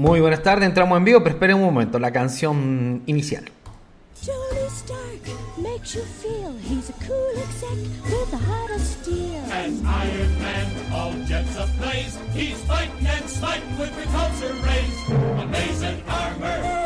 Muy 0.00 0.18
buenas 0.18 0.42
tardes, 0.42 0.66
entramos 0.66 0.96
en 0.96 1.04
vivo, 1.04 1.18
pero 1.22 1.34
esperen 1.34 1.56
un 1.56 1.64
momento, 1.64 1.98
la 1.98 2.10
canción 2.10 3.02
inicial. 3.04 3.44
Tony 4.24 4.66
Stark 4.70 5.20
makes 5.58 5.94
you 5.94 6.00
feel 6.22 6.56
he's 6.58 6.88
a 6.88 6.94
cool 7.06 7.36
exec 7.36 7.68
with 8.06 8.32
a 8.32 8.38
heart 8.38 8.70
of 8.70 8.80
steel. 8.80 9.44
As 9.52 9.74
Iron 9.84 10.38
Man, 10.40 10.66
all 10.94 11.12
jets 11.26 11.54
ablaze, 11.54 12.18
he's 12.32 12.56
fighting 12.64 13.06
and 13.06 13.28
smiting 13.28 13.78
with 13.78 13.90
repulsor 13.90 14.54
rays. 14.64 14.96
Amazing 15.42 16.02
armor, 16.08 16.79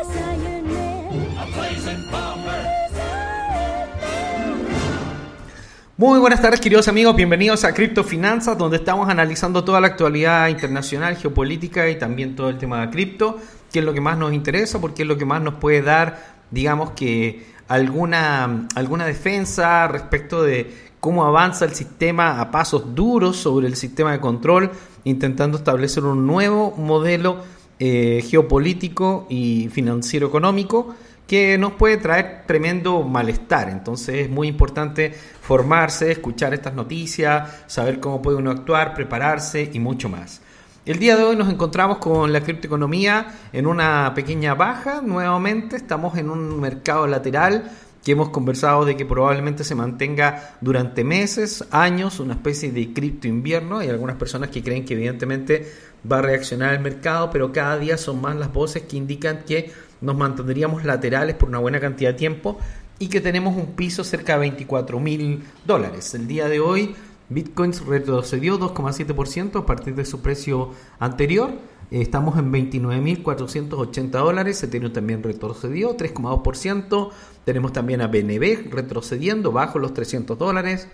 Muy 5.97 6.19
buenas 6.19 6.41
tardes, 6.41 6.59
queridos 6.59 6.89
amigos, 6.89 7.15
bienvenidos 7.15 7.63
a 7.63 7.73
Cripto 7.73 8.03
Finanzas, 8.03 8.57
donde 8.57 8.75
estamos 8.75 9.07
analizando 9.07 9.63
toda 9.63 9.79
la 9.79 9.87
actualidad 9.87 10.49
internacional, 10.49 11.15
geopolítica 11.15 11.89
y 11.89 11.97
también 11.97 12.35
todo 12.35 12.49
el 12.49 12.57
tema 12.57 12.81
de 12.81 12.89
cripto, 12.89 13.37
que 13.71 13.79
es 13.79 13.85
lo 13.85 13.93
que 13.93 14.01
más 14.01 14.17
nos 14.17 14.33
interesa, 14.33 14.81
porque 14.81 15.03
es 15.03 15.07
lo 15.07 15.17
que 15.17 15.23
más 15.23 15.41
nos 15.41 15.53
puede 15.53 15.81
dar, 15.81 16.35
digamos 16.51 16.89
que 16.91 17.45
alguna, 17.69 18.67
alguna 18.75 19.05
defensa 19.05 19.87
respecto 19.87 20.43
de 20.43 20.69
cómo 20.99 21.23
avanza 21.23 21.63
el 21.63 21.73
sistema 21.73 22.41
a 22.41 22.51
pasos 22.51 22.93
duros 22.93 23.37
sobre 23.37 23.67
el 23.67 23.77
sistema 23.77 24.11
de 24.11 24.19
control, 24.19 24.71
intentando 25.05 25.57
establecer 25.57 26.03
un 26.03 26.27
nuevo 26.27 26.71
modelo 26.75 27.37
eh, 27.79 28.21
geopolítico 28.29 29.27
y 29.29 29.69
financiero 29.71 30.27
económico 30.27 30.93
que 31.27 31.57
nos 31.57 31.73
puede 31.73 31.97
traer 31.97 32.43
tremendo 32.45 33.01
malestar. 33.03 33.69
Entonces 33.69 34.25
es 34.25 34.29
muy 34.29 34.47
importante 34.47 35.13
formarse, 35.41 36.11
escuchar 36.11 36.53
estas 36.53 36.73
noticias, 36.73 37.63
saber 37.67 37.99
cómo 37.99 38.21
puede 38.21 38.37
uno 38.37 38.51
actuar, 38.51 38.93
prepararse 38.93 39.69
y 39.73 39.79
mucho 39.79 40.09
más. 40.09 40.41
El 40.85 40.99
día 40.99 41.17
de 41.17 41.23
hoy 41.23 41.35
nos 41.35 41.49
encontramos 41.49 41.97
con 41.97 42.31
la 42.31 42.41
criptoeconomía 42.41 43.25
en 43.51 43.65
una 43.65 44.13
pequeña 44.13 44.53
baja 44.53 45.01
nuevamente. 45.01 45.77
Estamos 45.77 46.15
en 46.17 46.29
un 46.29 46.59
mercado 46.61 47.07
lateral 47.07 47.71
que 48.03 48.11
hemos 48.11 48.29
conversado 48.29 48.85
de 48.85 48.95
que 48.95 49.03
probablemente 49.03 49.63
se 49.63 49.73
mantenga 49.73 50.57
durante 50.61 51.03
meses, 51.03 51.65
años, 51.71 52.19
una 52.19 52.35
especie 52.35 52.71
de 52.71 52.93
cripto 52.93 53.27
invierno. 53.27 53.79
Hay 53.79 53.89
algunas 53.89 54.17
personas 54.17 54.51
que 54.51 54.61
creen 54.61 54.85
que 54.85 54.93
evidentemente 54.93 55.65
va 56.09 56.19
a 56.19 56.21
reaccionar 56.21 56.75
el 56.75 56.81
mercado, 56.81 57.31
pero 57.31 57.51
cada 57.51 57.79
día 57.79 57.97
son 57.97 58.21
más 58.21 58.35
las 58.35 58.53
voces 58.53 58.83
que 58.83 58.95
indican 58.95 59.39
que 59.43 59.73
nos 60.01 60.15
mantendríamos 60.17 60.83
laterales 60.83 61.35
por 61.35 61.49
una 61.49 61.59
buena 61.59 61.79
cantidad 61.79 62.11
de 62.11 62.17
tiempo 62.17 62.57
y 62.99 63.07
que 63.07 63.21
tenemos 63.21 63.55
un 63.55 63.73
piso 63.73 64.03
cerca 64.03 64.33
de 64.33 64.39
24 64.39 64.99
mil 64.99 65.43
dólares. 65.65 66.13
El 66.13 66.27
día 66.27 66.47
de 66.47 66.59
hoy 66.59 66.95
Bitcoin 67.29 67.73
retrocedió 67.87 68.59
2,7% 68.59 69.59
a 69.59 69.65
partir 69.65 69.95
de 69.95 70.05
su 70.05 70.21
precio 70.21 70.71
anterior. 70.99 71.49
Eh, 71.91 72.01
Estamos 72.01 72.37
en 72.37 72.51
29.480 72.51 74.09
dólares. 74.09 74.63
Ethereum 74.63 74.93
también 74.93 75.23
retrocedió 75.23 75.97
3,2%. 75.97 77.09
Tenemos 77.43 77.73
también 77.73 78.01
a 78.01 78.07
BNB 78.07 78.71
retrocediendo 78.71 79.51
bajo 79.51 79.79
los 79.79 79.93
300 79.93 80.37
dólares. 80.37 80.87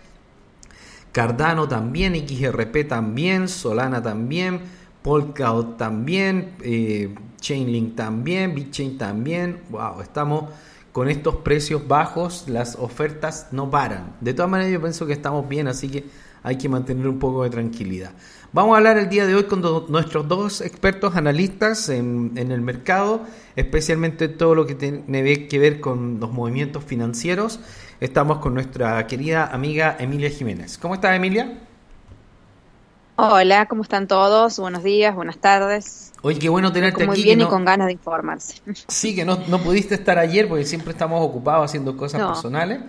Cardano 1.12 1.68
también, 1.68 2.16
XRP 2.16 2.88
también, 2.88 3.50
Solana 3.50 4.02
también, 4.02 4.62
Polkadot 5.02 5.78
también, 5.78 6.54
eh, 6.62 7.14
Chainlink 7.40 7.96
también, 7.96 8.54
BitChain 8.54 8.98
también. 8.98 9.62
Wow, 9.70 10.02
estamos 10.02 10.46
con 10.92 11.10
estos 11.10 11.38
precios 11.38 11.88
bajos, 11.88 12.46
las 12.48 12.76
ofertas 12.76 13.48
no 13.52 13.70
paran. 13.70 14.16
De 14.22 14.34
todas 14.34 14.52
maneras, 14.52 14.74
yo 14.74 14.82
pienso 14.82 15.08
que 15.08 15.14
estamos 15.14 15.48
bien, 15.48 15.68
así 15.68 15.90
que 15.90 16.06
hay 16.44 16.58
que 16.58 16.70
mantener 16.70 17.08
un 17.08 17.20
poco 17.20 17.44
de 17.44 17.50
tranquilidad. 17.50 18.12
Vamos 18.54 18.74
a 18.74 18.78
hablar 18.78 18.98
el 18.98 19.08
día 19.08 19.26
de 19.26 19.34
hoy 19.34 19.46
con 19.46 19.62
nuestros 19.90 20.28
dos 20.28 20.60
expertos 20.60 21.16
analistas 21.16 21.88
en, 21.88 22.34
en 22.36 22.52
el 22.52 22.62
mercado, 22.62 23.22
especialmente 23.56 24.28
todo 24.28 24.56
lo 24.56 24.66
que 24.66 24.76
tiene 24.76 25.48
que 25.48 25.60
ver 25.60 25.80
con 25.80 26.20
los 26.20 26.32
movimientos 26.32 26.84
financieros. 26.84 27.62
Estamos 28.02 28.40
con 28.40 28.54
nuestra 28.54 29.08
querida 29.08 29.48
amiga 29.54 29.96
Emilia 30.00 30.30
Jiménez. 30.30 30.78
¿Cómo 30.78 30.96
estás, 30.96 31.16
Emilia? 31.16 31.71
Hola, 33.24 33.68
¿cómo 33.68 33.84
están 33.84 34.08
todos? 34.08 34.58
Buenos 34.58 34.84
días, 34.84 35.14
buenas 35.14 35.38
tardes. 35.38 36.12
Oye, 36.24 36.40
qué 36.40 36.50
bueno 36.50 36.72
tenerte 36.72 37.06
Muy 37.06 37.14
aquí. 37.14 37.24
bien 37.24 37.38
que 37.38 37.44
y 37.44 37.46
no- 37.46 37.52
con 37.52 37.64
ganas 37.66 37.86
de 37.86 37.94
informarse. 37.94 38.56
Sí, 38.88 39.14
que 39.14 39.24
no, 39.26 39.38
no 39.48 39.60
pudiste 39.60 39.94
estar 39.94 40.18
ayer 40.18 40.48
porque 40.50 40.66
siempre 40.66 40.92
estamos 40.92 41.24
ocupados 41.24 41.66
haciendo 41.66 41.96
cosas 41.96 42.20
No. 42.20 42.30
personales. 42.30 42.80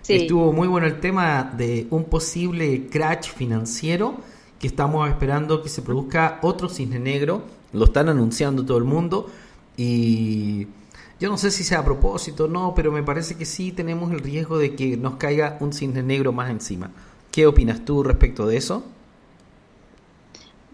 Sí. 0.00 0.14
Estuvo 0.14 0.50
muy 0.54 0.66
bueno 0.66 0.86
el 0.86 0.98
tema 0.98 1.52
de 1.58 1.88
un 1.90 2.04
posible 2.04 2.86
crash 2.88 3.28
financiero 3.34 4.16
que 4.58 4.66
estamos 4.66 5.06
esperando 5.10 5.62
que 5.62 5.68
se 5.68 5.82
produzca 5.82 6.38
otro 6.40 6.70
cisne 6.70 6.98
negro. 6.98 7.42
Lo 7.74 7.84
están 7.84 8.08
anunciando 8.08 8.64
todo 8.64 8.78
el 8.78 8.84
mundo 8.84 9.28
y 9.76 10.68
yo 11.20 11.28
no 11.28 11.36
sé 11.36 11.50
si 11.50 11.64
sea 11.64 11.80
a 11.80 11.84
propósito 11.84 12.44
o 12.44 12.48
no, 12.48 12.72
pero 12.74 12.90
me 12.92 13.02
parece 13.02 13.34
que 13.34 13.44
sí 13.44 13.72
tenemos 13.72 14.10
el 14.10 14.20
riesgo 14.20 14.56
de 14.56 14.74
que 14.74 14.96
nos 14.96 15.16
caiga 15.16 15.58
un 15.60 15.74
cisne 15.74 16.02
negro 16.02 16.32
más 16.32 16.48
encima. 16.48 16.92
¿Qué 17.30 17.46
opinas 17.46 17.84
tú 17.84 18.02
respecto 18.02 18.46
de 18.46 18.56
eso? 18.56 18.82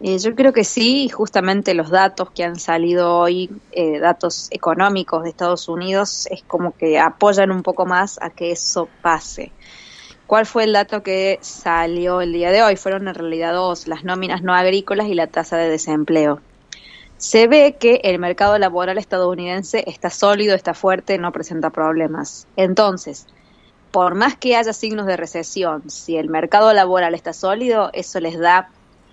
Eh, 0.05 0.19
yo 0.19 0.35
creo 0.35 0.53
que 0.53 0.65
sí, 0.65 1.09
justamente 1.09 1.75
los 1.75 1.89
datos 1.89 2.31
que 2.33 2.43
han 2.43 2.57
salido 2.57 3.17
hoy, 3.19 3.49
eh, 3.71 4.01
datos 4.01 4.49
económicos 4.51 5.23
de 5.23 5.29
Estados 5.29 5.69
Unidos, 5.69 6.27
es 6.27 6.43
como 6.43 6.77
que 6.77 6.99
apoyan 6.99 7.53
un 7.53 7.63
poco 7.63 7.87
más 7.87 8.19
a 8.21 8.31
que 8.31 8.51
eso 8.51 8.89
pase. 9.01 9.53
¿Cuál 10.27 10.47
fue 10.47 10.65
el 10.65 10.73
dato 10.73 11.05
que 11.05 11.39
salió 11.41 12.21
el 12.21 12.33
día 12.33 12.51
de 12.51 12.63
hoy? 12.63 12.75
Fueron 12.75 13.07
en 13.07 13.15
realidad 13.15 13.53
dos, 13.53 13.87
las 13.87 14.03
nóminas 14.03 14.43
no 14.43 14.55
agrícolas 14.55 15.07
y 15.07 15.15
la 15.15 15.29
tasa 15.29 15.57
de 15.57 15.71
desempleo. 15.71 16.41
Se 17.19 17.47
ve 17.47 17.77
que 17.79 18.01
el 18.03 18.19
mercado 18.19 18.59
laboral 18.59 18.99
estadounidense 18.99 19.85
está 19.87 20.11
sólido, 20.11 20.57
está 20.57 20.75
fuerte, 20.75 21.17
no 21.19 21.31
presenta 21.31 21.71
problemas. 21.71 22.49
Entonces, 22.57 23.29
por 23.93 24.17
más 24.17 24.37
que 24.37 24.57
haya 24.57 24.73
signos 24.73 25.07
de 25.07 25.17
recesión, 25.17 25.89
si 25.89 26.17
el 26.17 26.29
mercado 26.29 26.73
laboral 26.73 27.15
está 27.15 27.33
sólido, 27.33 27.91
eso 27.93 28.19
les 28.19 28.37
da, 28.37 28.71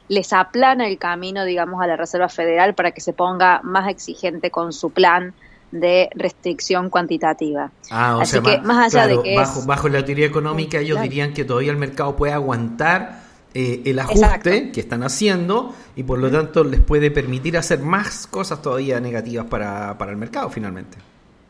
les 0.10 0.34
aplana 0.34 0.88
el 0.88 0.98
camino, 0.98 1.46
digamos, 1.46 1.82
a 1.82 1.88
la 1.88 1.96
Reserva 1.96 2.28
Federal 2.30 2.74
para 2.76 2.92
que 2.92 3.00
se 3.00 3.14
ponga 3.14 3.62
más 3.64 3.90
exigente 3.90 4.52
con 4.52 4.74
su 4.74 4.90
plan 4.90 5.34
de 5.72 6.10
restricción 6.16 6.90
cuantitativa. 6.90 7.72
Ah, 7.92 8.18
o 8.18 8.22
Así 8.22 8.32
sea, 8.34 8.42
que, 8.42 8.58
más 8.62 8.94
allá 8.94 9.08
de 9.08 9.22
que 9.22 9.36
bajo, 9.36 9.60
es- 9.60 9.66
bajo 9.68 9.88
la 9.88 10.04
teoría 10.04 10.26
económica 10.26 10.80
ellos 10.80 10.96
Claro. 10.98 11.10
dirían 11.10 11.34
que 11.34 11.46
todavía 11.46 11.72
el 11.72 11.78
mercado 11.78 12.16
puede 12.16 12.34
aguantar 12.34 13.30
eh, 13.56 13.82
el 13.86 13.98
ajuste 14.00 14.26
Exacto. 14.26 14.50
que 14.74 14.80
están 14.80 15.02
haciendo 15.04 15.74
y 15.96 16.04
por 16.04 16.20
lo 16.20 16.30
tanto 16.30 16.64
les 16.64 16.80
puede 16.82 17.10
permitir 17.10 17.58
hacer 17.58 17.80
más 17.80 18.28
cosas 18.28 18.62
todavía 18.62 19.00
negativas 19.00 19.46
para, 19.48 19.98
para 19.98 20.12
el 20.12 20.18
mercado 20.18 20.50
finalmente. 20.52 20.98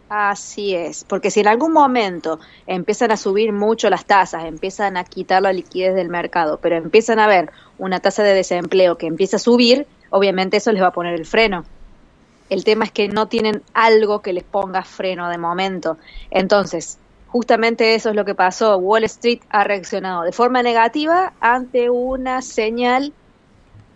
Así 0.08 0.74
es, 0.74 1.03
porque 1.03 1.30
si 1.30 1.41
en 1.41 1.47
algún 1.47 1.72
momento 1.72 2.40
empiezan 2.66 3.12
a 3.12 3.18
subir 3.18 3.53
mucho 3.53 3.90
las 3.91 4.06
tasas, 4.06 4.46
empiezan 4.46 4.97
a 4.97 5.03
quitar 5.03 5.41
la 5.44 5.53
liquidez 5.53 5.94
del 5.94 6.09
mercado, 6.09 6.58
pero 6.62 6.78
empiezan 6.78 7.20
a 7.20 7.28
ver 7.28 7.52
una 7.79 8.00
tasa 8.00 8.23
de 8.23 8.34
desempleo 8.34 8.97
que 8.97 9.07
empieza 9.07 9.38
a 9.38 9.40
subir, 9.40 9.88
obviamente 10.12 10.57
eso 10.57 10.72
les 10.72 10.84
va 10.84 10.88
a 10.88 10.94
poner 10.94 11.16
el 11.16 11.25
freno. 11.25 11.66
El 12.50 12.63
tema 12.63 12.85
es 12.85 12.91
que 12.91 13.07
no 13.07 13.28
tienen 13.28 13.63
algo 13.73 14.22
que 14.22 14.34
les 14.34 14.44
ponga 14.44 14.84
freno 14.84 15.29
de 15.29 15.38
momento. 15.38 15.97
Entonces, 16.31 16.97
justamente 17.28 17.95
eso 17.95 18.09
es 18.09 18.16
lo 18.16 18.25
que 18.25 18.35
pasó. 18.35 18.78
Wall 18.78 19.03
Street 19.06 19.41
ha 19.50 19.63
reaccionado 19.63 20.23
de 20.23 20.31
forma 20.31 20.63
negativa 20.63 21.34
ante 21.40 21.90
una 21.90 22.41
señal 22.41 23.13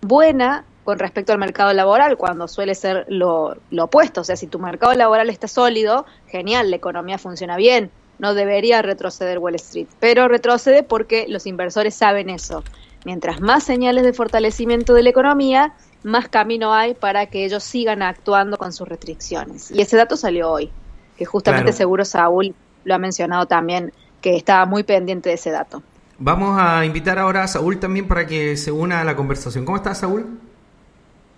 buena 0.02 0.66
con 0.84 1.00
respecto 1.00 1.32
al 1.32 1.40
mercado 1.40 1.72
laboral, 1.74 2.18
cuando 2.18 2.48
suele 2.48 2.76
ser 2.76 3.06
lo, 3.08 3.56
lo 3.72 3.86
opuesto. 3.86 4.22
O 4.22 4.24
sea, 4.24 4.36
si 4.36 4.48
tu 4.48 4.60
mercado 4.60 4.94
laboral 4.94 5.30
está 5.30 5.48
sólido, 5.48 6.06
genial, 6.28 6.70
la 6.70 6.76
economía 6.76 7.18
funciona 7.18 7.56
bien, 7.56 7.90
no 8.20 8.34
debería 8.34 8.82
retroceder 8.82 9.40
Wall 9.40 9.56
Street, 9.56 9.88
pero 10.00 10.28
retrocede 10.28 10.84
porque 10.84 11.26
los 11.28 11.48
inversores 11.48 11.96
saben 11.96 12.30
eso. 12.30 12.64
Mientras 13.06 13.42
más 13.42 13.64
señales 13.64 14.04
de 14.04 14.14
fortalecimiento 14.14 14.94
de 14.94 15.04
la 15.04 15.10
economía, 15.10 15.74
más 16.04 16.28
camino 16.30 16.74
hay 16.74 16.94
para 16.94 17.26
que 17.28 17.46
ellos 17.46 17.64
sigan 17.64 18.02
actuando 18.02 18.58
con 18.58 18.74
sus 18.74 18.88
restricciones. 18.88 19.72
Y 19.72 19.82
ese 19.82 19.98
dato 19.98 20.18
salió 20.18 20.52
hoy, 20.52 20.72
que 21.18 21.26
justamente 21.26 21.66
Claro. 21.66 21.78
seguro 21.78 22.06
Saúl 22.06 22.56
lo 22.84 22.96
ha 22.96 22.98
mencionado 22.98 23.46
también, 23.46 23.94
que 24.22 24.36
estaba 24.36 24.66
muy 24.66 24.84
pendiente 24.84 25.30
de 25.30 25.36
ese 25.36 25.52
dato. 25.52 25.84
Vamos 26.18 26.58
a 26.60 26.86
invitar 26.86 27.20
ahora 27.20 27.44
a 27.44 27.48
Saúl 27.48 27.80
también 27.80 28.08
para 28.08 28.26
que 28.28 28.56
se 28.56 28.72
una 28.72 29.02
a 29.02 29.04
la 29.04 29.16
conversación. 29.16 29.66
¿Cómo 29.66 29.78
estás, 29.78 30.00
Saúl? 30.00 30.40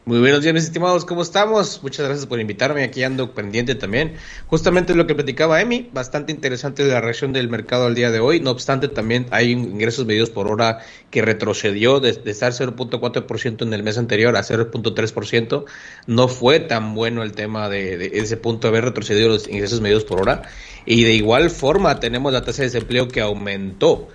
Muy 0.08 0.20
buenos 0.20 0.44
días, 0.44 0.54
mis 0.54 0.66
estimados, 0.66 1.04
¿cómo 1.04 1.24
estamos? 1.24 1.82
Muchas 1.82 2.06
gracias 2.06 2.28
por 2.28 2.40
invitarme, 2.40 2.84
aquí 2.84 3.02
ando 3.02 3.34
pendiente 3.34 3.74
también. 3.74 4.14
Justamente 4.46 4.94
lo 4.94 5.08
que 5.08 5.16
platicaba 5.16 5.60
Emi, 5.60 5.90
bastante 5.92 6.32
interesante 6.32 6.84
la 6.86 7.02
reacción 7.02 7.34
del 7.34 7.50
mercado 7.50 7.88
al 7.88 7.96
día 7.96 8.12
de 8.12 8.20
hoy, 8.20 8.40
no 8.40 8.52
obstante 8.52 8.88
también 8.88 9.26
hay 9.32 9.54
ingresos 9.54 10.06
medidos 10.06 10.30
por 10.30 10.48
hora 10.48 10.78
que 11.10 11.24
retrocedió 11.24 12.00
de, 12.00 12.14
de 12.14 12.30
estar 12.30 12.52
0.4% 12.52 13.64
en 13.64 13.74
el 13.74 13.82
mes 13.82 13.98
anterior 13.98 14.38
a 14.38 14.42
0.3%, 14.42 15.66
no 16.06 16.28
fue 16.28 16.60
tan 16.60 16.94
bueno 16.94 17.24
el 17.24 17.32
tema 17.32 17.68
de, 17.68 18.12
ese 18.14 18.38
punto 18.38 18.68
de 18.68 18.78
haber 18.78 18.86
retrocedido 18.86 19.30
los 19.30 19.48
ingresos 19.48 19.82
medidos 19.82 20.04
por 20.04 20.22
hora, 20.22 20.44
y 20.86 21.04
de 21.04 21.14
igual 21.14 21.50
forma 21.50 22.00
tenemos 22.00 22.32
la 22.32 22.44
tasa 22.44 22.62
de 22.62 22.68
desempleo 22.68 23.08
que 23.08 23.22
aumentó. 23.22 24.08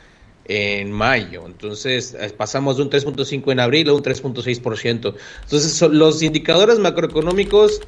En 0.45 0.91
mayo. 0.93 1.45
Entonces 1.47 2.15
eh, 2.19 2.31
pasamos 2.37 2.77
de 2.77 2.83
un 2.85 2.91
3.5 2.91 3.53
en 3.53 3.61
abril 3.61 3.89
a 3.89 3.93
un 3.95 4.03
3.6%. 4.03 5.15
Entonces 5.45 5.81
los 5.93 6.23
indicadores 6.23 6.79
macroeconómicos, 6.79 7.85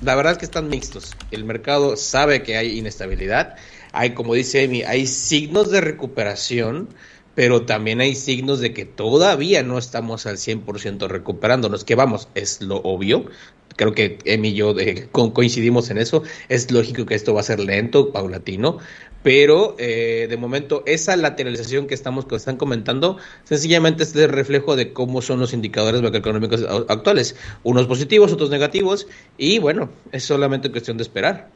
la 0.00 0.14
verdad 0.16 0.32
es 0.32 0.38
que 0.38 0.44
están 0.44 0.68
mixtos. 0.68 1.18
El 1.30 1.44
mercado 1.44 1.96
sabe 1.96 2.42
que 2.42 2.56
hay 2.56 2.78
inestabilidad. 2.78 3.56
Hay, 3.92 4.14
como 4.14 4.34
dice 4.34 4.64
Emi, 4.64 4.82
hay 4.82 5.06
signos 5.06 5.70
de 5.70 5.80
recuperación, 5.80 6.88
pero 7.34 7.66
también 7.66 8.00
hay 8.00 8.14
signos 8.16 8.60
de 8.60 8.74
que 8.74 8.84
todavía 8.84 9.62
no 9.62 9.78
estamos 9.78 10.26
al 10.26 10.38
100% 10.38 11.08
recuperándonos. 11.08 11.84
Que 11.84 11.94
vamos, 11.94 12.28
es 12.34 12.60
lo 12.60 12.76
obvio. 12.78 13.26
Creo 13.76 13.94
que 13.94 14.18
Emi 14.24 14.48
y 14.48 14.54
yo 14.54 14.78
eh, 14.78 15.08
co- 15.12 15.32
coincidimos 15.32 15.88
en 15.90 15.98
eso. 15.98 16.24
Es 16.48 16.70
lógico 16.70 17.06
que 17.06 17.14
esto 17.14 17.32
va 17.34 17.40
a 17.40 17.44
ser 17.44 17.60
lento, 17.60 18.12
paulatino, 18.12 18.78
pero 19.22 19.76
eh, 19.78 20.26
de 20.28 20.36
momento 20.36 20.82
esa 20.86 21.16
lateralización 21.16 21.86
que 21.86 21.94
estamos 21.94 22.26
que 22.26 22.36
están 22.36 22.56
comentando 22.56 23.18
sencillamente 23.44 24.02
es 24.02 24.14
el 24.16 24.28
reflejo 24.28 24.76
de 24.76 24.92
cómo 24.92 25.22
son 25.22 25.40
los 25.40 25.52
indicadores 25.52 26.02
macroeconómicos 26.02 26.64
actuales, 26.88 27.36
unos 27.62 27.86
positivos, 27.86 28.32
otros 28.32 28.50
negativos 28.50 29.06
y 29.38 29.58
bueno, 29.58 29.90
es 30.10 30.24
solamente 30.24 30.70
cuestión 30.70 30.96
de 30.96 31.02
esperar. 31.02 31.48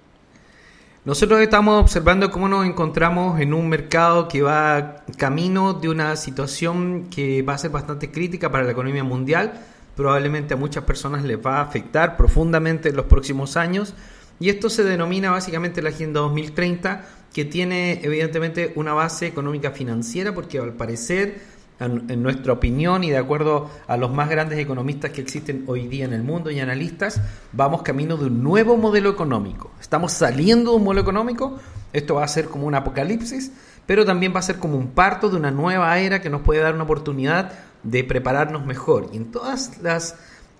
Nosotros 1.07 1.41
estamos 1.41 1.81
observando 1.81 2.33
cómo 2.33 2.49
nos 2.49 2.67
encontramos 2.67 3.41
en 3.41 3.55
un 3.55 3.69
mercado 3.69 4.27
que 4.27 4.43
va 4.43 5.05
camino 5.17 5.73
de 5.73 5.89
una 5.89 6.17
situación 6.17 7.07
que 7.11 7.43
va 7.43 7.55
a 7.55 7.59
ser 7.59 7.71
bastante 7.71 8.11
crítica 8.11 8.51
para 8.51 8.65
la 8.65 8.73
economía 8.73 9.05
mundial. 9.05 9.53
Probablemente 9.95 10.55
a 10.55 10.57
muchas 10.57 10.83
personas 10.83 11.23
les 11.23 11.39
va 11.39 11.59
a 11.59 11.63
afectar 11.63 12.17
profundamente 12.17 12.89
en 12.89 12.97
los 12.97 13.07
próximos 13.07 13.57
años. 13.57 13.95
Y 14.39 14.51
esto 14.51 14.69
se 14.71 14.85
denomina 14.85 15.31
básicamente 15.31 15.81
la 15.83 15.91
Agenda 15.91 16.21
2030, 16.21 17.05
que 17.33 17.45
tiene 17.45 18.01
evidentemente 18.03 18.73
una 18.77 18.93
base 18.93 19.27
económica 19.27 19.71
financiera, 19.71 20.35
porque 20.35 20.59
al 20.59 20.75
parecer 20.75 21.41
en, 21.79 22.23
nuestra 22.23 22.55
opinión 22.55 23.05
y 23.05 23.11
de 23.11 23.19
acuerdo 23.19 23.71
a 23.87 23.97
los 23.99 24.11
más 24.13 24.31
grandes 24.31 24.59
economistas 24.59 25.11
que 25.11 25.21
existen 25.21 25.65
hoy 25.67 25.87
día 25.89 26.07
en 26.07 26.13
el 26.15 26.23
mundo 26.23 26.51
y 26.51 26.59
analistas, 26.61 27.21
vamos 27.53 27.83
camino 27.83 28.17
de 28.17 28.27
un 28.27 28.43
nuevo 28.43 28.77
modelo 28.77 29.11
económico. 29.11 29.71
Estamos 29.81 30.13
saliendo 30.13 30.71
de 30.71 30.77
un 30.79 30.85
modelo 30.85 31.03
económico, 31.03 31.59
esto 31.93 32.15
va 32.15 32.25
a 32.25 32.29
ser 32.29 32.47
como 32.47 32.67
un 32.67 32.75
apocalipsis, 32.75 33.53
pero 33.87 34.05
también 34.05 34.35
va 34.35 34.39
a 34.41 34.43
ser 34.43 34.57
como 34.57 34.77
un 34.79 34.89
parto 34.89 35.29
de 35.29 35.37
una 35.37 35.51
nueva 35.51 35.99
era 35.99 36.21
que 36.21 36.31
nos 36.31 36.41
puede 36.43 36.61
dar 36.61 36.75
una 36.75 36.85
oportunidad 36.85 37.53
de 37.83 38.05
prepararnos 38.05 38.65
mejor. 38.67 39.11
Y 39.13 39.19
en 39.19 39.31
todas 39.31 39.79
las, 39.83 40.15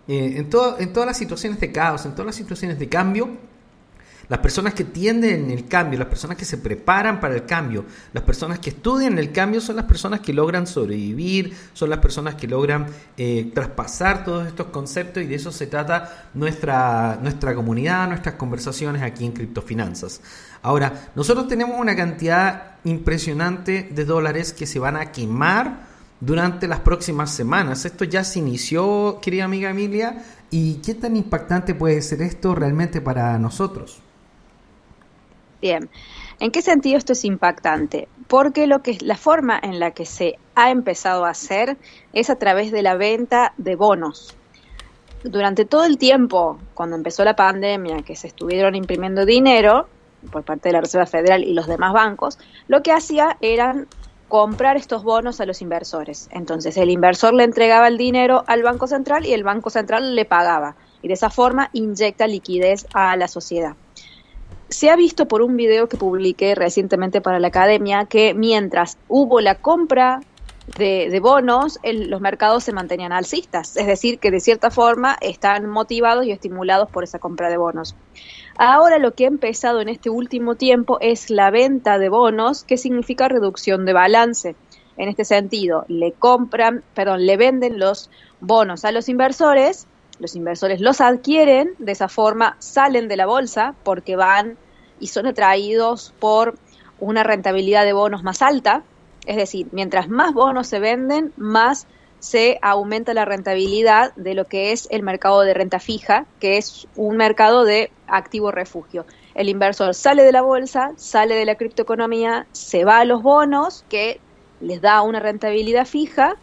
eh, 0.09 0.35
en, 0.37 0.51
to- 0.51 0.79
en 0.79 0.93
todas 0.93 1.07
las 1.07 1.17
situaciones 1.19 1.59
de 1.61 1.73
caos, 1.73 2.05
en 2.05 2.13
todas 2.13 2.27
las 2.27 2.37
situaciones 2.37 2.79
de 2.79 2.89
cambio, 2.91 3.31
las 4.29 4.41
personas 4.41 4.75
que 4.75 4.85
tienden 4.85 5.51
el 5.51 5.67
cambio, 5.67 5.99
las 5.99 6.09
personas 6.09 6.37
que 6.37 6.45
se 6.45 6.59
preparan 6.59 7.21
para 7.21 7.35
el 7.35 7.47
cambio, 7.47 7.85
las 8.13 8.25
personas 8.25 8.59
que 8.59 8.71
estudian 8.71 9.19
el 9.19 9.33
cambio 9.33 9.61
son 9.61 9.77
las 9.77 9.85
personas 9.85 10.21
que 10.21 10.33
logran 10.33 10.67
sobrevivir, 10.67 11.57
son 11.73 11.91
las 11.91 12.01
personas 12.01 12.35
que 12.35 12.49
logran 12.49 12.87
eh, 13.17 13.51
traspasar 13.55 14.25
todos 14.25 14.47
estos 14.47 14.67
conceptos 14.69 15.23
y 15.23 15.27
de 15.27 15.35
eso 15.37 15.53
se 15.53 15.67
trata 15.67 16.29
nuestra, 16.35 17.19
nuestra 17.23 17.55
comunidad, 17.55 18.09
nuestras 18.09 18.35
conversaciones 18.35 19.03
aquí 19.03 19.25
en 19.25 19.33
Criptofinanzas. 19.33 20.21
Ahora, 20.63 21.11
nosotros 21.15 21.47
tenemos 21.47 21.79
una 21.79 21.95
cantidad 21.95 22.77
impresionante 22.85 23.89
de 23.93 24.05
dólares 24.05 24.53
que 24.53 24.67
se 24.67 24.79
van 24.79 24.97
a 24.97 25.13
quemar 25.13 25.87
durante 26.21 26.67
las 26.67 26.81
próximas 26.81 27.31
semanas. 27.31 27.85
Esto 27.85 28.05
ya 28.05 28.25
se 28.25 28.39
inició, 28.39 29.19
querida 29.23 29.45
amiga 29.45 29.71
Emilia, 29.71 30.25
¿y 30.51 30.77
qué 30.77 30.95
tan 30.95 31.17
impactante 31.17 31.75
puede 31.75 32.03
ser 32.03 32.23
esto 32.23 32.55
realmente 32.55 33.01
para 33.01 33.39
nosotros? 33.39 34.03
Bien. 35.61 35.89
¿En 36.39 36.51
qué 36.51 36.61
sentido 36.61 36.99
esto 36.99 37.15
es 37.15 37.25
impactante? 37.25 38.09
Porque 38.29 38.67
lo 38.67 38.83
que 38.83 38.99
la 39.01 39.17
forma 39.17 39.59
en 39.63 39.81
la 39.81 39.93
que 39.93 40.05
se 40.05 40.39
ha 40.55 40.71
empezado 40.71 41.25
a 41.25 41.31
hacer 41.31 41.77
es 42.13 42.29
a 42.29 42.37
través 42.37 42.73
de 42.73 42.83
la 42.83 42.95
venta 42.97 43.55
de 43.57 43.75
bonos. 43.75 44.37
Durante 45.25 45.65
todo 45.65 45.85
el 45.85 45.97
tiempo, 45.97 46.59
cuando 46.75 46.95
empezó 46.95 47.25
la 47.25 47.35
pandemia, 47.35 48.03
que 48.03 48.17
se 48.17 48.29
estuvieron 48.29 48.75
imprimiendo 48.75 49.25
dinero 49.25 49.89
por 50.31 50.43
parte 50.45 50.69
de 50.69 50.75
la 50.75 50.81
Reserva 50.83 51.07
Federal 51.07 51.43
y 51.43 51.55
los 51.55 51.67
demás 51.67 51.93
bancos, 51.93 52.39
lo 52.69 52.83
que 52.83 52.93
hacía 52.93 53.39
eran 53.41 53.87
comprar 54.29 54.77
estos 54.77 55.05
bonos 55.05 55.41
a 55.41 55.47
los 55.47 55.63
inversores. 55.63 56.29
Entonces 56.33 56.77
el 56.77 56.91
inversor 56.91 57.33
le 57.33 57.45
entregaba 57.45 57.89
el 57.89 57.97
dinero 57.97 58.45
al 58.47 58.63
Banco 58.63 58.87
Central 58.87 59.25
y 59.25 59.33
el 59.33 59.45
Banco 59.45 59.71
Central 59.71 60.15
le 60.15 60.25
pagaba. 60.25 60.77
Y 61.03 61.09
de 61.09 61.15
esa 61.15 61.31
forma 61.31 61.71
inyecta 61.73 62.27
liquidez 62.27 62.87
a 62.93 63.17
la 63.17 63.29
sociedad. 63.29 63.77
Se 64.69 64.91
ha 64.91 64.97
visto 64.97 65.27
por 65.27 65.43
un 65.43 65.57
video 65.57 65.89
que 65.89 65.97
publiqué 65.97 66.55
recientemente 66.55 67.21
para 67.21 67.39
la 67.39 67.49
academia 67.49 68.05
que 68.07 68.35
mientras 68.35 68.99
hubo 69.09 69.41
la 69.41 69.55
compra 69.55 70.21
de, 70.77 71.09
de 71.09 71.21
bonos, 71.21 71.79
el- 71.85 72.11
los 72.11 72.21
mercados 72.21 72.65
se 72.65 72.73
mantenían 72.73 73.13
alcistas, 73.13 73.77
es 73.77 73.87
decir, 73.87 74.19
que 74.19 74.33
de 74.33 74.41
cierta 74.41 74.71
forma 74.73 75.17
están 75.21 75.69
motivados 75.69 76.27
y 76.27 76.33
estimulados 76.33 76.91
por 76.91 77.05
esa 77.05 77.21
compra 77.21 77.49
de 77.49 77.57
bonos. 77.57 77.95
Ahora 78.59 78.99
lo 78.99 79.15
que 79.15 79.25
ha 79.25 79.29
empezado 79.29 79.81
en 79.81 79.89
este 79.89 80.11
último 80.11 80.57
tiempo 80.57 80.99
es 81.01 81.31
la 81.31 81.51
venta 81.53 81.99
de 81.99 82.09
bonos, 82.09 82.65
que 82.65 82.77
significa 82.79 83.29
reducción 83.29 83.85
de 83.85 83.93
balance. 83.93 84.57
En 84.97 85.09
este 85.09 85.25
sentido, 85.25 85.85
le 85.89 86.13
compran, 86.13 86.83
perdón, 86.95 87.27
le 87.27 87.37
venden 87.37 87.79
los 87.79 88.11
bonos 88.41 88.85
a 88.85 88.93
los 88.93 89.09
inversores, 89.09 89.87
los 90.19 90.35
inversores 90.37 90.81
los 90.81 91.01
adquieren, 91.01 91.75
de 91.79 91.93
esa 91.93 92.09
forma 92.09 92.57
salen 92.59 93.09
de 93.09 93.17
la 93.17 93.27
bolsa 93.27 93.75
porque 93.83 94.17
van 94.17 94.57
y 95.01 95.09
son 95.09 95.27
atraídos 95.27 96.15
por 96.19 96.57
una 96.99 97.23
rentabilidad 97.23 97.85
de 97.85 97.93
bonos 97.93 98.23
más 98.23 98.43
alta, 98.43 98.83
es 99.27 99.37
decir, 99.37 99.69
mientras 99.73 100.09
más 100.09 100.33
bonos 100.33 100.67
se 100.69 100.79
venden, 100.79 101.33
más 101.37 101.87
se 102.19 102.59
aumenta 102.63 103.13
la 103.13 103.25
rentabilidad 103.25 104.15
de 104.17 104.35
lo 104.35 104.47
que 104.47 104.73
es 104.73 104.89
el 104.91 105.03
mercado 105.03 105.43
de 105.43 105.53
renta 105.53 105.79
fija, 105.79 106.27
que 106.41 106.57
es 106.57 106.89
un 106.97 107.17
mercado 107.17 107.65
de 107.65 107.91
activo 108.07 108.51
refugio. 108.51 109.05
El 109.35 109.49
inversor 109.49 109.95
sale 109.95 110.23
de 110.23 110.33
la 110.33 110.43
bolsa, 110.43 110.93
sale 110.97 111.35
de 111.35 111.45
la 111.45 111.57
criptoeconomía, 111.57 112.47
se 112.53 112.85
va 112.85 113.01
a 113.01 113.05
los 113.05 113.23
bonos, 113.23 113.85
que 113.89 114.21
les 114.61 114.81
da 114.81 115.03
una 115.03 115.21
rentabilidad 115.21 115.87
fija, 115.87 116.37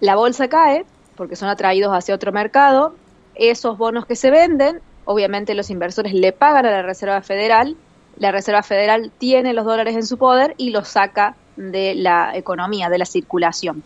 la 0.00 0.16
bolsa 0.16 0.48
cae 0.48 0.84
porque 1.20 1.36
son 1.36 1.50
atraídos 1.50 1.92
hacia 1.92 2.14
otro 2.14 2.32
mercado, 2.32 2.94
esos 3.34 3.76
bonos 3.76 4.06
que 4.06 4.16
se 4.16 4.30
venden, 4.30 4.80
obviamente 5.04 5.54
los 5.54 5.68
inversores 5.68 6.14
le 6.14 6.32
pagan 6.32 6.64
a 6.64 6.70
la 6.70 6.80
Reserva 6.80 7.20
Federal, 7.20 7.76
la 8.16 8.32
Reserva 8.32 8.62
Federal 8.62 9.12
tiene 9.18 9.52
los 9.52 9.66
dólares 9.66 9.96
en 9.96 10.06
su 10.06 10.16
poder 10.16 10.54
y 10.56 10.70
los 10.70 10.88
saca 10.88 11.36
de 11.56 11.94
la 11.94 12.34
economía, 12.34 12.88
de 12.88 12.96
la 12.96 13.04
circulación. 13.04 13.82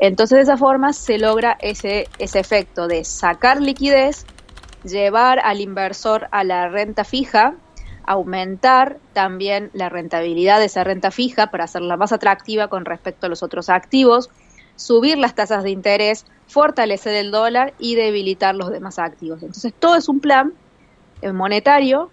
Entonces 0.00 0.34
de 0.34 0.42
esa 0.42 0.56
forma 0.56 0.92
se 0.92 1.16
logra 1.16 1.56
ese, 1.60 2.08
ese 2.18 2.40
efecto 2.40 2.88
de 2.88 3.04
sacar 3.04 3.62
liquidez, 3.62 4.26
llevar 4.82 5.38
al 5.44 5.60
inversor 5.60 6.26
a 6.32 6.42
la 6.42 6.66
renta 6.68 7.04
fija, 7.04 7.54
aumentar 8.04 8.98
también 9.12 9.70
la 9.74 9.90
rentabilidad 9.90 10.58
de 10.58 10.64
esa 10.64 10.82
renta 10.82 11.12
fija 11.12 11.52
para 11.52 11.64
hacerla 11.64 11.96
más 11.96 12.10
atractiva 12.10 12.66
con 12.66 12.84
respecto 12.84 13.26
a 13.26 13.28
los 13.28 13.44
otros 13.44 13.68
activos, 13.68 14.28
subir 14.76 15.18
las 15.18 15.34
tasas 15.34 15.62
de 15.62 15.70
interés, 15.70 16.26
fortalecer 16.46 17.14
el 17.14 17.30
dólar 17.30 17.74
y 17.78 17.94
debilitar 17.94 18.54
los 18.54 18.70
demás 18.70 18.98
activos. 18.98 19.42
Entonces 19.42 19.72
todo 19.78 19.96
es 19.96 20.08
un 20.08 20.20
plan 20.20 20.52
eh, 21.22 21.32
monetario 21.32 22.10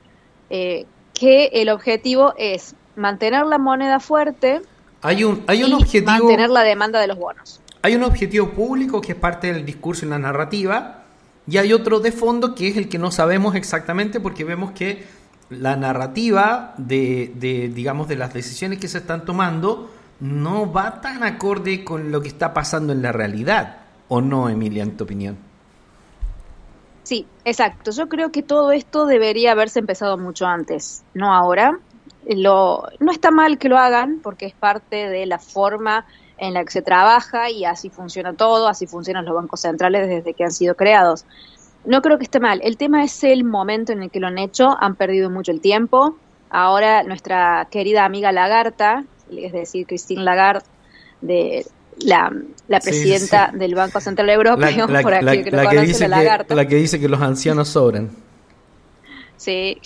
eh, 0.50 0.86
que 1.14 1.46
el 1.54 1.70
objetivo 1.70 2.34
es 2.38 2.76
mantener 2.96 3.46
la 3.46 3.58
moneda 3.58 4.00
fuerte 4.00 4.62
Hay 5.02 5.24
un, 5.24 5.44
hay 5.48 5.64
un 5.64 5.72
y 5.72 5.74
objetivo. 5.74 6.06
mantener 6.06 6.50
la 6.50 6.62
demanda 6.64 7.00
de 7.00 7.08
los 7.08 7.18
bonos. 7.18 7.62
Hay 7.82 7.96
un 7.96 8.04
objetivo 8.04 8.50
público 8.50 9.02
que 9.02 9.14
es 9.14 9.18
parte 9.18 9.52
del 9.52 9.66
discurso 9.66 10.06
y 10.06 10.10
la 10.10 10.20
narrativa, 10.20 11.04
y 11.48 11.58
hay 11.58 11.74
otro 11.74 12.00
de 12.00 12.12
fondo 12.12 12.54
que 12.54 12.68
es 12.68 12.78
el 12.78 12.88
que 12.90 13.00
no 13.00 13.10
sabemos 13.12 13.56
exactamente 13.56 14.20
porque 14.20 14.44
vemos 14.44 14.72
que 14.72 15.04
la 15.50 15.76
narrativa 15.76 16.74
de, 16.78 17.32
de, 17.36 17.70
digamos, 17.70 18.08
de 18.08 18.16
las 18.16 18.34
decisiones 18.34 18.80
que 18.80 18.88
se 18.88 19.00
están 19.00 19.26
tomando 19.26 19.90
no 20.22 20.72
va 20.72 21.02
tan 21.02 21.24
acorde 21.24 21.84
con 21.84 22.12
lo 22.12 22.22
que 22.22 22.30
está 22.30 22.54
pasando 22.54 22.94
en 22.94 23.02
la 23.02 23.12
realidad, 23.12 23.78
¿o 24.08 24.22
no, 24.22 24.50
Emilia, 24.50 24.84
en 24.84 24.96
tu 24.96 25.04
opinión? 25.04 25.38
Sí, 27.04 27.26
exacto. 27.44 27.92
Yo 27.92 28.08
creo 28.08 28.32
que 28.32 28.44
todo 28.44 28.72
esto 28.72 29.06
debería 29.06 29.52
haberse 29.52 29.80
empezado 29.80 30.18
mucho 30.18 30.46
antes, 30.46 31.04
no 31.14 31.34
ahora. 31.34 31.80
Lo, 32.30 32.88
no 33.00 33.12
está 33.12 33.32
mal 33.32 33.58
que 33.58 33.68
lo 33.68 33.80
hagan 33.80 34.20
porque 34.22 34.46
es 34.46 34.54
parte 34.54 35.10
de 35.10 35.26
la 35.26 35.40
forma 35.40 36.06
en 36.38 36.54
la 36.54 36.64
que 36.64 36.72
se 36.72 36.84
trabaja 36.84 37.50
y 37.50 37.66
así 37.66 37.90
funciona 37.90 38.34
todo, 38.34 38.68
así 38.68 38.86
funcionan 38.86 39.26
los 39.26 39.34
bancos 39.34 39.62
centrales 39.62 40.08
desde 40.08 40.36
que 40.36 40.44
han 40.44 40.52
sido 40.52 40.76
creados. 40.76 41.26
No 41.84 42.04
creo 42.04 42.20
que 42.20 42.26
esté 42.26 42.40
mal. 42.40 42.62
El 42.64 42.78
tema 42.78 43.04
es 43.04 43.24
el 43.24 43.44
momento 43.44 43.92
en 43.92 44.04
el 44.04 44.12
que 44.12 44.20
lo 44.20 44.28
han 44.28 44.38
hecho. 44.38 44.78
Han 44.80 44.96
perdido 44.96 45.32
mucho 45.32 45.52
el 45.52 45.62
tiempo. 45.62 46.16
Ahora 46.52 47.02
nuestra 47.04 47.68
querida 47.72 48.06
amiga 48.06 48.32
Lagarta, 48.32 49.04
es 49.38 49.52
decir, 49.54 49.86
Christine 49.88 50.24
Lagarde, 50.24 50.66
de 51.22 51.66
la, 52.00 52.32
la 52.68 52.80
presidenta 52.80 53.52
sí. 53.52 53.58
del 53.60 53.76
Banco 53.76 54.00
Central 54.02 54.30
Europeo, 54.30 54.88
La, 54.88 54.88
la- 54.88 55.02
por 55.04 55.12
la- 55.24 55.32
aquí 55.32 55.44
que 55.44 55.52
lo 55.52 55.58
la 55.58 55.64
que 55.64 55.68
conoce, 55.76 55.88
dice 55.88 56.08
la 56.08 56.18
que, 56.20 56.24
Lagarta. 56.24 56.56
la 56.56 56.68
que 56.68 56.76
dice 56.76 57.00
que 57.00 57.08
los 57.10 57.22
ancianos 57.22 57.68
sobran. 57.70 58.10
Sí, 59.38 59.80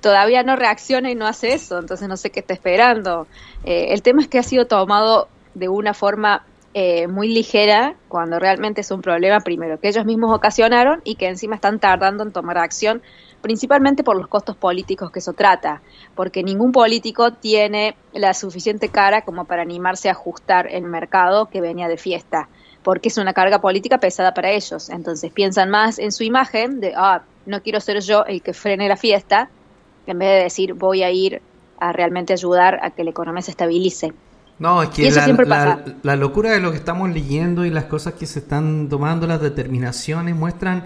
todavía 0.00 0.42
no 0.42 0.56
reacciona 0.56 1.10
y 1.10 1.14
no 1.14 1.26
hace 1.26 1.52
eso, 1.54 1.78
entonces 1.78 2.08
no 2.08 2.16
sé 2.16 2.30
qué 2.30 2.40
está 2.40 2.54
esperando. 2.54 3.26
Eh, 3.64 3.88
el 3.90 4.02
tema 4.02 4.22
es 4.22 4.28
que 4.28 4.38
ha 4.38 4.42
sido 4.42 4.66
tomado 4.66 5.28
de 5.54 5.68
una 5.68 5.94
forma 5.94 6.44
eh, 6.74 7.06
muy 7.06 7.28
ligera 7.28 7.94
cuando 8.08 8.38
realmente 8.38 8.80
es 8.82 8.90
un 8.90 9.00
problema, 9.02 9.40
primero, 9.40 9.80
que 9.80 9.88
ellos 9.88 10.04
mismos 10.04 10.34
ocasionaron 10.36 11.00
y 11.04 11.14
que 11.14 11.28
encima 11.28 11.54
están 11.54 11.78
tardando 11.78 12.22
en 12.22 12.32
tomar 12.32 12.58
acción, 12.58 13.00
principalmente 13.42 14.02
por 14.02 14.16
los 14.16 14.28
costos 14.28 14.56
políticos 14.56 15.10
que 15.10 15.20
eso 15.20 15.32
trata, 15.32 15.82
porque 16.14 16.42
ningún 16.42 16.72
político 16.72 17.32
tiene 17.32 17.96
la 18.12 18.34
suficiente 18.34 18.88
cara 18.88 19.22
como 19.22 19.44
para 19.44 19.62
animarse 19.62 20.08
a 20.08 20.12
ajustar 20.12 20.66
el 20.70 20.84
mercado 20.84 21.46
que 21.46 21.60
venía 21.60 21.88
de 21.88 21.96
fiesta, 21.96 22.48
porque 22.82 23.08
es 23.08 23.18
una 23.18 23.32
carga 23.32 23.60
política 23.60 23.98
pesada 23.98 24.32
para 24.34 24.50
ellos. 24.50 24.90
Entonces 24.90 25.32
piensan 25.32 25.70
más 25.70 25.98
en 25.98 26.12
su 26.12 26.24
imagen 26.24 26.80
de, 26.80 26.92
ah, 26.96 27.22
no 27.46 27.60
quiero 27.62 27.80
ser 27.80 28.00
yo 28.00 28.24
el 28.24 28.42
que 28.42 28.52
frene 28.52 28.88
la 28.88 28.96
fiesta, 28.96 29.48
en 30.06 30.18
vez 30.18 30.28
de 30.38 30.42
decir 30.44 30.74
voy 30.74 31.02
a 31.02 31.10
ir 31.10 31.40
a 31.78 31.92
realmente 31.92 32.32
ayudar 32.32 32.78
a 32.82 32.90
que 32.90 33.04
la 33.04 33.10
economía 33.10 33.42
se 33.42 33.50
estabilice. 33.50 34.12
No, 34.58 34.82
es 34.82 34.88
que 34.88 35.02
la, 35.10 35.26
la- 35.48 35.84
la 36.02 36.16
locura 36.16 36.50
de 36.52 36.60
lo 36.60 36.70
que 36.70 36.78
estamos 36.78 37.10
leyendo 37.10 37.66
y 37.66 37.70
las 37.70 37.84
cosas 37.84 38.14
que 38.14 38.24
se 38.24 38.38
están 38.38 38.88
tomando, 38.88 39.26
las 39.26 39.42
determinaciones, 39.42 40.34
muestran 40.34 40.84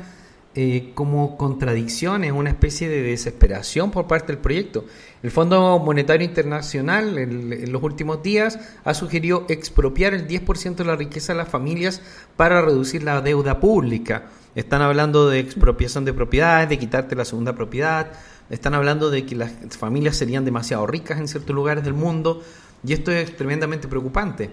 eh, 0.56 0.90
como 0.94 1.36
contradicciones, 1.36 2.32
una 2.32 2.50
especie 2.50 2.88
de 2.88 3.02
desesperación 3.02 3.92
por 3.92 4.08
parte 4.08 4.32
del 4.32 4.42
proyecto. 4.42 4.84
El 5.22 5.30
Fondo 5.30 5.78
Monetario 5.78 6.26
Internacional 6.26 7.18
en 7.18 7.70
los 7.70 7.82
últimos 7.84 8.22
días 8.22 8.58
ha 8.82 8.94
sugerido 8.94 9.46
expropiar 9.48 10.12
el 10.12 10.26
10% 10.26 10.74
de 10.74 10.84
la 10.84 10.96
riqueza 10.96 11.34
de 11.34 11.38
las 11.38 11.48
familias 11.48 12.02
para 12.36 12.62
reducir 12.62 13.04
la 13.04 13.20
deuda 13.20 13.60
pública. 13.60 14.24
Están 14.56 14.82
hablando 14.82 15.28
de 15.28 15.38
expropiación 15.38 16.04
de 16.04 16.14
propiedades, 16.14 16.68
de 16.68 16.78
quitarte 16.80 17.14
la 17.14 17.24
segunda 17.24 17.54
propiedad, 17.54 18.10
están 18.50 18.74
hablando 18.74 19.10
de 19.10 19.24
que 19.24 19.36
las 19.36 19.52
familias 19.78 20.16
serían 20.16 20.44
demasiado 20.44 20.84
ricas 20.84 21.20
en 21.20 21.28
ciertos 21.28 21.54
lugares 21.54 21.84
del 21.84 21.94
mundo 21.94 22.42
y 22.84 22.92
esto 22.92 23.12
es 23.12 23.36
tremendamente 23.36 23.86
preocupante. 23.86 24.50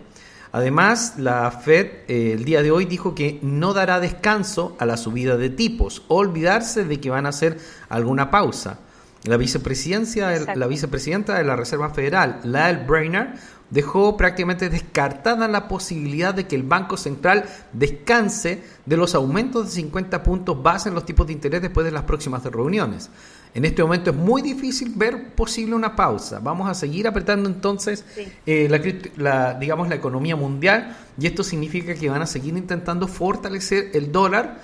Además, 0.58 1.14
la 1.18 1.52
Fed 1.52 1.86
eh, 2.08 2.32
el 2.34 2.44
día 2.44 2.64
de 2.64 2.72
hoy 2.72 2.86
dijo 2.86 3.14
que 3.14 3.38
no 3.44 3.74
dará 3.74 4.00
descanso 4.00 4.76
a 4.80 4.88
la 4.88 4.98
subida 4.98 5.38
de 5.38 5.52
tipos, 5.52 6.02
o 6.08 6.16
olvidarse 6.16 6.84
de 6.84 7.00
que 7.00 7.12
van 7.12 7.28
a 7.28 7.30
hacer 7.30 7.60
alguna 7.90 8.32
pausa. 8.32 8.80
La 9.26 9.38
vicepresidencia, 9.38 10.56
la 10.56 10.66
vicepresidenta 10.66 11.38
de 11.38 11.44
la 11.44 11.56
Reserva 11.56 11.92
Federal, 11.92 12.40
Lael 12.44 12.88
Brainerd, 12.88 13.36
dejó 13.70 14.18
prácticamente 14.18 14.72
descartada 14.72 15.48
la 15.48 15.68
posibilidad 15.68 16.34
de 16.34 16.48
que 16.48 16.56
el 16.56 16.64
Banco 16.64 16.98
Central 16.98 17.46
descanse 17.72 18.64
de 18.84 18.98
los 18.98 19.14
aumentos 19.14 19.66
de 19.66 19.72
50 19.74 20.24
puntos 20.24 20.64
base 20.64 20.90
en 20.90 20.96
los 20.96 21.06
tipos 21.06 21.28
de 21.28 21.34
interés 21.34 21.62
después 21.62 21.86
de 21.86 21.92
las 21.92 22.04
próximas 22.06 22.44
reuniones. 22.44 23.12
En 23.58 23.66
este 23.66 23.82
momento 23.82 24.12
es 24.12 24.16
muy 24.16 24.44
difícil 24.44 24.94
ver 24.96 25.34
posible 25.34 25.74
una 25.74 25.96
pausa. 25.96 26.40
Vamos 26.40 26.70
a 26.70 26.76
seguir 26.76 27.08
apretando 27.08 27.50
entonces 27.50 28.06
Sí. 28.14 28.22
eh, 28.46 28.68
la, 28.70 28.80
la, 29.18 29.54
digamos, 29.56 29.90
la 29.90 29.96
economía 29.96 30.36
mundial 30.36 30.96
y 31.20 31.26
esto 31.26 31.44
significa 31.44 31.96
que 31.96 32.08
van 32.08 32.22
a 32.22 32.28
seguir 32.28 32.56
intentando 32.56 33.08
fortalecer 33.08 33.90
el 33.96 34.12
dólar, 34.12 34.60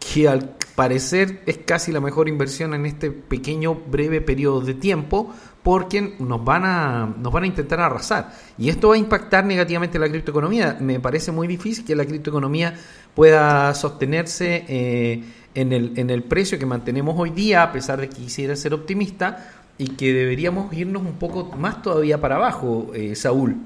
que 0.00 0.26
al 0.26 0.56
parecer 0.74 1.42
es 1.46 1.58
casi 1.58 1.92
la 1.92 2.00
mejor 2.00 2.28
inversión 2.28 2.74
en 2.74 2.86
este 2.86 3.12
pequeño 3.12 3.76
breve 3.76 4.20
periodo 4.20 4.60
de 4.62 4.74
tiempo 4.74 5.32
porque 5.62 6.16
nos 6.18 6.44
van 6.44 6.64
a 6.64 7.14
nos 7.16 7.32
van 7.32 7.44
a 7.44 7.46
intentar 7.46 7.78
arrasar 7.80 8.32
y 8.58 8.68
esto 8.68 8.88
va 8.88 8.96
a 8.96 8.98
impactar 8.98 9.46
negativamente 9.46 9.98
la 10.00 10.08
criptoeconomía 10.08 10.76
me 10.80 10.98
parece 10.98 11.30
muy 11.30 11.46
difícil 11.46 11.84
que 11.84 11.94
la 11.94 12.04
criptoeconomía 12.04 12.74
pueda 13.14 13.72
sostenerse 13.74 14.64
eh, 14.68 15.22
en 15.54 15.72
el 15.72 15.92
en 15.98 16.10
el 16.10 16.22
precio 16.22 16.58
que 16.58 16.66
mantenemos 16.66 17.14
hoy 17.18 17.30
día 17.30 17.62
a 17.62 17.72
pesar 17.72 18.00
de 18.00 18.08
que 18.08 18.16
quisiera 18.16 18.56
ser 18.56 18.74
optimista 18.74 19.50
y 19.78 19.88
que 19.88 20.12
deberíamos 20.12 20.72
irnos 20.72 21.02
un 21.02 21.14
poco 21.14 21.44
más 21.56 21.82
todavía 21.82 22.20
para 22.20 22.36
abajo 22.36 22.90
eh, 22.94 23.14
Saúl 23.14 23.56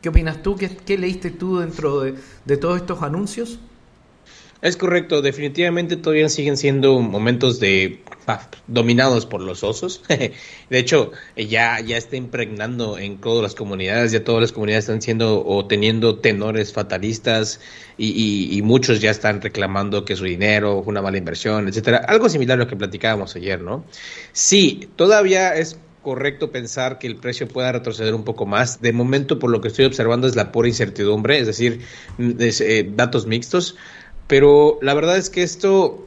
¿qué 0.00 0.08
opinas 0.08 0.42
tú? 0.42 0.56
¿Qué, 0.56 0.68
qué 0.68 0.98
leíste 0.98 1.30
tú 1.30 1.58
dentro 1.58 2.00
de, 2.00 2.14
de 2.44 2.56
todos 2.56 2.76
estos 2.78 3.02
anuncios? 3.02 3.58
Es 4.62 4.76
correcto, 4.76 5.22
definitivamente 5.22 5.96
todavía 5.96 6.28
siguen 6.28 6.58
siendo 6.58 7.00
momentos 7.00 7.60
de 7.60 8.02
dominados 8.66 9.24
por 9.24 9.40
los 9.40 9.64
osos. 9.64 10.02
de 10.08 10.78
hecho, 10.78 11.12
ya, 11.34 11.80
ya 11.80 11.96
está 11.96 12.16
impregnando 12.16 12.98
en 12.98 13.18
todas 13.22 13.42
las 13.42 13.54
comunidades, 13.54 14.12
ya 14.12 14.22
todas 14.22 14.42
las 14.42 14.52
comunidades 14.52 14.84
están 14.84 15.00
siendo 15.00 15.44
o 15.46 15.66
teniendo 15.66 16.18
tenores 16.18 16.74
fatalistas 16.74 17.60
y, 17.96 18.08
y- 18.10 18.58
y 18.58 18.60
muchos 18.62 19.00
ya 19.00 19.10
están 19.10 19.40
reclamando 19.40 20.04
que 20.04 20.14
su 20.14 20.24
dinero 20.24 20.82
fue 20.84 20.90
una 20.92 21.00
mala 21.02 21.16
inversión, 21.16 21.66
etcétera. 21.66 21.98
Algo 22.06 22.28
similar 22.28 22.58
a 22.60 22.64
lo 22.64 22.68
que 22.68 22.76
platicábamos 22.76 23.34
ayer, 23.36 23.62
¿no? 23.62 23.86
Sí, 24.32 24.90
todavía 24.96 25.54
es 25.56 25.78
correcto 26.02 26.50
pensar 26.50 26.98
que 26.98 27.06
el 27.06 27.16
precio 27.16 27.46
pueda 27.48 27.72
retroceder 27.72 28.14
un 28.14 28.24
poco 28.24 28.46
más. 28.46 28.80
De 28.80 28.92
momento, 28.92 29.38
por 29.38 29.50
lo 29.50 29.60
que 29.60 29.68
estoy 29.68 29.84
observando, 29.84 30.26
es 30.26 30.34
la 30.36 30.50
pura 30.52 30.68
incertidumbre, 30.68 31.38
es 31.38 31.46
decir, 31.46 31.80
eh, 32.18 32.90
datos 32.94 33.26
mixtos. 33.26 33.76
Pero 34.30 34.78
la 34.80 34.94
verdad 34.94 35.16
es 35.16 35.28
que 35.28 35.42
esto 35.42 36.06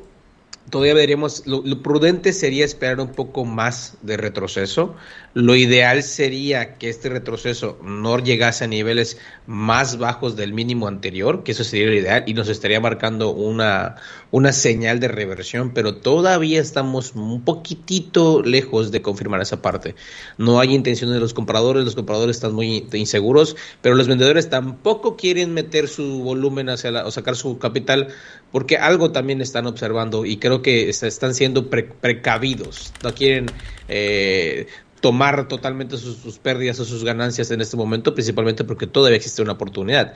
todavía 0.70 0.94
veríamos, 0.94 1.46
lo, 1.46 1.62
lo 1.62 1.84
prudente 1.84 2.32
sería 2.32 2.64
esperar 2.64 3.02
un 3.02 3.10
poco 3.10 3.44
más 3.44 3.98
de 4.02 4.16
retroceso. 4.16 4.96
Lo 5.36 5.56
ideal 5.56 6.04
sería 6.04 6.78
que 6.78 6.90
este 6.90 7.10
retroceso 7.10 7.80
no 7.82 8.20
llegase 8.20 8.66
a 8.66 8.68
niveles 8.68 9.18
más 9.48 9.98
bajos 9.98 10.36
del 10.36 10.54
mínimo 10.54 10.88
anterior, 10.88 11.42
que 11.44 11.54
eso 11.54 11.64
sería 11.64 11.88
lo 11.88 11.94
ideal, 11.96 12.24
y 12.28 12.36
nos 12.36 12.50
estaría 12.50 12.80
marcando 12.80 13.32
una, 13.32 13.96
una 14.30 14.52
señal 14.54 15.00
de 15.00 15.08
reversión, 15.08 15.74
pero 15.74 15.96
todavía 15.96 16.62
estamos 16.62 17.14
un 17.16 17.44
poquitito 17.44 18.44
lejos 18.44 18.92
de 18.92 19.02
confirmar 19.02 19.42
esa 19.42 19.60
parte. 19.64 19.96
No 20.38 20.60
hay 20.60 20.76
intención 20.76 21.12
de 21.12 21.20
los 21.20 21.34
compradores, 21.34 21.84
los 21.84 21.96
compradores 21.96 22.38
están 22.38 22.54
muy 22.54 22.88
inseguros, 22.94 23.56
pero 23.82 23.96
los 23.96 24.08
vendedores 24.08 24.50
tampoco 24.52 25.16
quieren 25.18 25.52
meter 25.56 25.88
su 25.88 26.20
volumen 26.20 26.70
hacia 26.70 26.92
la, 26.92 27.08
o 27.08 27.12
sacar 27.12 27.36
su 27.36 27.58
capital, 27.58 28.10
porque 28.52 28.78
algo 28.78 29.12
también 29.12 29.42
están 29.42 29.66
observando 29.66 30.26
y 30.26 30.38
creo 30.38 30.62
que 30.62 30.90
est- 30.90 31.04
están 31.04 31.34
siendo 31.34 31.72
pre- 31.72 31.84
precavidos, 31.86 32.94
no 33.02 33.16
quieren 33.16 33.56
eh, 33.88 34.68
tomar 35.04 35.50
totalmente 35.50 35.98
sus, 35.98 36.40
pérdidas 36.40 36.80
o 36.80 36.86
sus 36.86 37.04
ganancias 37.04 37.52
en 37.52 37.60
este 37.60 37.76
momento, 37.76 38.14
principalmente 38.14 38.64
porque 38.64 38.88
todavía 38.88 39.18
existe 39.18 39.42
una 39.42 39.52
oportunidad. 39.52 40.14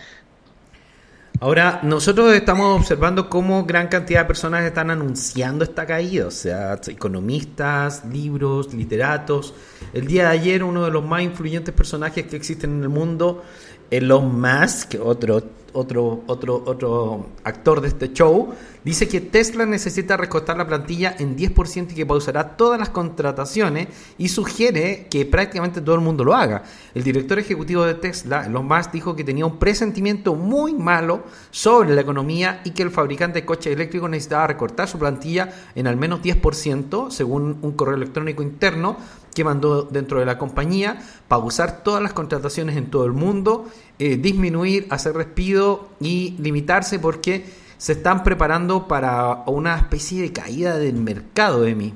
Ahora, 1.42 1.82
nosotros 1.84 2.34
estamos 2.34 2.80
observando 2.80 3.30
cómo 3.30 3.66
gran 3.66 3.90
cantidad 3.90 4.22
de 4.22 4.26
personas 4.28 4.64
están 4.64 4.90
anunciando 4.90 5.66
esta 5.66 5.86
caída, 5.86 6.28
o 6.28 6.32
sea, 6.32 6.80
economistas, 6.88 8.06
libros, 8.06 8.74
literatos. 8.74 9.54
El 9.92 10.08
día 10.08 10.30
de 10.30 10.30
ayer, 10.30 10.64
uno 10.64 10.86
de 10.86 10.92
los 10.92 11.04
más 11.04 11.22
influyentes 11.22 11.76
personajes 11.76 12.26
que 12.26 12.38
existen 12.38 12.78
en 12.78 12.84
el 12.84 12.90
mundo, 12.90 13.44
Elon 13.90 14.40
Musk, 14.40 14.96
otro, 15.04 15.42
otro, 15.74 16.24
otro, 16.28 16.64
otro 16.66 17.28
actor 17.44 17.82
de 17.82 17.88
este 17.90 18.12
show, 18.12 18.54
dice 18.84 19.08
que 19.08 19.22
Tesla 19.22 19.66
necesita 19.66 20.18
recortar 20.18 20.58
la 20.58 20.66
plantilla 20.66 21.16
en 21.20 21.38
10% 21.38 21.92
y 21.92 21.96
que 21.96 22.06
pausará 22.06 22.58
todas 22.58 22.80
las 22.80 22.90
contrataciones 22.90 23.88
y 24.18 24.30
sugiere 24.30 25.08
que 25.10 25.26
prácticamente 25.26 25.82
todo 25.82 25.96
el 25.96 26.02
mundo 26.02 26.24
lo 26.24 26.34
haga. 26.34 26.64
El 26.96 27.04
director 27.04 27.38
ejecutivo 27.38 27.86
de 27.86 27.94
Tesla, 27.94 28.46
Elon 28.46 28.66
Musk, 28.66 28.92
dijo 28.92 29.16
que 29.16 29.24
tenía 29.24 29.46
un 29.46 29.60
presentimiento 29.60 30.36
muy 30.36 30.74
malo 30.74 31.24
sobre 31.52 31.94
la 31.94 32.02
economía 32.02 32.62
y 32.64 32.72
que 32.72 32.84
el 32.84 32.92
fabricante 32.92 33.42
de 33.42 33.46
coches 33.46 33.74
eléctricos 33.74 34.10
necesitaba 34.10 34.48
recortar 34.48 34.88
su 34.88 34.98
plantilla 34.98 35.54
en 35.76 35.88
al 35.88 35.98
menos 35.98 36.22
10%, 36.22 37.12
según 37.12 37.60
un 37.62 37.72
correo 37.74 37.96
electrónico 37.96 38.42
interno 38.42 38.98
que 39.38 39.44
mandó 39.44 39.84
dentro 39.84 40.20
de 40.20 40.26
la 40.26 40.40
compañía, 40.40 41.00
pausar 41.28 41.84
todas 41.84 42.02
las 42.02 42.12
contrataciones 42.14 42.76
en 42.76 42.90
todo 42.90 43.06
el 43.06 43.14
mundo, 43.14 43.68
eh, 44.00 44.18
disminuir, 44.18 44.88
hacer 44.90 45.14
despido 45.14 45.90
y 46.00 46.36
limitarse 46.40 46.98
porque 46.98 47.46
se 47.78 47.92
están 47.92 48.24
preparando 48.24 48.88
para 48.88 49.44
una 49.46 49.78
especie 49.78 50.24
de 50.24 50.34
caída 50.34 50.80
del 50.80 50.96
mercado, 50.96 51.68
Emi. 51.68 51.94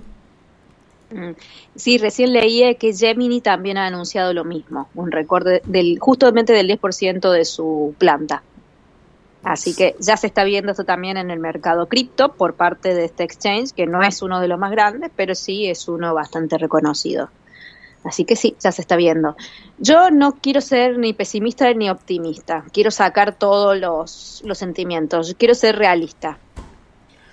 Mm. 1.10 1.32
Sí, 1.76 1.98
recién 1.98 2.32
leí 2.32 2.76
que 2.76 2.94
Gemini 2.94 3.42
también 3.42 3.80
ha 3.80 3.88
anunciado 3.88 4.34
lo 4.34 4.46
mismo, 4.46 4.88
un 4.94 5.12
recorte 5.12 5.64
del 5.66 5.98
justamente 6.00 6.54
del 6.54 6.70
10% 6.70 7.32
de 7.32 7.44
su 7.44 7.96
planta. 7.98 8.44
Así 9.44 9.76
que 9.76 9.96
ya 10.00 10.18
se 10.18 10.28
está 10.28 10.44
viendo 10.44 10.72
esto 10.72 10.84
también 10.84 11.18
en 11.18 11.32
el 11.32 11.40
mercado 11.40 11.88
cripto 11.88 12.34
por 12.34 12.54
parte 12.54 12.94
de 12.94 13.06
este 13.06 13.24
exchange, 13.24 13.74
que 13.74 13.88
no 13.88 14.04
es 14.04 14.22
uno 14.22 14.40
de 14.40 14.48
los 14.48 14.60
más 14.60 14.72
grandes, 14.72 15.12
pero 15.16 15.34
sí 15.34 15.68
es 15.68 15.88
uno 15.88 16.14
bastante 16.14 16.58
reconocido. 16.58 17.30
Así 18.04 18.26
que 18.26 18.36
sí, 18.36 18.56
ya 18.60 18.72
se 18.72 18.82
está 18.82 18.96
viendo. 18.96 19.36
Yo 19.78 20.10
no 20.12 20.34
quiero 20.34 20.62
ser 20.62 20.98
ni 20.98 21.14
pesimista 21.14 21.72
ni 21.74 21.90
optimista, 21.90 22.66
quiero 22.72 22.92
sacar 22.92 23.36
todos 23.36 23.78
los, 23.78 24.42
los 24.46 24.58
sentimientos, 24.58 25.36
quiero 25.38 25.56
ser 25.56 25.76
realista. 25.76 26.38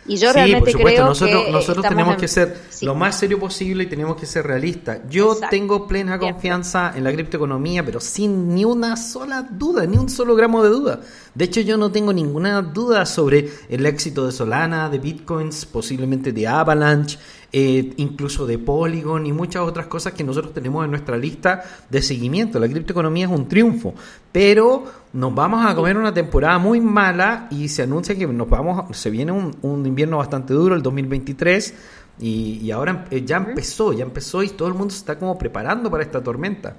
Y 0.09 0.17
yo 0.17 0.29
sí, 0.31 0.35
realmente 0.35 0.61
por 0.61 0.71
supuesto, 0.73 0.97
creo 0.97 1.07
nosotros, 1.09 1.45
que 1.47 1.53
nosotros 1.53 1.87
tenemos 1.89 2.15
en- 2.15 2.21
que 2.21 2.29
ser 2.29 2.57
sí. 2.71 2.87
lo 2.87 2.95
más 2.95 3.19
serio 3.19 3.39
posible 3.39 3.85
y 3.85 3.87
tenemos 3.87 4.17
que 4.17 4.27
ser 4.27 4.47
realistas. 4.47 5.01
Yo 5.11 5.33
Exacto. 5.35 5.49
tengo 5.51 5.87
plena 5.87 6.19
confianza 6.19 6.93
en 6.97 7.05
la 7.05 7.13
criptoeconomía, 7.13 7.85
pero 7.85 8.01
sin 8.01 8.55
ni 8.55 8.65
una 8.65 8.97
sola 8.97 9.47
duda, 9.51 9.87
ni 9.87 9.97
un 9.99 10.09
solo 10.09 10.35
gramo 10.35 10.63
de 10.63 10.71
duda. 10.71 11.01
De 11.35 11.45
hecho, 11.45 11.61
yo 11.61 11.77
no 11.77 11.93
tengo 11.93 12.13
ninguna 12.13 12.63
duda 12.63 13.07
sobre 13.07 13.51
el 13.69 13.87
éxito 13.87 14.27
de 14.27 14.33
Solana, 14.33 14.89
de 14.89 14.99
Bitcoins, 14.99 15.67
posiblemente 15.67 16.33
de 16.33 16.49
Avalanche, 16.49 17.19
eh, 17.53 17.95
incluso 17.97 18.47
de 18.47 18.59
Polygon 18.59 19.27
y 19.27 19.33
muchas 19.33 19.63
otras 19.63 19.87
cosas 19.87 20.13
que 20.13 20.25
nosotros 20.25 20.53
tenemos 20.53 20.85
en 20.85 20.91
nuestra 20.91 21.17
lista 21.17 21.63
de 21.89 22.03
seguimiento. 22.03 22.59
La 22.59 22.69
criptoeconomía 22.69 23.27
es 23.27 23.33
un 23.33 23.49
triunfo, 23.49 23.95
pero 24.33 24.85
nos 25.13 25.35
vamos 25.35 25.65
a 25.65 25.75
comer 25.75 25.97
una 25.97 26.13
temporada 26.13 26.59
muy 26.59 26.81
mala 26.81 27.49
y 27.51 27.69
se 27.69 27.83
anuncia 27.83 28.17
que 28.17 28.27
nos 28.27 28.49
vamos, 28.49 28.97
se 28.97 29.11
viene 29.11 29.33
un, 29.33 29.57
un 29.63 29.87
invierno 29.87 30.19
bastante 30.19 30.53
duro, 30.53 30.75
el 30.75 30.83
2023. 30.83 31.75
Y, 32.21 32.59
y 32.63 32.71
ahora 32.73 33.07
eh, 33.11 33.25
ya 33.25 33.37
empezó, 33.37 33.93
ya 33.93 34.03
empezó 34.03 34.43
y 34.43 34.49
todo 34.49 34.69
el 34.69 34.75
mundo 34.75 34.91
se 34.91 34.99
está 34.99 35.19
como 35.19 35.39
preparando 35.39 35.91
para 35.91 36.03
esta 36.03 36.23
tormenta. 36.23 36.75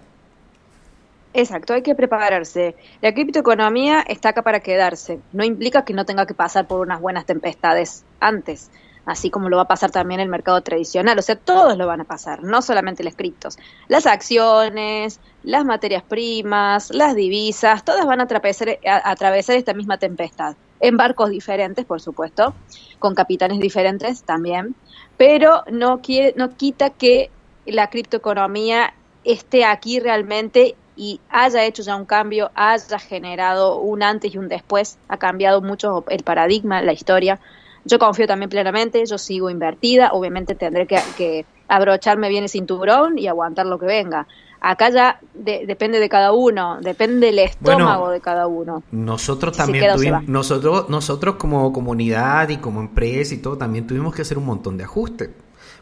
Exacto, 1.34 1.74
hay 1.74 1.84
que 1.84 1.96
prepararse. 1.96 2.76
La 3.02 3.14
criptoeconomía 3.14 4.02
está 4.02 4.30
acá 4.30 4.42
para 4.42 4.62
quedarse. 4.62 5.20
No 5.32 5.44
implica 5.44 5.86
que 5.86 5.94
no 5.94 6.06
tenga 6.06 6.26
que 6.26 6.34
pasar 6.34 6.68
por 6.68 6.82
unas 6.82 7.00
buenas 7.00 7.26
tempestades 7.26 8.04
antes, 8.20 8.72
así 9.06 9.30
como 9.32 9.50
lo 9.50 9.58
va 9.58 9.64
a 9.64 9.68
pasar 9.68 9.92
también 9.92 10.20
el 10.20 10.30
mercado 10.30 10.62
tradicional. 10.62 11.18
O 11.20 11.22
sea, 11.22 11.36
todos 11.36 11.78
lo 11.78 11.88
van 11.88 12.02
a 12.02 12.06
pasar, 12.06 12.44
no 12.44 12.62
solamente 12.62 13.04
los 13.04 13.16
criptos. 13.16 13.56
Las 13.88 14.06
acciones, 14.06 15.20
las 15.42 15.66
materias 15.66 16.04
primas, 16.08 16.90
las 16.92 17.16
divisas, 17.16 17.84
todas 17.84 18.06
van 18.06 18.20
a 18.20 18.24
atravesar, 18.24 18.80
a- 18.86 19.10
atravesar 19.12 19.56
esta 19.56 19.74
misma 19.74 19.98
tempestad. 19.98 20.56
En 20.80 20.98
barcos 20.98 21.30
diferentes, 21.30 21.86
por 21.86 22.02
supuesto, 22.02 22.58
con 23.00 23.16
capitanes 23.16 23.60
diferentes 23.60 24.24
también, 24.26 24.76
pero 25.18 25.64
no, 25.72 26.02
no 26.36 26.56
quita 26.56 26.92
que 26.92 27.34
la 27.66 27.90
criptoeconomía 27.90 28.94
esté 29.24 29.66
aquí 29.66 30.00
realmente 30.00 30.80
y 30.96 31.24
haya 31.30 31.64
hecho 31.66 31.84
ya 31.84 31.96
un 31.96 32.06
cambio, 32.06 32.52
haya 32.56 33.00
generado 33.00 33.80
un 33.80 34.04
antes 34.04 34.34
y 34.34 34.38
un 34.38 34.48
después, 34.50 35.00
ha 35.08 35.18
cambiado 35.18 35.62
mucho 35.62 36.04
el 36.10 36.24
paradigma, 36.24 36.82
la 36.82 36.94
historia. 36.94 37.40
Yo 37.86 37.98
confío 38.00 38.28
también 38.28 38.50
plenamente, 38.50 39.04
yo 39.06 39.18
sigo 39.18 39.50
invertida, 39.50 40.10
obviamente 40.14 40.56
tendré 40.56 40.86
que, 40.86 41.00
que 41.18 41.46
abrocharme 41.68 42.30
bien 42.30 42.44
el 42.44 42.50
cinturón 42.50 43.18
y 43.18 43.28
aguantar 43.28 43.66
lo 43.66 43.80
que 43.80 43.86
venga. 43.86 44.28
Acá 44.62 44.90
ya 44.90 45.20
de- 45.34 45.66
depende 45.66 46.00
de 46.00 46.10
cada 46.10 46.34
uno, 46.34 46.80
depende 46.82 47.28
del 47.28 47.40
estómago 47.40 48.00
Bueno, 48.02 48.10
de 48.10 48.20
cada 48.20 48.48
uno. 48.48 48.84
Nosotros 48.92 49.56
Si 49.56 49.62
también 49.62 49.94
tuvimos, 49.96 50.28
nosotros, 50.28 50.90
nosotros 50.90 51.36
como 51.36 51.72
comunidad 51.72 52.50
y 52.50 52.58
como 52.58 52.82
empresa 52.82 53.34
y 53.34 53.38
todo, 53.38 53.58
también 53.58 53.88
tuvimos 53.88 54.14
que 54.14 54.24
hacer 54.24 54.38
un 54.38 54.46
montón 54.46 54.78
de 54.78 54.84
ajustes. 54.84 55.30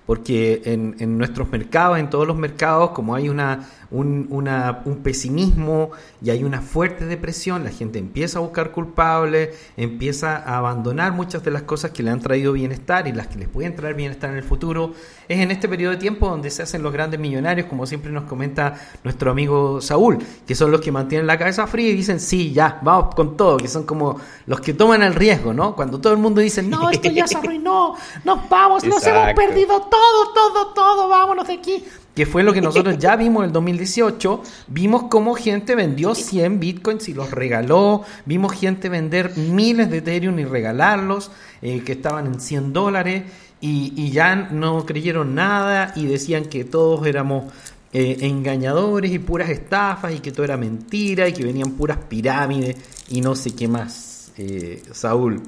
Porque 0.06 0.62
en, 0.66 0.96
en 1.00 1.18
nuestros 1.18 1.50
mercados, 1.50 2.00
en 2.00 2.10
todos 2.10 2.26
los 2.26 2.38
mercados, 2.38 2.92
como 2.92 3.14
hay 3.16 3.28
una, 3.28 3.68
un, 3.92 4.28
una- 4.30 4.82
un 4.86 4.98
pesimismo 4.98 5.92
y 6.22 6.30
hay 6.30 6.44
una 6.44 6.62
fuerte 6.62 7.06
depresión, 7.06 7.64
la 7.64 7.70
gente 7.72 8.00
empieza 8.00 8.40
a 8.40 8.42
buscar 8.42 8.72
culpables, 8.72 9.50
empieza 9.78 10.36
a 10.38 10.58
abandonar 10.58 11.12
muchas 11.14 11.44
de 11.44 11.52
las 11.52 11.62
cosas 11.64 11.92
que 11.92 12.04
le 12.04 12.10
han 12.12 12.20
traído 12.20 12.54
bienestar 12.54 13.08
y 13.08 13.14
las 13.14 13.28
que 13.28 13.38
les 13.40 13.48
pueden 13.48 13.76
traer 13.76 13.96
bienestar 13.96 14.30
en 14.32 14.38
el 14.38 14.44
futuro. 14.44 14.94
Es 15.28 15.40
en 15.40 15.52
este 15.52 15.68
periodo 15.70 15.92
de 15.92 15.98
tiempo 15.98 16.28
donde 16.30 16.50
se 16.50 16.64
hacen 16.64 16.82
los 16.84 16.92
grandes 16.94 17.20
millonarios, 17.20 17.68
como 17.68 17.86
siempre 17.86 18.12
nos 18.12 18.24
comenta 18.26 18.76
nuestro 19.04 19.32
amigo 19.32 19.82
Saúl, 19.82 20.18
que 20.46 20.56
son 20.56 20.72
los 20.72 20.82
que 20.82 20.92
mantienen 20.92 21.28
la 21.28 21.38
cabeza 21.38 21.68
fría 21.68 21.90
y 21.90 21.96
dicen, 21.96 22.20
sí, 22.20 22.52
ya, 22.54 22.80
vamos 22.82 23.14
con 23.16 23.38
todo, 23.38 23.58
que 23.58 23.68
son 23.68 23.84
como 23.86 24.20
los 24.46 24.60
que 24.62 24.74
toman 24.74 25.04
el 25.04 25.14
riesgo, 25.16 25.54
¿no? 25.54 25.76
Cuando 25.76 26.00
todo 26.00 26.14
el 26.14 26.20
mundo 26.20 26.42
dice, 26.42 26.62
no, 26.64 26.90
esto 26.90 27.10
ya 27.10 27.28
se 27.28 27.38
arruinó, 27.46 27.96
nos 28.24 28.50
vamos, 28.50 28.84
nos 28.84 29.02
hemos 29.06 29.34
perdido 29.36 29.82
todo, 29.82 30.34
todo, 30.34 30.68
todo, 30.74 31.08
vámonos 31.10 31.48
de 31.48 31.54
aquí. 31.54 31.84
Que 32.18 32.26
fue 32.26 32.42
lo 32.42 32.52
que 32.52 32.62
nosotros 32.70 32.98
ya 32.98 33.16
vimos 33.16 33.44
en 33.44 33.50
el 33.50 33.54
2018. 33.54 34.42
Vimos 34.70 35.04
cómo 35.04 35.36
gente 35.36 35.76
vendió 35.76 36.16
100 36.16 36.60
bitcoins 36.60 37.08
y 37.10 37.14
los 37.14 37.30
regaló. 37.30 38.04
Vimos 38.26 38.54
gente 38.54 38.90
vender 38.90 39.38
miles 39.38 39.92
de 39.92 40.00
Ethereum 40.00 40.40
y 40.40 40.46
regalarlos, 40.46 41.30
eh, 41.62 41.84
que 41.86 41.92
estaban 41.92 42.26
en 42.26 42.40
100 42.40 42.74
dólares. 42.74 43.24
Y, 43.62 43.94
y 43.96 44.10
ya 44.10 44.36
no 44.36 44.86
creyeron 44.86 45.36
nada 45.36 45.94
y 45.96 46.06
decían 46.06 46.46
que 46.46 46.64
todos 46.64 47.06
éramos 47.06 47.46
eh, 47.94 48.18
engañadores 48.22 49.12
y 49.12 49.20
puras 49.20 49.50
estafas 49.50 50.14
y 50.14 50.20
que 50.20 50.32
todo 50.32 50.44
era 50.44 50.58
mentira 50.58 51.28
y 51.28 51.34
que 51.34 51.46
venían 51.46 51.72
puras 51.72 51.98
pirámides 52.10 52.76
y 53.10 53.22
no 53.22 53.36
sé 53.36 53.56
qué 53.56 53.68
más. 53.68 54.32
Eh, 54.38 54.84
Saúl. 54.92 55.42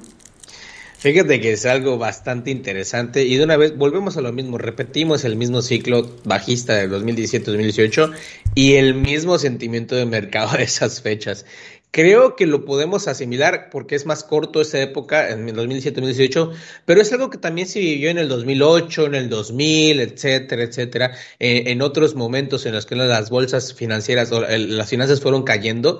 Fíjate 1.00 1.40
que 1.40 1.52
es 1.52 1.64
algo 1.64 1.96
bastante 1.96 2.50
interesante 2.50 3.24
y 3.24 3.36
de 3.36 3.44
una 3.44 3.56
vez 3.56 3.74
volvemos 3.74 4.18
a 4.18 4.20
lo 4.20 4.34
mismo, 4.34 4.58
repetimos 4.58 5.24
el 5.24 5.34
mismo 5.34 5.62
ciclo 5.62 6.06
bajista 6.24 6.74
del 6.74 6.90
2017-2018 6.90 8.12
y 8.54 8.74
el 8.74 8.92
mismo 8.92 9.38
sentimiento 9.38 9.94
de 9.94 10.04
mercado 10.04 10.50
de 10.58 10.64
esas 10.64 11.00
fechas. 11.00 11.46
Creo 11.92 12.36
que 12.36 12.46
lo 12.46 12.64
podemos 12.64 13.08
asimilar 13.08 13.68
porque 13.70 13.96
es 13.96 14.06
más 14.06 14.22
corto 14.22 14.60
esa 14.60 14.80
época, 14.80 15.30
en 15.30 15.48
el 15.48 15.56
2017-2018, 15.56 16.52
pero 16.84 17.00
es 17.00 17.12
algo 17.12 17.30
que 17.30 17.38
también 17.38 17.66
se 17.66 17.80
vivió 17.80 18.10
en 18.10 18.18
el 18.18 18.28
2008, 18.28 19.06
en 19.06 19.14
el 19.16 19.28
2000, 19.28 20.00
etcétera, 20.00 20.62
etcétera, 20.62 21.16
eh, 21.40 21.64
en 21.66 21.82
otros 21.82 22.14
momentos 22.14 22.64
en 22.64 22.74
los 22.74 22.86
que 22.86 22.94
las 22.94 23.30
bolsas 23.30 23.74
financieras 23.74 24.30
las 24.30 24.88
finanzas 24.88 25.20
fueron 25.20 25.42
cayendo. 25.42 25.98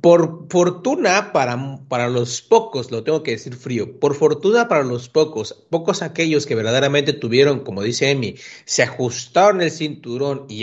Por 0.00 0.46
fortuna 0.50 1.32
para, 1.32 1.80
para 1.88 2.08
los 2.08 2.42
pocos, 2.42 2.90
lo 2.90 3.02
tengo 3.02 3.22
que 3.22 3.32
decir 3.32 3.56
frío, 3.56 3.98
por 3.98 4.14
fortuna 4.14 4.68
para 4.68 4.84
los 4.84 5.08
pocos, 5.08 5.64
pocos 5.70 6.02
aquellos 6.02 6.46
que 6.46 6.54
verdaderamente 6.54 7.12
tuvieron, 7.12 7.60
como 7.60 7.82
dice 7.82 8.10
Emi, 8.10 8.36
se 8.64 8.82
ajustaron 8.82 9.62
el 9.62 9.70
cinturón 9.70 10.44
y 10.48 10.60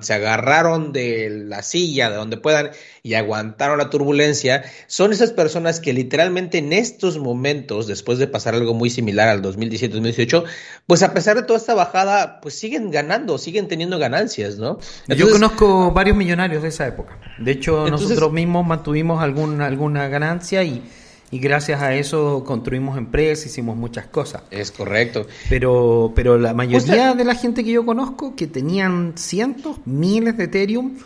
se 0.00 0.12
agarraron 0.12 0.92
de 0.92 1.30
la 1.30 1.62
silla, 1.62 2.10
de 2.10 2.16
donde 2.16 2.36
puedan, 2.36 2.72
y 3.02 3.11
aguantaron 3.16 3.78
la 3.78 3.90
turbulencia, 3.90 4.64
son 4.86 5.12
esas 5.12 5.32
personas 5.32 5.80
que 5.80 5.92
literalmente 5.92 6.58
en 6.58 6.72
estos 6.72 7.18
momentos, 7.18 7.86
después 7.86 8.18
de 8.18 8.26
pasar 8.26 8.54
algo 8.54 8.74
muy 8.74 8.90
similar 8.90 9.28
al 9.28 9.42
2017-2018, 9.42 10.44
pues 10.86 11.02
a 11.02 11.12
pesar 11.14 11.36
de 11.36 11.42
toda 11.42 11.58
esta 11.58 11.74
bajada, 11.74 12.40
pues 12.40 12.54
siguen 12.58 12.90
ganando, 12.90 13.38
siguen 13.38 13.68
teniendo 13.68 13.98
ganancias, 13.98 14.58
¿no? 14.58 14.78
Yo 15.08 15.30
conozco 15.30 15.90
varios 15.92 16.16
millonarios 16.16 16.62
de 16.62 16.68
esa 16.68 16.86
época. 16.86 17.18
De 17.38 17.52
hecho, 17.52 17.84
Entonces- 17.84 18.08
nosotros 18.08 18.32
mismos 18.32 18.66
mantuvimos 18.66 19.22
alguna, 19.22 19.66
alguna 19.66 20.08
ganancia 20.08 20.62
y, 20.64 20.82
y 21.30 21.38
gracias 21.38 21.80
a 21.80 21.94
eso 21.94 22.44
construimos 22.44 22.98
empresas, 22.98 23.46
hicimos 23.46 23.76
muchas 23.76 24.06
cosas. 24.06 24.42
Es 24.50 24.70
correcto. 24.70 25.26
Pero, 25.48 26.12
pero 26.14 26.38
la 26.38 26.52
mayoría 26.52 27.14
de 27.14 27.24
la 27.24 27.34
gente 27.34 27.64
que 27.64 27.72
yo 27.72 27.86
conozco 27.86 28.36
que 28.36 28.46
tenían 28.46 29.14
cientos, 29.16 29.76
miles 29.86 30.36
de 30.36 30.44
Ethereum, 30.44 30.98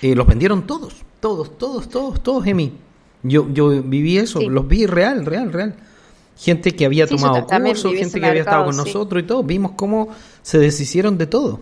eh, 0.00 0.14
los 0.14 0.26
vendieron 0.26 0.66
todos, 0.66 0.94
todos, 1.22 1.56
todos, 1.56 1.88
todos, 1.88 2.22
todos, 2.22 2.46
Emi. 2.46 2.72
Yo, 3.22 3.48
yo 3.50 3.68
viví 3.82 4.18
eso, 4.18 4.40
Sí. 4.40 4.46
los 4.48 4.66
vi 4.68 4.84
real, 4.86 5.24
real, 5.24 5.52
real. 5.52 5.74
Gente 6.36 6.74
que 6.74 6.84
había 6.84 7.06
Sí, 7.06 7.14
tomado 7.16 7.34
viví 7.92 7.98
gente 8.00 8.20
que 8.20 8.26
había 8.26 8.40
estado 8.42 8.64
con 8.64 8.74
sí. 8.74 8.78
nosotros 8.84 9.22
y 9.22 9.26
todo. 9.26 9.42
Vimos 9.44 9.72
cómo 9.76 10.08
se 10.42 10.58
deshicieron 10.58 11.16
de 11.16 11.26
todo. 11.28 11.60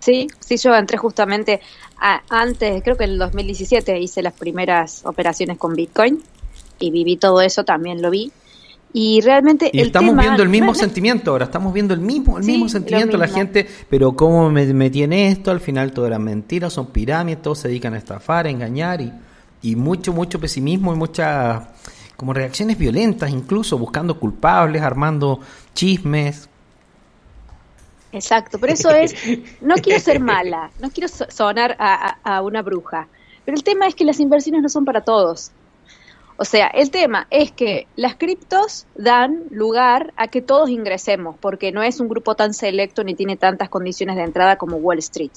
Sí, 0.00 0.28
sí, 0.40 0.56
yo 0.56 0.74
entré 0.74 0.96
justamente 0.98 1.60
a- 1.98 2.22
antes, 2.30 2.82
creo 2.82 2.96
que 2.96 3.04
en 3.04 3.10
el 3.10 3.18
2017 3.18 3.98
hice 3.98 4.22
las 4.22 4.32
primeras 4.32 5.02
operaciones 5.04 5.58
con 5.58 5.74
Bitcoin 5.74 6.22
y 6.78 6.90
viví 6.90 7.16
todo 7.16 7.40
eso, 7.42 7.64
también 7.64 8.00
lo 8.00 8.10
vi. 8.10 8.32
Y 8.92 9.20
realmente 9.20 9.70
Y 9.72 9.80
el 9.80 9.86
estamos 9.86 10.10
tema- 10.10 10.22
viendo 10.22 10.42
el 10.42 10.48
mismo 10.48 10.74
sentimiento 10.74 11.30
ahora, 11.30 11.44
estamos 11.44 11.72
viendo 11.72 11.94
el 11.94 12.00
mismo, 12.00 12.38
el 12.38 12.44
Sí, 12.44 12.52
mismo 12.52 12.68
sentimiento, 12.68 13.16
la 13.16 13.28
gente, 13.28 13.66
pero 13.88 14.16
cómo 14.16 14.50
me 14.50 14.66
metí 14.74 15.02
en 15.04 15.12
esto, 15.12 15.52
al 15.52 15.60
final 15.60 15.92
todo 15.92 16.06
era 16.08 16.18
mentira, 16.18 16.68
son 16.70 16.88
pirámides, 16.88 17.40
todos 17.42 17.58
se 17.60 17.68
dedican 17.68 17.94
a 17.94 17.98
estafar, 17.98 18.46
a 18.46 18.50
engañar 18.50 19.00
y, 19.00 19.12
y 19.62 19.76
mucho, 19.76 20.12
mucho 20.12 20.40
pesimismo 20.40 20.92
y 20.92 20.96
muchas 20.96 21.62
como 22.16 22.32
reacciones 22.34 22.76
violentas, 22.76 23.30
incluso 23.30 23.78
buscando 23.78 24.18
culpables, 24.18 24.82
armando 24.82 25.38
chismes. 25.72 26.48
Exacto, 28.12 28.58
pero 28.58 28.72
eso 28.72 28.90
es, 28.90 29.14
no 29.60 29.76
quiero 29.76 30.00
ser 30.00 30.18
mala, 30.18 30.70
no 30.80 30.90
quiero 30.90 31.06
so- 31.08 31.26
sonar 31.30 31.76
a, 31.78 32.18
a- 32.24 32.36
a 32.36 32.42
una 32.42 32.60
bruja, 32.60 33.06
pero 33.44 33.56
el 33.56 33.62
tema 33.62 33.86
es 33.86 33.94
que 33.94 34.04
las 34.04 34.18
inversiones 34.18 34.62
no 34.62 34.68
son 34.68 34.84
para 34.84 35.02
todos. 35.02 35.52
O 36.42 36.46
sea, 36.46 36.68
el 36.68 36.90
tema 36.90 37.26
es 37.28 37.52
que 37.52 37.86
las 37.96 38.14
criptos 38.14 38.86
dan 38.94 39.42
lugar 39.50 40.14
a 40.16 40.28
que 40.28 40.40
todos 40.40 40.70
ingresemos, 40.70 41.36
porque 41.38 41.70
no 41.70 41.82
es 41.82 42.00
un 42.00 42.08
grupo 42.08 42.34
tan 42.34 42.54
selecto 42.54 43.04
ni 43.04 43.14
tiene 43.14 43.36
tantas 43.36 43.68
condiciones 43.68 44.16
de 44.16 44.22
entrada 44.22 44.56
como 44.56 44.78
Wall 44.78 45.00
Street. 45.00 45.32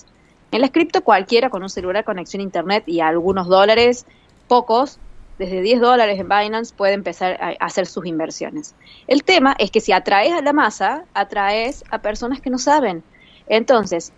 En 0.54 0.62
las 0.62 0.72
cripto 0.72 1.04
cualquiera 1.04 1.50
con 1.50 1.62
un 1.62 1.70
celular, 1.70 2.06
conexión 2.06 2.40
a 2.40 2.44
internet 2.44 2.86
y 2.88 3.02
algunos 3.02 3.50
dólares, 3.50 4.06
pocos, 4.48 4.98
desde 5.38 5.60
10 5.60 5.82
dólares 5.82 6.18
en 6.22 6.30
Binance 6.30 6.74
puede 6.74 6.94
empezar 6.94 7.38
a 7.42 7.48
a 7.50 7.66
hacer 7.66 7.86
sus 7.86 8.06
inversiones. 8.06 8.74
El 9.08 9.26
tema 9.26 9.58
es 9.60 9.72
que 9.72 9.82
si 9.82 9.92
atraes 9.92 10.32
a 10.32 10.42
la 10.42 10.54
masa, 10.54 11.04
atraes 11.14 11.84
a 11.92 12.00
personas 12.00 12.40
que 12.40 12.50
no 12.50 12.60
saben. 12.60 13.04
Entonces, 13.48 14.14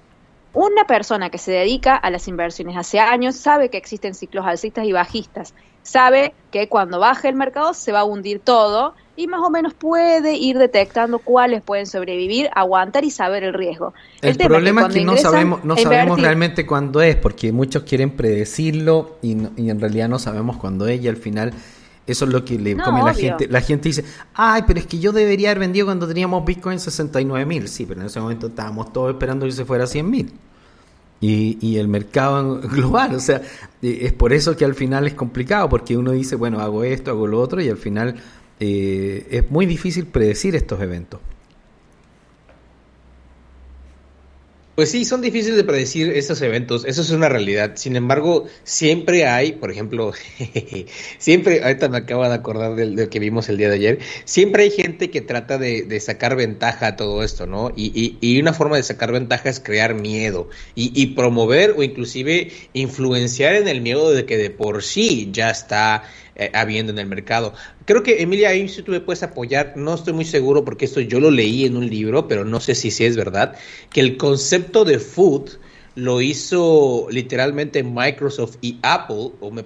una 0.53 0.85
persona 0.85 1.31
que 1.31 1.39
se 1.39 1.51
dedica 1.51 1.95
a 1.95 2.11
las 2.11 2.27
inversiones 2.27 2.77
hace 2.77 2.99
años 2.99 3.35
sabe 3.37 3.69
que 3.69 3.77
existen 3.77 4.13
ciclos 4.13 4.45
alcistas 4.45 4.85
y 4.85 4.91
bajistas, 4.91 5.55
sabe 5.85 6.33
que 6.51 6.67
cuando 6.67 6.99
baje 6.99 7.29
el 7.29 7.35
mercado 7.35 7.73
se 7.73 7.91
va 7.91 7.99
a 7.99 8.03
hundir 8.03 8.39
todo 8.39 8.95
y 9.15 9.27
más 9.27 9.39
o 9.41 9.49
menos 9.49 9.73
puede 9.73 10.35
ir 10.35 10.57
detectando 10.57 11.19
cuáles 11.19 11.61
pueden 11.61 11.85
sobrevivir, 11.85 12.49
aguantar 12.53 13.05
y 13.05 13.11
saber 13.11 13.43
el 13.43 13.53
riesgo. 13.53 13.93
El, 14.21 14.35
problema 14.35 14.81
es 14.81 14.93
que 14.93 15.05
no 15.05 15.15
sabemos, 15.15 15.63
no 15.63 15.77
sabemos 15.77 16.19
realmente 16.19 16.65
cuándo 16.65 17.01
es, 17.01 17.15
porque 17.15 17.51
muchos 17.51 17.83
quieren 17.83 18.09
predecirlo 18.17 19.17
y, 19.21 19.35
no- 19.35 19.51
y 19.55 19.69
en 19.69 19.79
realidad 19.79 20.09
no 20.09 20.19
sabemos 20.19 20.57
cuándo 20.57 20.87
es 20.87 21.01
y 21.01 21.07
al 21.07 21.17
final 21.17 21.53
Eso 22.07 22.25
es 22.25 22.31
lo 22.31 22.43
que 22.45 22.59
le 22.59 22.75
No, 22.75 22.83
come 22.83 23.01
la 23.03 23.13
gente. 23.13 23.47
La 23.47 23.61
gente 23.61 23.89
dice, 23.89 24.05
ay, 24.33 24.63
pero 24.67 24.79
es 24.79 24.85
que 24.85 24.99
yo 24.99 25.11
debería 25.11 25.49
haber 25.49 25.59
vendido 25.59 25.87
cuando 25.87 26.07
teníamos 26.07 26.45
Bitcoin 26.45 26.79
69 26.79 27.45
mil. 27.45 27.67
Sí, 27.67 27.85
pero 27.85 28.01
en 28.01 28.07
ese 28.07 28.19
momento 28.19 28.47
estábamos 28.47 28.93
todos 28.93 29.11
esperando 29.11 29.45
que 29.45 29.51
se 29.51 29.65
fuera 29.65 29.85
a 29.85 29.87
100 29.87 30.09
mil. 30.09 30.33
Y, 31.21 31.57
y 31.61 31.77
el 31.77 31.87
mercado 31.87 32.59
global, 32.69 33.15
o 33.15 33.19
sea, 33.19 33.41
es 33.81 34.13
por 34.13 34.33
eso 34.33 34.55
que 34.55 34.65
al 34.65 34.75
final 34.75 35.07
es 35.07 35.13
complicado, 35.13 35.69
porque 35.69 35.97
uno 35.97 36.11
dice, 36.11 36.35
bueno, 36.35 36.59
hago 36.59 36.83
esto, 36.83 37.11
hago 37.11 37.27
lo 37.27 37.39
otro, 37.39 37.61
y 37.61 37.69
al 37.69 37.77
final 37.77 38.15
eh, 38.59 39.27
es 39.29 39.49
muy 39.49 39.65
difícil 39.65 40.05
predecir 40.05 40.55
estos 40.55 40.81
eventos. 40.81 41.19
Pues 44.75 44.91
sí, 44.91 45.05
son 45.05 45.21
difíciles 45.21 45.55
de 45.55 45.63
predecir 45.63 46.09
estos 46.09 46.41
eventos, 46.41 46.83
eso 46.83 47.01
es 47.01 47.09
una 47.11 47.29
realidad. 47.29 47.73
Sin 47.75 47.95
embargo, 47.95 48.45
siempre 48.65 49.25
hay, 49.25 49.53
por 49.53 49.71
ejemplo, 49.71 50.11
siempre, 51.17 51.63
ahorita 51.63 51.87
me 51.87 51.99
acabo 51.99 52.27
de 52.27 52.33
acordar 52.33 52.75
del, 52.75 52.97
del 52.97 53.07
que 53.07 53.19
vimos 53.19 53.47
el 53.47 53.55
día 53.55 53.69
de 53.69 53.75
ayer, 53.75 53.99
siempre 54.25 54.63
hay 54.63 54.71
gente 54.71 55.09
que 55.09 55.21
trata 55.21 55.57
de, 55.57 55.83
de 55.83 55.99
sacar 56.01 56.35
ventaja 56.35 56.87
a 56.87 56.95
todo 56.97 57.23
esto, 57.23 57.47
¿no? 57.47 57.71
Y, 57.73 57.85
y, 57.95 58.17
y 58.19 58.41
una 58.41 58.51
forma 58.51 58.75
de 58.75 58.83
sacar 58.83 59.13
ventaja 59.13 59.47
es 59.47 59.61
crear 59.61 59.93
miedo 59.95 60.49
y, 60.75 60.91
y 61.01 61.07
promover 61.15 61.75
o 61.77 61.81
inclusive 61.81 62.51
influenciar 62.73 63.55
en 63.55 63.69
el 63.69 63.79
miedo 63.79 64.11
de 64.11 64.25
que 64.25 64.35
de 64.35 64.49
por 64.49 64.83
sí 64.83 65.29
ya 65.31 65.51
está 65.51 66.03
eh, 66.35 66.51
habiendo 66.53 66.91
en 66.91 66.99
el 66.99 67.07
mercado. 67.07 67.53
Creo 67.85 68.03
que 68.03 68.21
Emilia, 68.21 68.49
ahí 68.49 68.67
si 68.67 68.81
tú 68.81 68.91
me 68.91 68.99
puedes 68.99 69.23
apoyar, 69.23 69.73
no 69.75 69.93
estoy 69.93 70.13
muy 70.13 70.25
seguro 70.25 70.65
porque 70.65 70.85
esto 70.85 70.99
yo 70.99 71.19
lo 71.19 71.31
leí 71.31 71.65
en 71.65 71.77
un 71.77 71.89
libro, 71.89 72.27
pero 72.27 72.43
no 72.43 72.59
sé 72.59 72.75
si 72.75 72.91
sí 72.91 73.05
es 73.05 73.15
verdad, 73.15 73.55
que 73.91 74.01
el 74.01 74.17
concepto 74.17 74.85
de 74.85 74.99
food 74.99 75.51
lo 75.95 76.21
hizo 76.21 77.07
literalmente 77.09 77.81
Microsoft 77.83 78.57
y 78.61 78.77
Apple, 78.81 79.31
o 79.39 79.49
me 79.49 79.63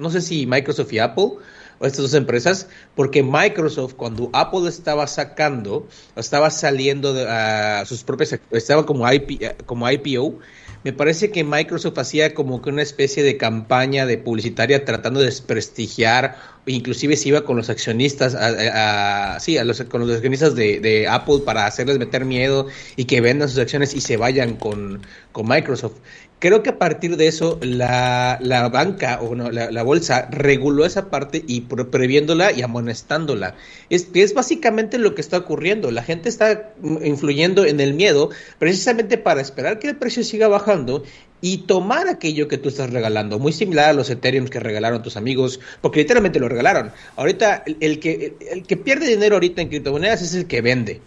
no 0.00 0.10
sé 0.10 0.22
si 0.22 0.46
Microsoft 0.46 0.92
y 0.92 0.98
Apple, 0.98 1.32
o 1.78 1.86
estas 1.86 2.02
dos 2.02 2.14
empresas, 2.14 2.68
porque 2.94 3.22
Microsoft 3.22 3.94
cuando 3.94 4.30
Apple 4.32 4.68
estaba 4.68 5.06
sacando, 5.06 5.86
estaba 6.16 6.50
saliendo 6.50 7.12
de 7.12 7.24
uh, 7.24 7.84
sus 7.84 8.02
propias, 8.04 8.40
estaba 8.50 8.86
como, 8.86 9.10
IP, 9.12 9.64
como 9.66 9.90
IPO, 9.90 10.38
me 10.86 10.92
parece 10.92 11.32
que 11.32 11.42
Microsoft 11.42 11.98
hacía 11.98 12.32
como 12.32 12.62
que 12.62 12.70
una 12.70 12.82
especie 12.82 13.24
de 13.24 13.36
campaña 13.36 14.06
de 14.06 14.18
publicitaria 14.18 14.84
tratando 14.84 15.18
de 15.18 15.26
desprestigiar, 15.26 16.36
inclusive 16.64 17.16
se 17.16 17.30
iba 17.30 17.44
con 17.44 17.56
los 17.56 17.70
accionistas, 17.70 18.36
a, 18.36 19.34
a, 19.34 19.40
sí, 19.40 19.58
a 19.58 19.64
los, 19.64 19.82
con 19.82 20.06
los 20.06 20.14
accionistas 20.14 20.54
de, 20.54 20.78
de, 20.78 21.08
Apple 21.08 21.40
para 21.44 21.66
hacerles 21.66 21.98
meter 21.98 22.24
miedo 22.24 22.68
y 22.94 23.06
que 23.06 23.20
vendan 23.20 23.48
sus 23.48 23.58
acciones 23.58 23.94
y 23.94 24.00
se 24.00 24.16
vayan 24.16 24.54
con, 24.54 25.02
con 25.32 25.48
Microsoft. 25.48 25.96
Creo 26.38 26.62
que 26.62 26.68
a 26.68 26.78
partir 26.78 27.16
de 27.16 27.28
eso 27.28 27.58
la, 27.62 28.38
la 28.42 28.68
banca 28.68 29.20
o 29.22 29.34
no, 29.34 29.50
la, 29.50 29.70
la, 29.70 29.82
bolsa 29.82 30.28
reguló 30.30 30.84
esa 30.84 31.08
parte 31.08 31.42
y 31.46 31.62
pre 31.62 31.86
previéndola 31.86 32.52
y 32.52 32.60
amonestándola. 32.60 33.54
Es, 33.88 34.08
es 34.12 34.34
básicamente 34.34 34.98
lo 34.98 35.14
que 35.14 35.22
está 35.22 35.38
ocurriendo. 35.38 35.90
La 35.90 36.02
gente 36.02 36.28
está 36.28 36.74
influyendo 37.02 37.64
en 37.64 37.80
el 37.80 37.94
miedo 37.94 38.28
precisamente 38.58 39.16
para 39.16 39.40
esperar 39.40 39.78
que 39.78 39.88
el 39.88 39.96
precio 39.96 40.22
siga 40.24 40.46
bajando 40.46 41.04
y 41.40 41.58
tomar 41.58 42.06
aquello 42.06 42.48
que 42.48 42.58
tú 42.58 42.68
estás 42.68 42.90
regalando, 42.90 43.38
muy 43.38 43.52
similar 43.52 43.90
a 43.90 43.92
los 43.94 44.10
Ethereum 44.10 44.46
que 44.48 44.60
regalaron 44.60 45.02
tus 45.02 45.16
amigos, 45.16 45.60
porque 45.80 46.00
literalmente 46.00 46.38
lo 46.38 46.48
regalaron. 46.48 46.92
Ahorita 47.16 47.62
el, 47.64 47.78
el 47.80 47.98
que 47.98 48.36
el, 48.40 48.48
el 48.58 48.62
que 48.66 48.76
pierde 48.76 49.06
dinero 49.06 49.36
ahorita 49.36 49.62
en 49.62 49.68
criptomonedas 49.68 50.20
es 50.20 50.34
el 50.34 50.46
que 50.46 50.60
vende. 50.60 51.00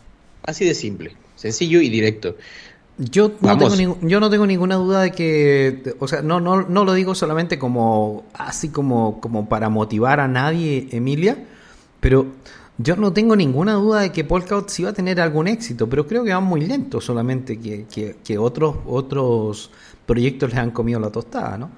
Así 0.43 0.65
de 0.65 0.73
simple, 0.73 1.15
sencillo 1.35 1.81
y 1.81 1.89
directo. 1.89 2.35
Yo 2.99 3.31
no, 3.39 3.57
tengo 3.57 3.97
yo 4.01 4.19
no 4.19 4.29
tengo 4.29 4.45
ninguna 4.45 4.75
duda 4.75 5.01
de 5.03 5.11
que, 5.13 5.95
o 5.99 6.07
sea, 6.09 6.21
no, 6.21 6.41
no, 6.41 6.63
no 6.63 6.83
lo 6.83 6.93
digo 6.93 7.15
solamente 7.15 7.57
como 7.57 8.25
así 8.33 8.69
como, 8.69 9.21
como 9.21 9.47
para 9.47 9.69
motivar 9.69 10.19
a 10.19 10.27
nadie, 10.27 10.89
Emilia, 10.91 11.45
pero 12.01 12.25
yo 12.77 12.97
no 12.97 13.13
tengo 13.13 13.37
ninguna 13.37 13.75
duda 13.75 14.01
de 14.01 14.11
que 14.11 14.25
Polkadot 14.25 14.67
sí 14.67 14.83
va 14.83 14.89
a 14.89 14.93
tener 14.93 15.21
algún 15.21 15.47
éxito, 15.47 15.87
pero 15.87 16.05
creo 16.05 16.25
que 16.25 16.33
van 16.33 16.43
muy 16.43 16.59
lento 16.59 16.99
solamente 16.99 17.57
que, 17.57 17.85
que, 17.85 18.17
que 18.21 18.37
otros, 18.37 18.75
otros 18.85 19.71
proyectos 20.05 20.49
les 20.49 20.59
han 20.59 20.71
comido 20.71 20.99
la 20.99 21.09
tostada, 21.09 21.57
¿no? 21.57 21.69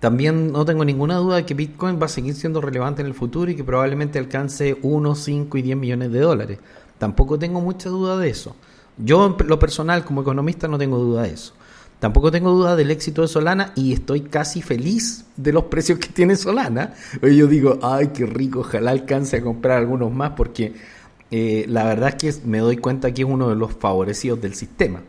También 0.00 0.50
no 0.52 0.64
tengo 0.64 0.84
ninguna 0.84 1.16
duda 1.18 1.36
de 1.36 1.46
que 1.46 1.54
Bitcoin 1.54 2.00
va 2.02 2.06
a 2.06 2.08
seguir 2.08 2.34
siendo 2.34 2.60
relevante 2.60 3.00
en 3.00 3.06
el 3.06 3.14
futuro 3.14 3.48
y 3.48 3.54
que 3.54 3.62
probablemente 3.62 4.18
alcance 4.18 4.76
1, 4.82 5.14
5 5.14 5.56
y 5.56 5.62
10 5.62 5.76
millones 5.76 6.10
de 6.10 6.18
dólares. 6.18 6.58
Tampoco 6.98 7.38
tengo 7.38 7.60
mucha 7.60 7.88
duda 7.88 8.16
de 8.18 8.28
eso. 8.28 8.56
Yo, 8.98 9.36
en 9.38 9.48
lo 9.48 9.58
personal, 9.58 10.04
como 10.04 10.22
economista, 10.22 10.68
no 10.68 10.78
tengo 10.78 10.98
duda 10.98 11.22
de 11.22 11.30
eso. 11.30 11.54
Tampoco 12.00 12.30
tengo 12.30 12.50
duda 12.50 12.76
del 12.76 12.90
éxito 12.90 13.22
de 13.22 13.28
Solana 13.28 13.72
y 13.76 13.92
estoy 13.92 14.22
casi 14.22 14.60
feliz 14.60 15.24
de 15.36 15.52
los 15.52 15.64
precios 15.64 15.98
que 15.98 16.08
tiene 16.08 16.36
Solana. 16.36 16.94
Yo 17.22 17.46
digo, 17.46 17.78
ay, 17.82 18.08
qué 18.08 18.26
rico, 18.26 18.60
ojalá 18.60 18.90
alcance 18.90 19.38
a 19.38 19.42
comprar 19.42 19.78
algunos 19.78 20.12
más 20.12 20.32
porque 20.32 20.74
eh, 21.30 21.64
la 21.68 21.84
verdad 21.84 22.14
es 22.22 22.36
que 22.36 22.46
me 22.46 22.58
doy 22.58 22.76
cuenta 22.76 23.12
que 23.12 23.22
es 23.22 23.28
uno 23.28 23.48
de 23.48 23.56
los 23.56 23.72
favorecidos 23.72 24.40
del 24.40 24.54
sistema. 24.54 25.00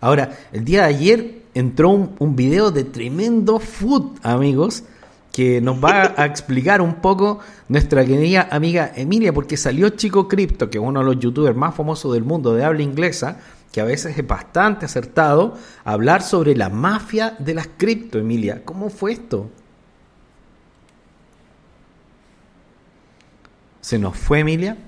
Ahora, 0.00 0.38
el 0.52 0.64
día 0.64 0.82
de 0.82 0.94
ayer 0.94 1.42
entró 1.54 1.90
un, 1.90 2.14
un 2.18 2.36
video 2.36 2.70
de 2.70 2.84
tremendo 2.84 3.58
food, 3.58 4.18
amigos, 4.22 4.84
que 5.36 5.60
nos 5.60 5.84
va 5.84 6.14
a 6.16 6.24
explicar 6.24 6.80
un 6.80 6.94
poco 6.94 7.40
nuestra 7.68 8.06
querida 8.06 8.48
amiga 8.50 8.92
Emilia, 8.96 9.34
porque 9.34 9.58
salió 9.58 9.90
Chico 9.90 10.28
Cripto, 10.28 10.70
que 10.70 10.78
es 10.78 10.82
uno 10.82 11.00
de 11.00 11.04
los 11.04 11.18
youtubers 11.18 11.54
más 11.54 11.74
famosos 11.74 12.14
del 12.14 12.24
mundo 12.24 12.54
de 12.54 12.64
habla 12.64 12.80
inglesa, 12.80 13.38
que 13.70 13.82
a 13.82 13.84
veces 13.84 14.16
es 14.16 14.26
bastante 14.26 14.86
acertado, 14.86 15.58
a 15.84 15.92
hablar 15.92 16.22
sobre 16.22 16.56
la 16.56 16.70
mafia 16.70 17.36
de 17.38 17.52
las 17.52 17.68
cripto, 17.76 18.18
Emilia. 18.18 18.64
¿Cómo 18.64 18.88
fue 18.88 19.12
esto? 19.12 19.50
¿Se 23.82 23.98
nos 23.98 24.16
fue 24.16 24.38
Emilia? 24.38 24.78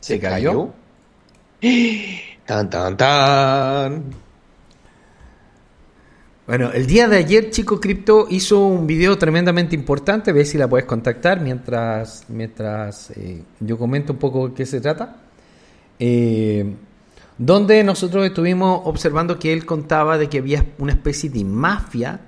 ¿Se, 0.00 0.14
¿Se 0.14 0.20
cayó? 0.20 0.72
cayó? 1.60 1.70
Tan, 2.46 2.70
tan, 2.70 2.96
tan. 2.96 4.27
Bueno, 6.48 6.72
el 6.72 6.86
día 6.86 7.08
de 7.08 7.18
ayer 7.18 7.50
Chico 7.50 7.78
Cripto 7.78 8.26
hizo 8.30 8.60
un 8.60 8.86
video 8.86 9.18
tremendamente 9.18 9.76
importante, 9.76 10.32
ve 10.32 10.46
si 10.46 10.56
la 10.56 10.66
puedes 10.66 10.86
contactar 10.86 11.42
mientras, 11.42 12.24
mientras 12.30 13.10
eh, 13.10 13.42
yo 13.60 13.76
comento 13.76 14.14
un 14.14 14.18
poco 14.18 14.48
de 14.48 14.54
qué 14.54 14.64
se 14.64 14.80
trata. 14.80 15.16
Eh, 15.98 16.74
donde 17.36 17.84
nosotros 17.84 18.24
estuvimos 18.24 18.80
observando 18.86 19.38
que 19.38 19.52
él 19.52 19.66
contaba 19.66 20.16
de 20.16 20.30
que 20.30 20.38
había 20.38 20.64
una 20.78 20.92
especie 20.92 21.28
de 21.28 21.44
mafia 21.44 22.20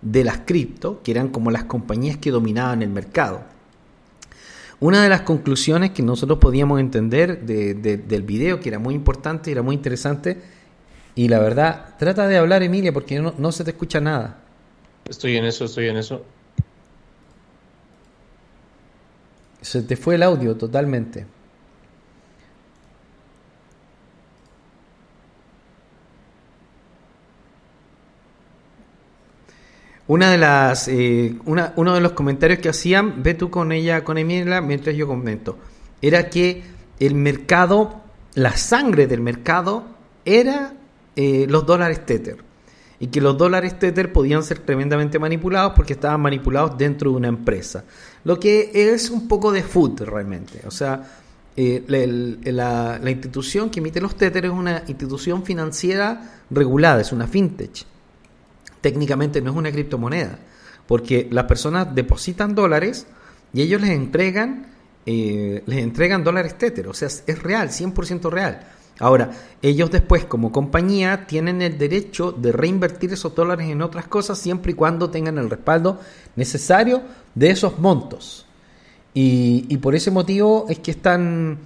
de 0.00 0.24
las 0.24 0.38
cripto, 0.46 1.02
que 1.02 1.10
eran 1.10 1.28
como 1.28 1.50
las 1.50 1.64
compañías 1.64 2.16
que 2.16 2.30
dominaban 2.30 2.80
el 2.80 2.88
mercado. 2.88 3.42
Una 4.80 5.02
de 5.02 5.10
las 5.10 5.20
conclusiones 5.20 5.90
que 5.90 6.02
nosotros 6.02 6.38
podíamos 6.38 6.80
entender 6.80 7.44
de, 7.44 7.74
de, 7.74 7.98
del 7.98 8.22
video, 8.22 8.60
que 8.60 8.70
era 8.70 8.78
muy 8.78 8.94
importante, 8.94 9.52
era 9.52 9.60
muy 9.60 9.74
interesante, 9.74 10.40
y 11.18 11.26
la 11.26 11.40
verdad, 11.40 11.96
trata 11.98 12.28
de 12.28 12.36
hablar, 12.36 12.62
Emilia, 12.62 12.92
porque 12.92 13.18
no, 13.18 13.34
no, 13.36 13.50
se 13.50 13.64
te 13.64 13.72
escucha 13.72 14.00
nada. 14.00 14.38
Estoy 15.04 15.36
en 15.36 15.46
eso, 15.46 15.64
estoy 15.64 15.88
en 15.88 15.96
eso. 15.96 16.24
Se 19.60 19.82
te 19.82 19.96
fue 19.96 20.14
el 20.14 20.22
audio 20.22 20.56
totalmente. 20.56 21.26
Una 30.06 30.30
de 30.30 30.38
las, 30.38 30.86
eh, 30.86 31.36
una, 31.46 31.72
uno 31.74 31.94
de 31.94 32.00
los 32.00 32.12
comentarios 32.12 32.60
que 32.60 32.68
hacían, 32.68 33.24
ve 33.24 33.34
tú 33.34 33.50
con 33.50 33.72
ella, 33.72 34.04
con 34.04 34.18
Emilia, 34.18 34.60
mientras 34.60 34.94
yo 34.94 35.08
comento, 35.08 35.58
era 36.00 36.30
que 36.30 36.62
el 37.00 37.16
mercado, 37.16 38.02
la 38.34 38.56
sangre 38.56 39.08
del 39.08 39.20
mercado, 39.20 39.84
era 40.24 40.77
eh, 41.20 41.46
los 41.48 41.66
dólares 41.66 42.06
Tether. 42.06 42.36
Y 43.00 43.08
que 43.08 43.20
los 43.20 43.36
dólares 43.36 43.76
Tether 43.76 44.12
podían 44.12 44.44
ser 44.44 44.60
tremendamente 44.60 45.18
manipulados 45.18 45.72
porque 45.74 45.94
estaban 45.94 46.20
manipulados 46.20 46.78
dentro 46.78 47.10
de 47.10 47.16
una 47.16 47.26
empresa. 47.26 47.82
Lo 48.22 48.38
que 48.38 48.70
es 48.72 49.10
un 49.10 49.26
poco 49.26 49.50
de 49.50 49.64
food 49.64 50.02
realmente. 50.02 50.60
O 50.64 50.70
sea, 50.70 51.10
eh, 51.56 51.82
la, 52.52 53.00
la, 53.02 53.10
institución 53.10 53.68
que 53.68 53.80
emite 53.80 54.00
los 54.00 54.14
Tether 54.16 54.44
es 54.44 54.52
una 54.52 54.84
institución 54.86 55.44
financiera 55.44 56.42
regulada, 56.50 57.00
es 57.00 57.10
una 57.10 57.26
fintech. 57.26 57.84
Técnicamente 58.80 59.40
no 59.40 59.50
es 59.50 59.56
una 59.56 59.72
criptomoneda. 59.72 60.38
Porque 60.86 61.26
las 61.32 61.46
personas 61.46 61.92
depositan 61.96 62.54
dólares 62.54 63.08
y 63.52 63.62
ellos 63.62 63.80
les 63.80 63.90
entregan, 63.90 64.66
eh, 65.04 65.64
les 65.66 65.78
entregan 65.82 66.22
dólares 66.22 66.56
Tether. 66.56 66.86
O 66.86 66.94
sea, 66.94 67.08
es 67.08 67.42
real, 67.42 67.70
100% 67.70 68.30
real. 68.30 68.77
Ahora, 69.00 69.30
ellos 69.62 69.90
después 69.90 70.24
como 70.24 70.50
compañía 70.50 71.26
tienen 71.26 71.62
el 71.62 71.78
derecho 71.78 72.32
de 72.32 72.52
reinvertir 72.52 73.12
esos 73.12 73.34
dólares 73.34 73.68
en 73.68 73.82
otras 73.82 74.08
cosas 74.08 74.38
siempre 74.38 74.72
y 74.72 74.74
cuando 74.74 75.10
tengan 75.10 75.38
el 75.38 75.50
respaldo 75.50 76.00
necesario 76.34 77.02
de 77.34 77.50
esos 77.50 77.78
montos. 77.78 78.46
Y, 79.14 79.76
por 79.78 79.94
ese 79.94 80.10
motivo 80.10 80.66
es 80.68 80.78
que 80.78 80.92
es 80.92 81.02
tan 81.02 81.58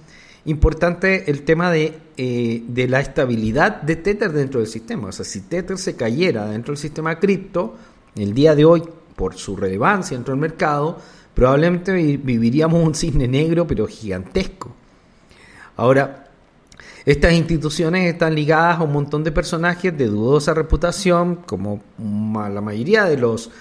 importante 0.45 1.29
el 1.29 1.43
tema 1.43 1.71
de, 1.71 1.99
eh, 2.17 2.63
de, 2.67 2.87
la 2.87 2.99
estabilidad 2.99 3.81
de 3.81 3.95
Tether 3.95 4.31
dentro 4.31 4.59
del 4.59 4.69
sistema. 4.69 5.09
O 5.09 5.11
sea, 5.11 5.25
si 5.25 5.41
Tether 5.41 5.77
se 5.77 5.95
cayera 5.95 6.47
dentro 6.47 6.73
del 6.73 6.79
sistema 6.79 7.19
cripto, 7.19 7.75
el 8.15 8.33
día 8.33 8.55
de 8.55 8.65
hoy, 8.65 8.83
por 9.15 9.35
su 9.35 9.55
relevancia 9.55 10.17
dentro 10.17 10.33
del 10.33 10.41
mercado, 10.41 10.97
probablemente 11.35 11.91
vi- 11.91 12.17
viviríamos 12.17 12.83
un 12.83 12.95
cisne 12.95 13.27
negro, 13.27 13.67
pero 13.67 13.85
gigantesco. 13.85 14.71
Ahora, 15.77 16.22
estas 17.05 17.33
instituciones 17.33 18.11
están 18.13 18.33
ligadas 18.35 18.79
a 18.79 18.83
un 18.83 18.93
montón 18.93 19.23
de 19.23 19.31
personajes 19.31 19.97
de 19.97 20.07
dudosa 20.07 20.53
reputación, 20.53 21.35
como 21.45 21.81
la 21.97 22.61
mayoría 22.61 23.03
de 23.05 23.17
los, 23.17 23.51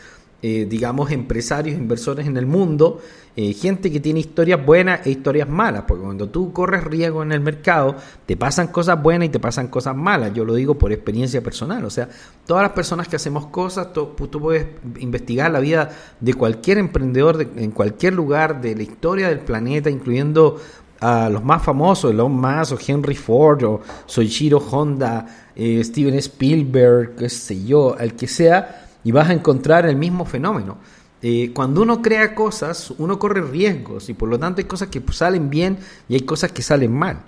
eh, 0.42 0.66
digamos, 0.68 1.10
empresarios, 1.10 1.76
inversores 1.76 2.26
en 2.26 2.36
el 2.36 2.46
mundo, 2.46 3.00
eh, 3.34 3.54
gente 3.54 3.90
que 3.90 3.98
tiene 3.98 4.20
historias 4.20 4.62
buenas 4.64 5.06
e 5.06 5.10
historias 5.10 5.48
malas, 5.48 5.84
porque 5.88 6.04
cuando 6.04 6.28
tú 6.28 6.52
corres 6.52 6.84
riesgo 6.84 7.22
en 7.22 7.32
el 7.32 7.40
mercado, 7.40 7.96
te 8.26 8.36
pasan 8.36 8.66
cosas 8.66 9.02
buenas 9.02 9.28
y 9.28 9.30
te 9.30 9.40
pasan 9.40 9.68
cosas 9.68 9.96
malas. 9.96 10.34
Yo 10.34 10.44
lo 10.44 10.54
digo 10.54 10.76
por 10.76 10.92
experiencia 10.92 11.40
personal, 11.42 11.82
o 11.86 11.88
sea, 11.90 12.10
todas 12.46 12.62
las 12.62 12.72
personas 12.72 13.08
que 13.08 13.16
hacemos 13.16 13.46
cosas, 13.46 13.94
tú, 13.94 14.08
tú 14.30 14.38
puedes 14.38 14.66
investigar 14.98 15.50
la 15.50 15.60
vida 15.60 15.90
de 16.20 16.34
cualquier 16.34 16.76
emprendedor 16.76 17.38
de- 17.38 17.64
en 17.64 17.70
cualquier 17.70 18.12
lugar 18.12 18.60
de 18.60 18.76
la 18.76 18.82
historia 18.82 19.28
del 19.30 19.40
planeta, 19.40 19.88
incluyendo 19.88 20.60
a 21.02 21.28
los 21.28 21.44
más 21.44 21.62
famosos, 21.62 22.10
Elon 22.12 22.32
Musk 22.32 22.72
o 22.74 22.78
Henry 22.86 23.14
Ford 23.16 23.64
o 23.64 23.80
Soichiro 24.06 24.58
Honda, 24.58 25.26
eh, 25.56 25.82
Steven 25.84 26.14
Spielberg, 26.14 27.16
qué 27.16 27.28
sé 27.28 27.64
yo, 27.64 27.96
el 27.98 28.14
que 28.14 28.28
sea, 28.28 28.86
y 29.04 29.12
vas 29.12 29.28
a 29.30 29.32
encontrar 29.32 29.86
el 29.86 29.96
mismo 29.96 30.24
fenómeno. 30.24 30.78
Eh, 31.20 31.52
cuando 31.54 31.82
uno 31.82 32.02
crea 32.02 32.34
cosas, 32.34 32.90
uno 32.98 33.18
corre 33.18 33.42
riesgos 33.42 34.08
y 34.08 34.14
por 34.14 34.28
lo 34.28 34.38
tanto 34.38 34.60
hay 34.60 34.66
cosas 34.66 34.88
que 34.88 35.02
salen 35.12 35.50
bien 35.50 35.78
y 36.08 36.14
hay 36.14 36.22
cosas 36.22 36.52
que 36.52 36.62
salen 36.62 36.92
mal. 36.92 37.22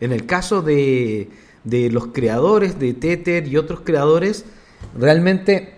En 0.00 0.12
el 0.12 0.26
caso 0.26 0.62
de, 0.62 1.30
de 1.64 1.90
los 1.90 2.08
creadores 2.08 2.78
de 2.78 2.94
Tether 2.94 3.48
y 3.48 3.56
otros 3.56 3.80
creadores, 3.80 4.44
realmente 4.96 5.76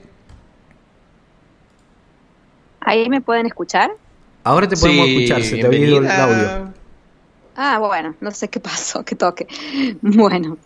¿Ahí 2.81 3.09
me 3.09 3.21
pueden 3.23 3.47
escuchar? 3.47 3.91
ahora 4.45 4.69
te 4.69 4.77
podemos 4.77 5.07
Sí, 5.07 5.09
escuchar, 5.09 5.45
se 5.45 5.59
te 5.59 5.67
ha 5.67 5.73
ido 5.75 5.99
el 5.99 6.11
audio. 6.11 6.70
Ah, 7.63 7.79
bueno, 7.79 8.15
no 8.23 8.31
sé 8.31 8.49
qué 8.49 8.59
pasó, 8.71 9.05
que 9.05 9.15
toque. 9.17 9.47
Bueno, 10.01 10.57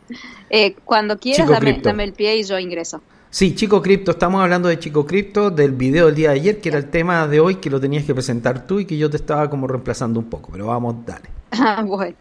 eh, 0.48 0.76
cuando 0.84 1.18
quieras 1.18 1.48
dame 1.82 2.04
el 2.04 2.12
pie 2.12 2.36
y 2.36 2.44
yo 2.44 2.56
ingreso. 2.58 3.00
Sí, 3.30 3.56
Chico 3.56 3.82
Cripto, 3.82 4.12
estamos 4.12 4.40
hablando 4.40 4.68
de 4.68 4.78
Chico 4.78 5.04
Cripto, 5.04 5.50
del 5.50 5.72
video 5.72 6.06
del 6.06 6.14
día 6.14 6.30
de 6.30 6.36
ayer, 6.36 6.60
que 6.60 6.68
era 6.68 6.78
el 6.78 6.88
tema 6.88 7.26
de 7.26 7.40
hoy, 7.40 7.56
que 7.56 7.68
lo 7.68 7.80
tenías 7.80 8.04
que 8.04 8.14
presentar 8.14 8.64
tú 8.64 8.78
y 8.78 8.84
que 8.84 8.96
yo 8.96 9.10
te 9.10 9.16
estaba 9.16 9.50
como 9.50 9.66
reemplazando 9.66 10.20
un 10.20 10.30
poco, 10.30 10.50
pero 10.52 10.66
vamos, 10.66 11.04
dale. 11.04 11.28
Ah, 11.50 11.82
bueno, 11.84 12.14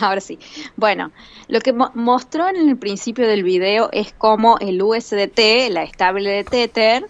ahora 0.00 0.20
sí. 0.20 0.38
Bueno, 0.76 1.10
lo 1.48 1.60
que 1.60 1.72
mo- 1.72 1.90
mostró 1.94 2.48
en 2.48 2.56
el 2.68 2.76
principio 2.76 3.26
del 3.26 3.42
video 3.42 3.88
es 3.92 4.12
cómo 4.16 4.58
el 4.60 4.80
USDT, 4.80 5.70
la 5.70 5.82
estable 5.82 6.30
de 6.30 6.44
Tether, 6.44 7.06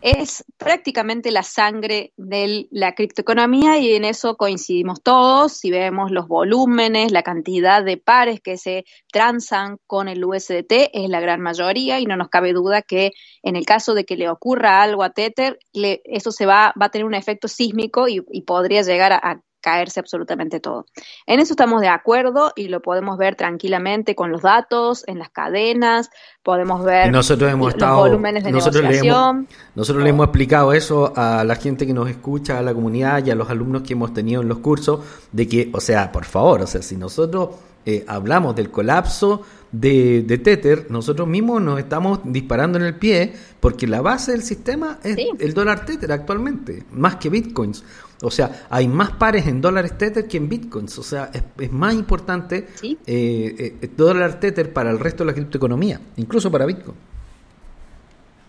es 0.00 0.44
prácticamente 0.56 1.30
la 1.32 1.42
sangre 1.42 2.12
de 2.16 2.68
la 2.70 2.94
criptoeconomía 2.94 3.78
y 3.78 3.94
en 3.94 4.04
eso 4.04 4.36
coincidimos 4.36 5.02
todos. 5.02 5.52
Si 5.54 5.70
vemos 5.70 6.10
los 6.12 6.28
volúmenes, 6.28 7.10
la 7.10 7.22
cantidad 7.22 7.82
de 7.84 7.96
pares 7.96 8.40
que 8.40 8.56
se 8.56 8.84
transan 9.12 9.78
con 9.86 10.08
el 10.08 10.24
USDT 10.24 10.90
es 10.92 11.08
la 11.08 11.20
gran 11.20 11.40
mayoría 11.40 11.98
y 11.98 12.06
no 12.06 12.16
nos 12.16 12.28
cabe 12.28 12.52
duda 12.52 12.82
que 12.82 13.10
en 13.42 13.56
el 13.56 13.64
caso 13.66 13.94
de 13.94 14.04
que 14.04 14.16
le 14.16 14.28
ocurra 14.28 14.82
algo 14.82 15.02
a 15.02 15.10
Tether, 15.10 15.58
le- 15.72 16.00
eso 16.04 16.30
se 16.30 16.46
va, 16.46 16.72
va 16.80 16.86
a 16.86 16.90
tener 16.90 17.04
un 17.04 17.14
efecto 17.14 17.48
sísmico 17.48 18.06
y, 18.08 18.22
y 18.30 18.42
podría 18.42 18.82
llegar 18.82 19.12
a, 19.12 19.16
a 19.16 19.42
caerse 19.60 20.00
absolutamente 20.00 20.60
todo. 20.60 20.86
En 21.26 21.40
eso 21.40 21.52
estamos 21.52 21.80
de 21.80 21.88
acuerdo 21.88 22.52
y 22.56 22.68
lo 22.68 22.80
podemos 22.80 23.18
ver 23.18 23.34
tranquilamente 23.34 24.14
con 24.14 24.30
los 24.30 24.42
datos, 24.42 25.04
en 25.06 25.18
las 25.18 25.30
cadenas, 25.30 26.10
podemos 26.42 26.84
ver 26.84 27.10
nosotros 27.10 27.50
hemos 27.52 27.66
los 27.66 27.74
estado, 27.74 27.98
volúmenes 27.98 28.44
de 28.44 28.52
nosotros 28.52 28.82
le 28.82 28.90
hemos, 28.90 29.02
negociación. 29.04 29.48
nosotros 29.74 30.04
le 30.04 30.10
hemos 30.10 30.24
explicado 30.26 30.72
eso 30.72 31.12
a 31.16 31.44
la 31.44 31.56
gente 31.56 31.86
que 31.86 31.92
nos 31.92 32.08
escucha, 32.08 32.58
a 32.58 32.62
la 32.62 32.72
comunidad 32.74 33.24
y 33.26 33.30
a 33.30 33.34
los 33.34 33.50
alumnos 33.50 33.82
que 33.82 33.94
hemos 33.94 34.14
tenido 34.14 34.42
en 34.42 34.48
los 34.48 34.58
cursos, 34.58 35.00
de 35.32 35.48
que, 35.48 35.70
o 35.72 35.80
sea, 35.80 36.12
por 36.12 36.24
favor, 36.24 36.62
o 36.62 36.66
sea, 36.66 36.82
si 36.82 36.96
nosotros 36.96 37.50
eh, 37.84 38.04
hablamos 38.06 38.54
del 38.54 38.70
colapso 38.70 39.42
de, 39.72 40.22
de 40.22 40.38
Tether, 40.38 40.86
nosotros 40.90 41.26
mismos 41.28 41.60
nos 41.62 41.78
estamos 41.78 42.20
disparando 42.24 42.78
en 42.78 42.84
el 42.84 42.94
pie 42.96 43.32
porque 43.60 43.86
la 43.86 44.00
base 44.00 44.32
del 44.32 44.42
sistema 44.42 44.98
es 45.02 45.16
Sí. 45.16 45.28
el 45.38 45.52
dólar 45.54 45.84
Tether 45.84 46.12
actualmente, 46.12 46.84
más 46.90 47.16
que 47.16 47.28
bitcoins. 47.28 47.84
O 48.22 48.30
sea, 48.30 48.66
hay 48.70 48.88
más 48.88 49.10
pares 49.12 49.46
en 49.46 49.60
dólares 49.60 49.96
Tether 49.96 50.26
que 50.26 50.36
en 50.38 50.48
bitcoins. 50.48 50.98
O 50.98 51.02
sea, 51.02 51.30
es, 51.32 51.42
es 51.58 51.72
más 51.72 51.94
importante 51.94 52.66
Sí. 52.74 52.98
eh, 53.06 53.54
eh, 53.58 53.76
el 53.82 53.96
dólar 53.96 54.40
Tether 54.40 54.72
para 54.72 54.90
el 54.90 54.98
resto 54.98 55.22
de 55.24 55.28
la 55.28 55.34
criptoeconomía, 55.34 56.00
incluso 56.16 56.50
para 56.50 56.66
bitcoin. 56.66 56.96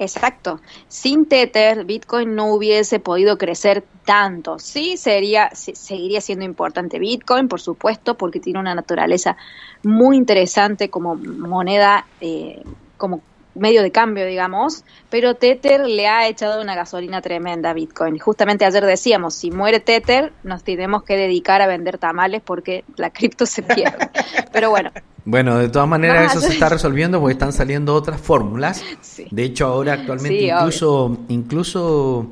Exacto. 0.01 0.61
Sin 0.87 1.25
Tether, 1.25 1.83
Bitcoin 1.83 2.33
no 2.33 2.53
hubiese 2.53 3.01
podido 3.01 3.37
crecer 3.37 3.83
tanto. 4.05 4.57
Sí, 4.57 4.95
sería, 4.95 5.49
se- 5.53 5.75
seguiría 5.75 6.21
siendo 6.21 6.45
importante 6.45 6.99
Bitcoin, 6.99 7.49
por 7.49 7.59
supuesto, 7.59 8.15
porque 8.15 8.39
tiene 8.39 8.59
una 8.59 8.73
naturaleza 8.73 9.35
muy 9.83 10.15
interesante 10.15 10.89
como 10.89 11.15
moneda, 11.15 12.05
eh, 12.21 12.63
como 12.95 13.21
medio 13.55 13.81
de 13.83 13.91
cambio, 13.91 14.25
digamos, 14.25 14.83
pero 15.09 15.35
Tether 15.35 15.81
le 15.85 16.07
ha 16.07 16.27
echado 16.27 16.61
una 16.61 16.75
gasolina 16.75 17.21
tremenda 17.21 17.71
a 17.71 17.73
Bitcoin. 17.73 18.17
Justamente 18.19 18.65
ayer 18.65 18.85
decíamos, 18.85 19.33
si 19.33 19.51
muere 19.51 19.79
Tether, 19.79 20.33
nos 20.43 20.63
tenemos 20.63 21.03
que 21.03 21.17
dedicar 21.17 21.61
a 21.61 21.67
vender 21.67 21.97
tamales 21.97 22.41
porque 22.43 22.83
la 22.95 23.09
cripto 23.11 23.45
se 23.45 23.63
pierde. 23.63 24.09
Pero 24.51 24.69
bueno, 24.69 24.91
Bueno, 25.25 25.57
de 25.57 25.69
todas 25.69 25.87
maneras 25.87 26.25
Más 26.25 26.35
eso 26.35 26.47
se 26.47 26.53
está 26.53 26.69
resolviendo 26.69 27.19
porque 27.19 27.33
están 27.33 27.53
saliendo 27.53 27.93
otras 27.93 28.19
fórmulas. 28.19 28.83
Sí. 29.01 29.27
De 29.29 29.43
hecho, 29.43 29.67
ahora 29.67 29.93
actualmente 29.93 30.39
Sí, 30.39 30.49
incluso, 30.49 31.17
incluso 31.27 32.31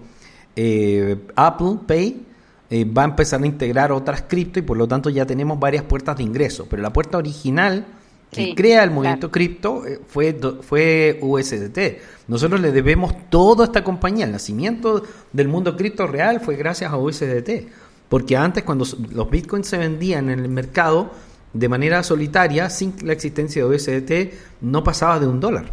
eh, 0.56 1.18
Apple 1.36 1.80
Pay 1.86 2.26
eh, 2.70 2.86
va 2.86 3.04
a 3.04 3.06
empezar 3.06 3.42
a 3.42 3.46
integrar 3.46 3.92
otras 3.92 4.24
cripto 4.24 4.60
y 4.60 4.62
por 4.62 4.78
lo 4.78 4.88
tanto 4.88 5.10
ya 5.10 5.26
tenemos 5.26 5.60
varias 5.60 5.84
puertas 5.84 6.18
de 6.18 6.24
ingreso. 6.24 6.68
Pero 6.70 6.82
la 6.82 6.92
puerta 6.92 7.18
original 7.18 7.86
que 8.32 8.56
crea 8.56 8.84
el 8.84 8.90
claro. 8.90 8.96
movimiento 8.96 9.32
cripto 9.32 9.86
eh, 9.86 10.00
fue, 10.06 10.38
fue 10.62 11.18
USDT. 11.22 12.28
Nosotros 12.28 12.60
le 12.60 12.72
debemos 12.72 13.14
todo 13.30 13.64
a 13.64 13.66
esta 13.66 13.84
compañía. 13.84 14.26
El 14.26 14.34
nacimiento 14.34 15.04
del 15.32 15.48
mundo 15.48 15.76
cripto 15.76 16.08
real 16.08 16.42
fue 16.42 16.56
gracias 16.56 16.92
a 16.92 16.98
USDT. 16.98 17.68
Porque 18.10 18.38
antes 18.38 18.64
cuando 18.64 18.86
los 19.12 19.30
bitcoins 19.30 19.68
se 19.68 19.78
vendían 19.78 20.30
en 20.30 20.40
el 20.40 20.50
mercado 20.50 21.12
de 21.54 21.70
manera 21.70 22.04
solitaria, 22.04 22.70
sin 22.70 22.94
la 23.04 23.14
existencia 23.14 23.66
de 23.66 23.76
USDT, 23.76 24.34
no 24.62 24.84
pasaba 24.84 25.20
de 25.20 25.28
un 25.28 25.40
dólar. 25.40 25.72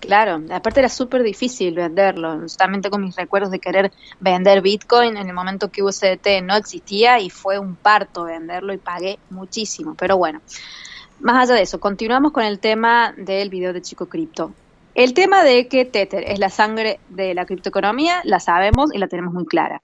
Claro, 0.00 0.42
aparte 0.50 0.80
era 0.80 0.88
súper 0.88 1.22
difícil 1.22 1.74
venderlo. 1.74 2.40
Justamente 2.40 2.88
con 2.88 3.04
mis 3.04 3.14
recuerdos 3.14 3.50
de 3.50 3.60
querer 3.60 3.92
vender 4.18 4.62
Bitcoin 4.62 5.16
en 5.16 5.28
el 5.28 5.34
momento 5.34 5.70
que 5.70 5.82
USDT 5.82 6.42
no 6.42 6.56
existía 6.56 7.20
y 7.20 7.28
fue 7.28 7.58
un 7.58 7.76
parto 7.76 8.24
venderlo 8.24 8.72
y 8.72 8.78
pagué 8.78 9.18
muchísimo. 9.28 9.94
Pero 9.96 10.16
bueno, 10.16 10.40
más 11.20 11.36
allá 11.36 11.54
de 11.54 11.62
eso, 11.62 11.78
continuamos 11.78 12.32
con 12.32 12.44
el 12.44 12.58
tema 12.60 13.12
del 13.16 13.50
video 13.50 13.74
de 13.74 13.82
Chico 13.82 14.06
Cripto. 14.06 14.52
El 14.94 15.12
tema 15.12 15.44
de 15.44 15.68
que 15.68 15.84
Tether 15.84 16.24
es 16.26 16.38
la 16.38 16.48
sangre 16.48 16.98
de 17.10 17.34
la 17.34 17.44
criptoeconomía, 17.44 18.22
la 18.24 18.40
sabemos 18.40 18.92
y 18.92 18.98
la 18.98 19.06
tenemos 19.06 19.34
muy 19.34 19.44
clara. 19.44 19.82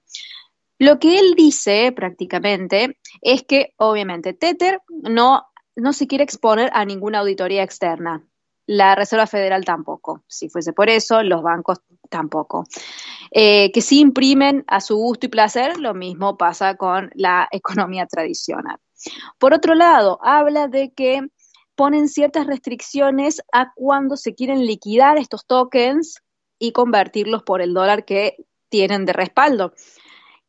Lo 0.79 0.99
que 0.99 1.19
él 1.19 1.35
dice 1.35 1.91
prácticamente 1.95 2.97
es 3.21 3.43
que 3.43 3.73
obviamente 3.77 4.33
Tether 4.33 4.81
no, 4.89 5.43
no 5.75 5.93
se 5.93 6.07
quiere 6.07 6.23
exponer 6.23 6.71
a 6.73 6.85
ninguna 6.85 7.19
auditoría 7.19 7.63
externa. 7.63 8.23
La 8.67 8.95
Reserva 8.95 9.25
Federal 9.27 9.65
tampoco. 9.65 10.23
Si 10.27 10.49
fuese 10.49 10.73
por 10.73 10.89
eso, 10.89 11.23
los 11.23 11.41
bancos 11.41 11.79
tampoco. 12.09 12.65
Eh, 13.31 13.71
que 13.71 13.81
sí 13.81 13.99
imprimen 13.99 14.63
a 14.67 14.81
su 14.81 14.97
gusto 14.97 15.25
y 15.25 15.29
placer, 15.29 15.79
lo 15.79 15.93
mismo 15.93 16.37
pasa 16.37 16.75
con 16.75 17.09
la 17.15 17.47
economía 17.51 18.05
tradicional. 18.05 18.77
Por 19.39 19.53
otro 19.53 19.73
lado, 19.73 20.19
habla 20.21 20.67
de 20.67 20.91
que 20.93 21.21
ponen 21.75 22.09
ciertas 22.09 22.45
restricciones 22.45 23.41
a 23.53 23.71
cuando 23.75 24.17
se 24.17 24.35
quieren 24.35 24.65
liquidar 24.65 25.17
estos 25.17 25.45
tokens 25.45 26.21
y 26.59 26.71
convertirlos 26.71 27.43
por 27.43 27.61
el 27.61 27.73
dólar 27.73 28.03
que 28.03 28.35
tienen 28.69 29.05
de 29.05 29.13
respaldo. 29.13 29.73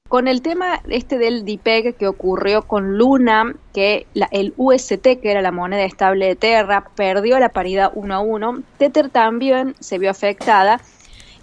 Con 0.09 0.27
el 0.27 0.41
tema 0.41 0.81
este 0.89 1.19
del 1.19 1.45
DPEG 1.45 1.95
que 1.95 2.09
ocurrió 2.09 2.63
con 2.63 2.97
Luna, 2.97 3.55
que 3.75 4.07
la- 4.15 4.29
el 4.33 4.55
UST, 4.57 5.21
que 5.21 5.31
era 5.31 5.43
la 5.43 5.53
moneda 5.53 5.85
estable 5.85 6.27
de 6.27 6.35
Terra, 6.37 6.89
perdió 6.97 7.39
la 7.39 7.51
paridad 7.51 7.93
1 7.95 8.15
a 8.15 8.21
1, 8.21 8.63
Tether 8.79 9.11
también 9.11 9.75
se 9.81 9.99
vio 9.99 10.11
afectada 10.11 10.81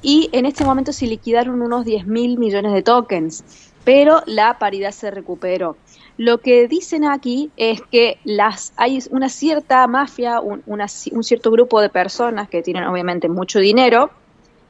y 0.02 0.30
en 0.32 0.48
este 0.48 0.66
momento 0.66 0.94
se 0.94 1.06
liquidaron 1.06 1.62
unos 1.62 1.86
10 1.86 2.08
mil 2.08 2.40
millones 2.40 2.74
de 2.74 2.82
tokens, 2.82 3.44
pero 3.84 4.24
la 4.26 4.58
paridad 4.58 4.92
se 4.92 5.12
recuperó. 5.12 5.78
Lo 6.18 6.40
que 6.40 6.68
dicen 6.68 7.06
aquí 7.06 7.52
es 7.58 7.82
que 7.92 8.18
las, 8.24 8.74
hay 8.78 9.00
una 9.12 9.30
cierta 9.30 9.86
mafia, 9.86 10.40
un 10.40 11.24
cierto 11.24 11.52
grupo 11.52 11.82
de 11.82 11.90
personas 11.90 12.50
que 12.50 12.64
tienen 12.64 12.86
obviamente 12.86 13.30
mucho 13.30 13.60
dinero 13.60 14.10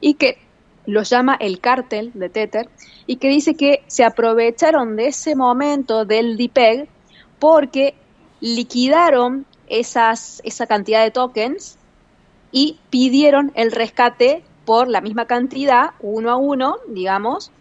y 0.00 0.14
que 0.14 0.36
lo 0.86 1.02
llama 1.02 1.36
el 1.38 1.60
cártel 1.60 2.12
de 2.14 2.28
Tether 2.28 2.68
y 3.06 3.16
que 3.16 3.28
dice 3.28 3.54
que 3.56 3.82
se 3.86 4.04
aprovecharon 4.04 4.96
de 4.96 5.08
ese 5.08 5.34
momento 5.34 6.04
del 6.04 6.36
DPEG 6.36 6.88
porque 7.38 7.94
liquidaron 8.40 9.46
esa 9.68 10.14
cantidad 10.68 11.02
de 11.02 11.10
tokens 11.10 11.78
y 12.52 12.78
pidieron 12.90 13.52
el 13.54 13.72
rescate 13.72 14.44
por 14.64 14.88
la 14.88 15.00
misma 15.00 15.26
cantidad, 15.26 15.90
uno 16.00 16.30
a 16.30 16.36
uno, 16.36 16.76
digamos, 16.88 17.52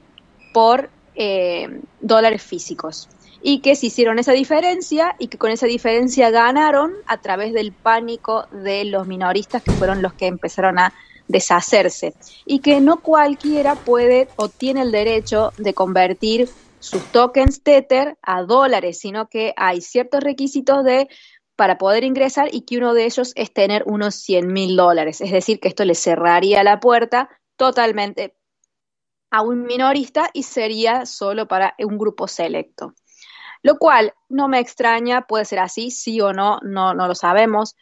por 0.51 0.89
eh, 1.15 1.81
dólares 1.99 2.43
físicos. 2.43 3.09
Y 3.41 3.59
que 3.59 3.75
se 3.75 3.88
hicieron 3.88 4.17
esa 4.17 4.31
diferencia 4.31 5.15
y 5.19 5.27
que 5.27 5.38
con 5.38 5.51
esa 5.51 5.67
diferencia 5.67 6.31
ganaron 6.31 6.93
a 7.05 7.17
través 7.21 7.53
del 7.53 7.73
pánico 7.73 8.47
de 8.51 8.85
los 8.85 9.05
minoristas 9.05 9.61
que 9.61 9.71
fueron 9.71 10.01
los 10.01 10.13
que 10.13 10.25
empezaron 10.25 10.79
a 10.79 10.93
deshacerse. 11.27 12.13
Y 12.45 12.59
que 12.59 12.81
no 12.81 13.01
cualquiera 13.01 13.75
puede 13.75 14.27
o 14.35 14.49
tiene 14.49 14.81
el 14.81 14.91
derecho 14.91 15.51
de 15.57 15.73
convertir 15.73 16.49
sus 16.79 17.03
tokens 17.11 17.63
Tether 17.63 18.17
a 18.21 18.43
dólares, 18.43 18.99
sino 18.99 19.27
que 19.27 19.53
hay 19.57 19.81
ciertos 19.81 20.23
requisitos 20.23 20.83
de 20.83 21.09
para 21.55 21.77
poder 21.77 22.03
ingresar 22.03 22.49
y 22.51 22.61
que 22.61 22.77
uno 22.77 22.93
de 22.93 23.05
ellos 23.05 23.31
es 23.35 23.53
tener 23.53 23.83
unos 23.85 24.15
100 24.15 24.47
mil 24.47 24.75
dólares. 24.75 25.21
Es 25.21 25.31
decir, 25.31 25.59
que 25.59 25.69
esto 25.69 25.85
le 25.85 25.95
cerraría 25.95 26.63
la 26.63 26.79
puerta 26.79 27.29
totalmente 27.55 28.35
a 29.31 29.41
un 29.41 29.63
minorista 29.63 30.29
y 30.33 30.43
sería 30.43 31.05
solo 31.05 31.47
para 31.47 31.75
un 31.79 31.97
grupo 31.97 32.27
selecto. 32.27 32.93
Lo 33.63 33.77
cual 33.77 34.13
no 34.29 34.47
me 34.47 34.59
extraña, 34.59 35.25
puede 35.27 35.45
ser 35.45 35.59
así, 35.59 35.91
sí 35.91 36.21
o 36.21 36.33
no, 36.33 36.59
no, 36.61 36.93
no 36.93 37.07
lo 37.07 37.15
sabemos. 37.15 37.75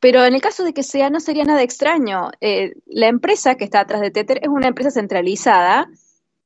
Pero 0.00 0.24
en 0.24 0.34
el 0.34 0.40
caso 0.40 0.64
de 0.64 0.72
que 0.72 0.82
sea, 0.82 1.10
no 1.10 1.20
sería 1.20 1.44
nada 1.44 1.62
extraño. 1.62 2.30
Eh, 2.40 2.74
la 2.86 3.08
empresa 3.08 3.56
que 3.56 3.64
está 3.64 3.80
atrás 3.80 4.00
de 4.00 4.10
Tether 4.10 4.38
es 4.42 4.48
una 4.48 4.68
empresa 4.68 4.90
centralizada 4.90 5.88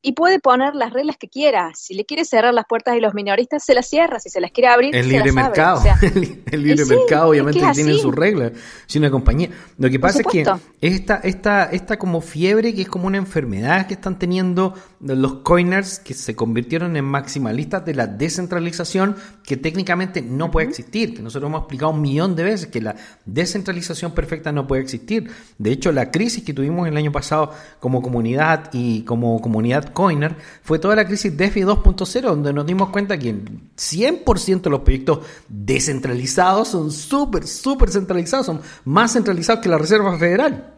y 0.04 0.12
puede 0.12 0.40
poner 0.40 0.74
las 0.74 0.92
reglas 0.92 1.16
que 1.16 1.28
quiera. 1.28 1.70
Si 1.76 1.94
le 1.94 2.04
quiere 2.04 2.24
cerrar 2.24 2.52
las 2.52 2.66
puertas 2.66 2.94
a 2.94 2.98
los 2.98 3.14
minoristas, 3.14 3.64
se 3.64 3.72
las 3.72 3.86
cierra. 3.88 4.18
Si 4.18 4.30
se 4.30 4.40
las 4.40 4.50
quiere 4.50 4.68
abrir, 4.68 4.96
el 4.96 5.04
se 5.04 5.10
libre 5.10 5.26
las 5.26 5.34
mercado. 5.34 5.78
abre. 5.78 5.92
O 5.92 5.98
sea, 5.98 6.10
el 6.50 6.62
libre 6.62 6.82
y 6.82 6.86
sí, 6.86 6.94
mercado, 6.96 7.32
es 7.32 7.40
obviamente, 7.40 7.60
que 7.60 7.72
tiene 7.72 7.94
sus 7.94 8.12
reglas. 8.12 8.52
Si 8.86 8.98
una 8.98 9.12
compañía. 9.12 9.50
Lo 9.78 9.88
que 9.88 10.00
pasa 10.00 10.20
es 10.20 10.26
que 10.26 10.44
esta, 10.80 11.20
esta, 11.22 11.64
esta 11.66 11.98
como 11.98 12.20
fiebre, 12.20 12.74
que 12.74 12.82
es 12.82 12.88
como 12.88 13.06
una 13.06 13.18
enfermedad 13.18 13.86
que 13.86 13.94
están 13.94 14.18
teniendo 14.18 14.74
los 14.98 15.34
coiners 15.34 16.00
que 16.00 16.14
se 16.14 16.34
convirtieron 16.34 16.96
en 16.96 17.04
maximalistas 17.04 17.84
de 17.84 17.94
la 17.94 18.08
descentralización, 18.08 19.16
que 19.44 19.56
técnicamente 19.56 20.20
no 20.20 20.50
puede 20.50 20.66
existir. 20.66 21.14
Que 21.14 21.22
nosotros 21.22 21.48
hemos 21.48 21.60
explicado 21.60 21.92
un 21.92 22.00
millón 22.00 22.34
de 22.34 22.42
veces 22.42 22.66
que 22.66 22.80
la 22.80 22.96
descentralización 23.24 24.10
perfecta 24.12 24.50
no 24.50 24.66
puede 24.66 24.82
existir. 24.82 25.30
De 25.58 25.70
hecho, 25.70 25.92
la 25.92 26.10
crisis 26.10 26.42
que 26.42 26.52
tuvimos 26.52 26.88
el 26.88 26.96
año 26.96 27.12
pasado 27.12 27.52
como 27.78 28.02
comunidad 28.02 28.68
y 28.72 29.02
como 29.02 29.40
comunidad 29.40 29.91
coiner 29.92 30.36
fue 30.62 30.78
toda 30.78 30.96
la 30.96 31.06
crisis 31.06 31.36
DeFi 31.36 31.62
2.0, 31.62 32.20
donde 32.22 32.52
nos 32.52 32.66
dimos 32.66 32.90
cuenta 32.90 33.18
que 33.18 33.34
100% 33.34 34.60
de 34.62 34.70
los 34.70 34.80
proyectos 34.80 35.26
descentralizados 35.48 36.68
son 36.68 36.90
súper, 36.90 37.46
súper 37.46 37.90
centralizados, 37.90 38.46
son 38.46 38.60
más 38.84 39.12
centralizados 39.12 39.62
que 39.62 39.68
la 39.68 39.78
Reserva 39.78 40.18
Federal. 40.18 40.74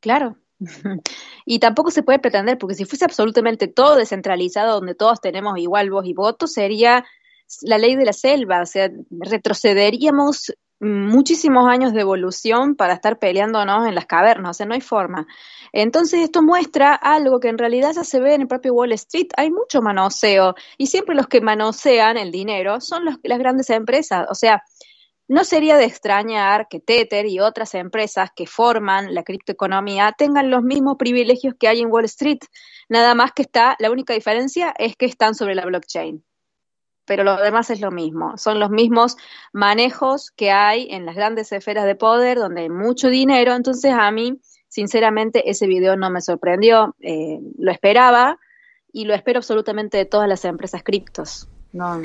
Claro. 0.00 0.36
Y 1.46 1.58
tampoco 1.58 1.90
se 1.90 2.02
puede 2.02 2.18
pretender, 2.20 2.58
porque 2.58 2.76
si 2.76 2.84
fuese 2.84 3.04
absolutamente 3.04 3.66
todo 3.66 3.96
descentralizado, 3.96 4.74
donde 4.74 4.94
todos 4.94 5.20
tenemos 5.20 5.58
igual 5.58 5.90
voz 5.90 6.06
y 6.06 6.12
voto, 6.12 6.46
sería 6.46 7.04
la 7.62 7.78
ley 7.78 7.96
de 7.96 8.04
la 8.04 8.12
selva, 8.12 8.62
o 8.62 8.66
sea, 8.66 8.90
retrocederíamos 9.10 10.52
muchísimos 10.80 11.68
años 11.68 11.92
de 11.92 12.00
evolución 12.00 12.74
para 12.74 12.94
estar 12.94 13.18
peleándonos 13.18 13.86
en 13.86 13.94
las 13.94 14.06
cavernas, 14.06 14.50
o 14.50 14.54
sea, 14.54 14.66
no 14.66 14.74
hay 14.74 14.80
forma. 14.80 15.26
Entonces 15.72 16.20
esto 16.20 16.42
muestra 16.42 16.94
algo 16.94 17.40
que 17.40 17.48
en 17.48 17.58
realidad 17.58 17.92
ya 17.94 18.04
se 18.04 18.20
ve 18.20 18.34
en 18.34 18.42
el 18.42 18.48
propio 18.48 18.74
Wall 18.74 18.92
Street, 18.92 19.28
hay 19.36 19.50
mucho 19.50 19.82
manoseo 19.82 20.54
y 20.78 20.86
siempre 20.86 21.14
los 21.14 21.26
que 21.26 21.40
manosean 21.40 22.16
el 22.16 22.30
dinero 22.32 22.80
son 22.80 23.04
las 23.04 23.38
grandes 23.38 23.70
empresas, 23.70 24.26
o 24.30 24.34
sea, 24.34 24.62
no 25.28 25.44
sería 25.44 25.76
de 25.76 25.84
extrañar 25.84 26.66
que 26.68 26.80
Tether 26.80 27.26
y 27.26 27.38
otras 27.38 27.74
empresas 27.76 28.30
que 28.34 28.48
forman 28.48 29.14
la 29.14 29.22
criptoeconomía 29.22 30.12
tengan 30.18 30.50
los 30.50 30.64
mismos 30.64 30.96
privilegios 30.98 31.54
que 31.58 31.68
hay 31.68 31.80
en 31.80 31.92
Wall 31.92 32.04
Street, 32.06 32.40
nada 32.88 33.14
más 33.14 33.32
que 33.32 33.42
está, 33.42 33.76
la 33.78 33.90
única 33.92 34.12
diferencia 34.12 34.74
es 34.76 34.96
que 34.96 35.06
están 35.06 35.36
sobre 35.36 35.54
la 35.54 35.64
blockchain 35.66 36.24
pero 37.10 37.24
lo 37.24 37.36
demás 37.38 37.70
es 37.70 37.80
lo 37.80 37.90
mismo. 37.90 38.36
Son 38.38 38.60
los 38.60 38.70
mismos 38.70 39.16
manejos 39.52 40.30
que 40.30 40.52
hay 40.52 40.86
en 40.90 41.06
las 41.06 41.16
grandes 41.16 41.50
esferas 41.50 41.84
de 41.84 41.96
poder, 41.96 42.38
donde 42.38 42.60
hay 42.60 42.70
mucho 42.70 43.08
dinero. 43.08 43.52
Entonces, 43.54 43.92
a 43.92 44.12
mí, 44.12 44.40
sinceramente, 44.70 45.50
ese 45.50 45.66
video 45.66 45.96
no 45.96 46.08
me 46.08 46.22
sorprendió. 46.22 46.96
Eh, 47.00 47.40
lo 47.58 47.70
esperaba 47.70 48.38
y 48.90 49.04
lo 49.04 49.12
espero 49.12 49.40
absolutamente 49.40 49.98
de 49.98 50.06
todas 50.06 50.26
las 50.26 50.46
empresas 50.46 50.82
criptos. 50.82 51.46
No, 51.72 52.00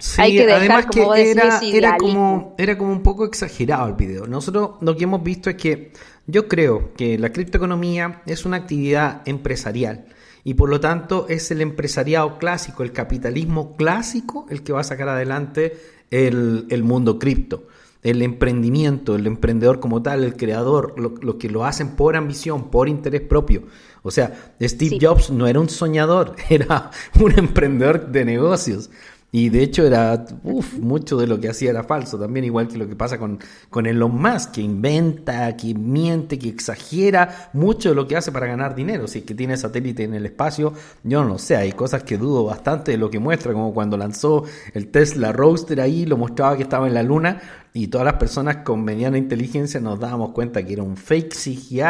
Sí, 0.00 0.22
hay 0.22 0.32
que 0.32 0.46
dejar, 0.46 0.60
además 0.60 0.86
como 0.86 1.12
que 1.12 1.34
decís, 1.34 1.74
era, 1.74 1.88
era, 1.90 1.96
como, 1.98 2.54
era 2.56 2.78
como 2.78 2.90
un 2.90 3.02
poco 3.02 3.26
exagerado 3.26 3.86
el 3.88 3.94
video. 3.94 4.26
Nosotros 4.26 4.70
lo 4.80 4.96
que 4.96 5.04
hemos 5.04 5.22
visto 5.22 5.50
es 5.50 5.56
que 5.56 5.92
yo 6.26 6.48
creo 6.48 6.94
que 6.94 7.18
la 7.18 7.32
criptoeconomía 7.32 8.22
es 8.24 8.46
una 8.46 8.56
actividad 8.56 9.20
empresarial 9.26 10.06
y 10.42 10.54
por 10.54 10.70
lo 10.70 10.80
tanto 10.80 11.26
es 11.28 11.50
el 11.50 11.60
empresariado 11.60 12.38
clásico, 12.38 12.82
el 12.82 12.92
capitalismo 12.92 13.76
clásico 13.76 14.46
el 14.48 14.62
que 14.62 14.72
va 14.72 14.80
a 14.80 14.84
sacar 14.84 15.10
adelante 15.10 15.78
el, 16.10 16.66
el 16.70 16.82
mundo 16.82 17.18
cripto. 17.18 17.64
El 18.02 18.22
emprendimiento, 18.22 19.14
el 19.14 19.26
emprendedor 19.26 19.80
como 19.80 20.02
tal, 20.02 20.24
el 20.24 20.36
creador, 20.36 20.98
lo, 20.98 21.14
lo 21.20 21.38
que 21.38 21.50
lo 21.50 21.64
hacen 21.64 21.96
por 21.96 22.16
ambición, 22.16 22.70
por 22.70 22.88
interés 22.88 23.20
propio. 23.20 23.64
O 24.02 24.10
sea, 24.10 24.54
Steve 24.60 24.96
Sí. 24.98 24.98
Jobs 25.00 25.30
no 25.30 25.46
era 25.46 25.60
un 25.60 25.68
soñador, 25.68 26.34
era 26.48 26.90
un 27.20 27.38
emprendedor 27.38 28.08
de 28.08 28.24
negocios. 28.24 28.90
Y 29.32 29.48
de 29.48 29.62
hecho 29.62 29.86
era, 29.86 30.24
uf, 30.42 30.76
mucho 30.78 31.16
de 31.16 31.28
lo 31.28 31.38
que 31.38 31.48
hacía 31.48 31.70
era 31.70 31.84
falso, 31.84 32.18
también 32.18 32.44
igual 32.44 32.66
que 32.66 32.76
lo 32.76 32.88
que 32.88 32.96
pasa 32.96 33.16
con, 33.16 33.38
con 33.68 33.86
Elon 33.86 34.20
Musk, 34.20 34.50
que 34.54 34.60
inventa, 34.60 35.56
que 35.56 35.72
miente, 35.72 36.36
que 36.36 36.48
exagera 36.48 37.50
mucho 37.52 37.90
de 37.90 37.94
lo 37.94 38.08
que 38.08 38.16
hace 38.16 38.32
para 38.32 38.48
ganar 38.48 38.74
dinero. 38.74 39.06
Si 39.06 39.20
es 39.20 39.24
que 39.24 39.36
tiene 39.36 39.56
satélite 39.56 40.02
en 40.02 40.14
el 40.14 40.26
espacio, 40.26 40.72
yo 41.04 41.22
no 41.22 41.28
lo 41.28 41.38
sé, 41.38 41.54
hay 41.54 41.70
cosas 41.70 42.02
que 42.02 42.18
dudo 42.18 42.44
bastante 42.44 42.90
de 42.90 42.98
lo 42.98 43.08
que 43.08 43.20
muestra, 43.20 43.52
como 43.52 43.72
cuando 43.72 43.96
lanzó 43.96 44.42
el 44.74 44.88
Tesla 44.88 45.30
Roadster 45.30 45.80
ahí, 45.80 46.06
lo 46.06 46.16
mostraba 46.16 46.56
que 46.56 46.64
estaba 46.64 46.88
en 46.88 46.94
la 46.94 47.04
luna, 47.04 47.40
y 47.72 47.88
todas 47.88 48.04
las 48.04 48.14
personas 48.14 48.58
con 48.58 48.84
mediana 48.84 49.18
inteligencia 49.18 49.80
nos 49.80 50.00
dábamos 50.00 50.30
cuenta 50.30 50.64
que 50.64 50.72
era 50.72 50.82
un 50.82 50.96
fake 50.96 51.34
CGI 51.34 51.82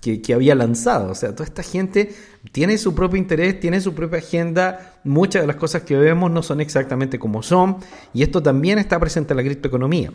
que, 0.00 0.20
que 0.22 0.34
había 0.34 0.54
lanzado. 0.54 1.10
O 1.10 1.14
sea, 1.14 1.32
toda 1.32 1.44
esta 1.44 1.62
gente 1.62 2.14
tiene 2.52 2.78
su 2.78 2.94
propio 2.94 3.18
interés, 3.18 3.60
tiene 3.60 3.80
su 3.80 3.94
propia 3.94 4.18
agenda. 4.18 4.98
Muchas 5.04 5.42
de 5.42 5.46
las 5.46 5.56
cosas 5.56 5.82
que 5.82 5.96
vemos 5.96 6.30
no 6.30 6.42
son 6.42 6.60
exactamente 6.60 7.18
como 7.18 7.42
son. 7.42 7.76
Y 8.12 8.22
esto 8.22 8.42
también 8.42 8.78
está 8.78 8.98
presente 8.98 9.32
en 9.32 9.36
la 9.36 9.44
criptoeconomía. 9.44 10.12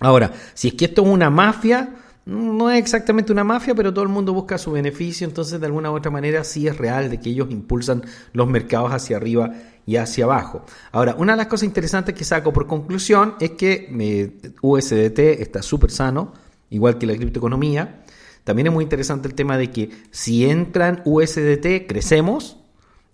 Ahora, 0.00 0.32
si 0.54 0.68
es 0.68 0.74
que 0.74 0.86
esto 0.86 1.02
es 1.02 1.08
una 1.08 1.28
mafia, 1.28 1.90
no 2.24 2.70
es 2.70 2.78
exactamente 2.78 3.32
una 3.32 3.42
mafia, 3.42 3.74
pero 3.74 3.92
todo 3.92 4.04
el 4.04 4.10
mundo 4.10 4.32
busca 4.32 4.58
su 4.58 4.72
beneficio, 4.72 5.26
entonces 5.26 5.58
de 5.58 5.66
alguna 5.66 5.90
u 5.90 5.96
otra 5.96 6.10
manera 6.10 6.44
sí 6.44 6.68
es 6.68 6.76
real 6.76 7.10
de 7.10 7.18
que 7.18 7.30
ellos 7.30 7.48
impulsan 7.50 8.02
los 8.32 8.46
mercados 8.46 8.92
hacia 8.92 9.16
arriba 9.16 9.50
y 9.88 9.96
hacia 9.96 10.26
abajo. 10.26 10.66
Ahora, 10.92 11.14
una 11.16 11.32
de 11.32 11.38
las 11.38 11.46
cosas 11.46 11.64
interesantes 11.64 12.14
que 12.14 12.22
saco 12.22 12.52
por 12.52 12.66
conclusión 12.66 13.36
es 13.40 13.52
que 13.52 13.88
eh, 13.98 14.52
USDT 14.60 15.18
está 15.40 15.62
súper 15.62 15.90
sano, 15.90 16.34
igual 16.68 16.98
que 16.98 17.06
la 17.06 17.16
criptoeconomía. 17.16 18.04
También 18.44 18.66
es 18.66 18.72
muy 18.74 18.84
interesante 18.84 19.28
el 19.28 19.34
tema 19.34 19.56
de 19.56 19.70
que 19.70 19.88
si 20.10 20.44
entran 20.44 21.00
USDT, 21.06 21.86
crecemos 21.88 22.58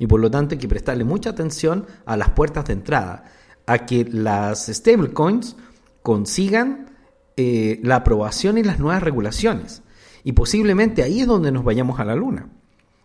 y 0.00 0.08
por 0.08 0.18
lo 0.18 0.32
tanto 0.32 0.56
hay 0.56 0.58
que 0.58 0.66
prestarle 0.66 1.04
mucha 1.04 1.30
atención 1.30 1.86
a 2.06 2.16
las 2.16 2.30
puertas 2.30 2.64
de 2.64 2.72
entrada, 2.72 3.22
a 3.66 3.86
que 3.86 4.04
las 4.10 4.66
stablecoins 4.66 5.54
consigan 6.02 6.90
eh, 7.36 7.78
la 7.84 7.96
aprobación 7.96 8.58
y 8.58 8.64
las 8.64 8.80
nuevas 8.80 9.00
regulaciones. 9.00 9.82
Y 10.24 10.32
posiblemente 10.32 11.04
ahí 11.04 11.20
es 11.20 11.28
donde 11.28 11.52
nos 11.52 11.62
vayamos 11.62 12.00
a 12.00 12.04
la 12.04 12.16
luna. 12.16 12.48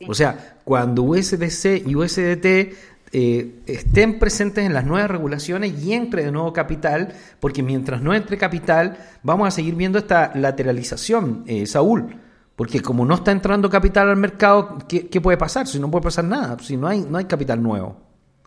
O 0.08 0.13
sea, 0.15 0.58
cuando 0.63 1.03
USDC 1.03 1.86
y 1.86 1.93
USDT 1.95 2.98
eh, 3.12 3.62
estén 3.65 4.19
presentes 4.19 4.65
en 4.65 4.74
las 4.74 4.86
nuevas 4.86 5.10
regulaciones 5.10 5.84
y 5.84 5.93
entre 5.93 6.24
de 6.24 6.32
nuevo 6.32 6.54
capital, 6.54 7.13
porque 7.39 7.63
mientras 7.63 8.02
no 8.02 8.13
entre 8.13 8.38
capital, 8.38 8.98
vamos 9.24 9.48
a 9.48 9.52
seguir 9.52 9.76
viendo 9.76 9.98
esta 10.00 10.32
lateralización, 10.36 11.44
eh, 11.48 11.65
Saúl. 11.65 12.17
Porque 12.56 12.81
como 12.81 13.06
no 13.06 13.15
está 13.15 13.31
entrando 13.31 13.69
capital 13.69 14.10
al 14.10 14.17
mercado, 14.17 14.77
¿qué, 14.88 15.08
qué 15.08 15.21
puede 15.21 15.38
pasar? 15.38 15.65
Si 15.65 15.79
no 15.79 15.90
puede 15.90 16.04
pasar 16.04 16.25
nada, 16.25 16.58
si 16.60 16.75
no 16.75 16.88
hay, 16.88 17.02
no 17.02 17.17
hay 17.17 17.25
capital 17.25 17.63
nuevo. 17.63 17.96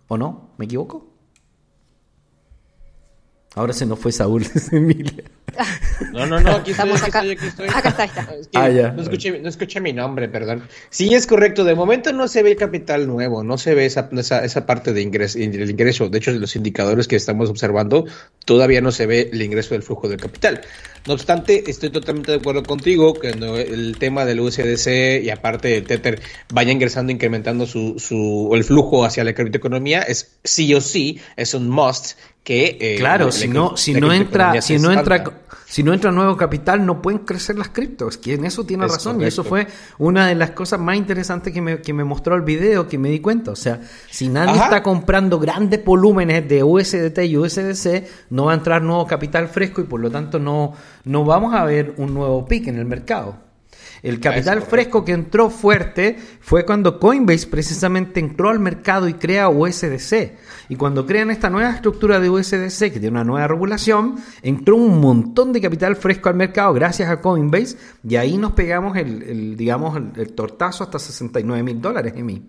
¿O 0.08 0.18
no? 0.18 0.50
¿Me 0.58 0.66
equivoco? 0.66 1.11
Ahora 3.54 3.72
se 3.72 3.84
nos 3.86 3.98
fue 3.98 4.12
Saúl, 4.12 4.46
Emilia. 4.72 5.24
No, 6.12 6.24
no, 6.26 6.40
no, 6.40 6.52
aquí 6.52 6.70
estoy, 6.70 6.90
Estamos 6.90 7.02
aquí 7.02 7.10
acá. 7.10 7.20
estoy, 7.20 7.30
aquí 7.32 7.46
estoy. 7.46 7.68
Acá 7.68 7.88
está, 7.90 8.02
ahí 8.02 8.08
está. 8.08 8.34
Es 8.34 8.48
que 8.48 8.58
Ah, 8.58 8.68
ya. 8.70 8.90
No, 8.92 9.02
escuché, 9.02 9.38
no 9.40 9.48
escuché 9.50 9.80
mi 9.80 9.92
nombre, 9.92 10.28
perdón. 10.28 10.62
Sí, 10.88 11.12
es 11.14 11.26
correcto. 11.26 11.64
De 11.64 11.74
momento 11.74 12.12
no 12.14 12.26
se 12.28 12.42
ve 12.42 12.56
capital 12.56 13.06
nuevo, 13.06 13.44
no 13.44 13.58
se 13.58 13.74
ve 13.74 13.84
esa, 13.84 14.08
esa, 14.12 14.44
esa 14.44 14.64
parte 14.64 14.94
de 14.94 15.02
ingreso, 15.02 15.38
el 15.38 15.68
ingreso. 15.70 16.08
De 16.08 16.18
hecho, 16.18 16.30
los 16.32 16.56
indicadores 16.56 17.06
que 17.06 17.16
estamos 17.16 17.50
observando, 17.50 18.06
todavía 18.46 18.80
no 18.80 18.92
se 18.92 19.04
ve 19.04 19.28
el 19.30 19.42
ingreso 19.42 19.74
del 19.74 19.82
flujo 19.82 20.08
del 20.08 20.18
capital. 20.18 20.62
No 21.06 21.14
obstante, 21.14 21.68
estoy 21.68 21.90
totalmente 21.90 22.30
de 22.30 22.38
acuerdo 22.38 22.62
contigo 22.62 23.12
que 23.14 23.28
el 23.28 23.96
tema 23.98 24.24
del 24.24 24.38
USDC 24.40 25.20
y 25.24 25.30
aparte 25.30 25.68
del 25.68 25.84
Tether 25.84 26.22
vaya 26.52 26.70
ingresando, 26.70 27.10
incrementando 27.10 27.66
su, 27.66 27.98
su, 27.98 28.50
el 28.54 28.62
flujo 28.62 29.04
hacia 29.04 29.24
la 29.24 29.34
criptoeconomía, 29.34 30.02
es 30.02 30.38
sí 30.44 30.72
o 30.74 30.80
sí, 30.80 31.20
es 31.36 31.54
un 31.54 31.68
must 31.68 32.12
que 32.44 32.76
eh, 32.80 32.96
Claro, 32.98 33.26
la- 33.26 33.32
si 33.32 33.46
la- 33.48 33.54
no, 33.54 33.76
si 33.76 33.94
no 33.94 34.12
entra, 34.12 34.60
si 34.62 34.78
no 34.78 34.90
entra, 34.90 35.24
si 35.66 35.82
no 35.82 35.92
entra 35.94 36.10
nuevo 36.10 36.36
capital, 36.36 36.84
no 36.84 37.00
pueden 37.00 37.20
crecer 37.20 37.56
las 37.56 37.68
criptos. 37.68 38.18
Que 38.18 38.34
en 38.34 38.44
eso 38.44 38.64
tiene 38.64 38.84
Es 38.86 38.92
razón. 38.92 39.20
Y 39.20 39.24
eso 39.24 39.42
fue 39.44 39.66
una 39.98 40.26
de 40.26 40.34
las 40.34 40.50
cosas 40.50 40.78
más 40.80 40.96
interesantes 40.96 41.52
que 41.54 41.62
me, 41.62 41.80
que 41.80 41.92
me 41.94 42.04
mostró 42.04 42.34
el 42.34 42.42
video, 42.42 42.88
que 42.88 42.98
me 42.98 43.08
di 43.10 43.20
cuenta. 43.20 43.52
O 43.52 43.56
sea, 43.56 43.80
si 44.10 44.28
nadie 44.28 44.52
Ajá. 44.54 44.64
está 44.64 44.82
comprando 44.82 45.38
grandes 45.38 45.82
volúmenes 45.84 46.46
de 46.48 46.62
USDT 46.62 47.18
y 47.24 47.36
USDC, 47.38 48.06
no 48.30 48.46
va 48.46 48.52
a 48.52 48.54
entrar 48.56 48.82
nuevo 48.82 49.06
capital 49.06 49.48
fresco 49.48 49.80
y 49.80 49.84
por 49.84 50.00
lo 50.00 50.10
tanto 50.10 50.38
no, 50.38 50.72
no 51.04 51.24
vamos 51.24 51.54
a 51.54 51.64
ver 51.64 51.94
un 51.96 52.12
nuevo 52.12 52.44
pick 52.46 52.66
en 52.66 52.76
el 52.78 52.84
mercado. 52.84 53.36
El 54.02 54.18
capital 54.18 54.62
fresco 54.62 55.04
que 55.04 55.12
entró 55.12 55.48
fuerte 55.48 56.16
fue 56.40 56.66
cuando 56.66 56.98
Coinbase 56.98 57.46
precisamente 57.46 58.18
entró 58.18 58.48
al 58.48 58.58
mercado 58.58 59.08
y 59.08 59.14
crea 59.14 59.48
USDC. 59.48 60.32
Y 60.68 60.76
cuando 60.76 61.06
crean 61.06 61.30
esta 61.30 61.50
nueva 61.50 61.70
estructura 61.70 62.18
de 62.18 62.28
USDC, 62.28 62.92
que 62.92 62.98
tiene 62.98 63.10
una 63.10 63.24
nueva 63.24 63.46
regulación, 63.46 64.16
entró 64.42 64.74
un 64.76 65.00
montón 65.00 65.52
de 65.52 65.60
capital 65.60 65.94
fresco 65.94 66.28
al 66.28 66.34
mercado 66.34 66.74
gracias 66.74 67.08
a 67.08 67.20
Coinbase 67.20 67.76
y 68.02 68.16
ahí 68.16 68.38
nos 68.38 68.52
pegamos 68.52 68.96
el, 68.96 69.22
el, 69.22 69.56
digamos, 69.56 69.96
el, 69.96 70.12
el 70.16 70.32
tortazo 70.34 70.82
hasta 70.82 70.98
69 70.98 71.62
mil 71.62 71.80
dólares, 71.80 72.14
Emi. 72.16 72.42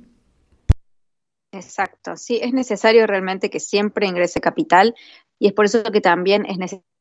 Exacto, 1.51 2.17
sí, 2.17 2.39
es 2.41 2.51
necesario 2.51 3.05
realmente 3.05 3.51
que 3.51 3.59
siempre 3.59 4.07
ingrese 4.07 4.41
capital 4.41 4.95
y 5.37 5.47
es 5.47 5.53
por 5.53 5.65
eso 5.65 5.83
que 5.83 6.01
también 6.01 6.47
es 6.47 6.57
necesario 6.57 6.92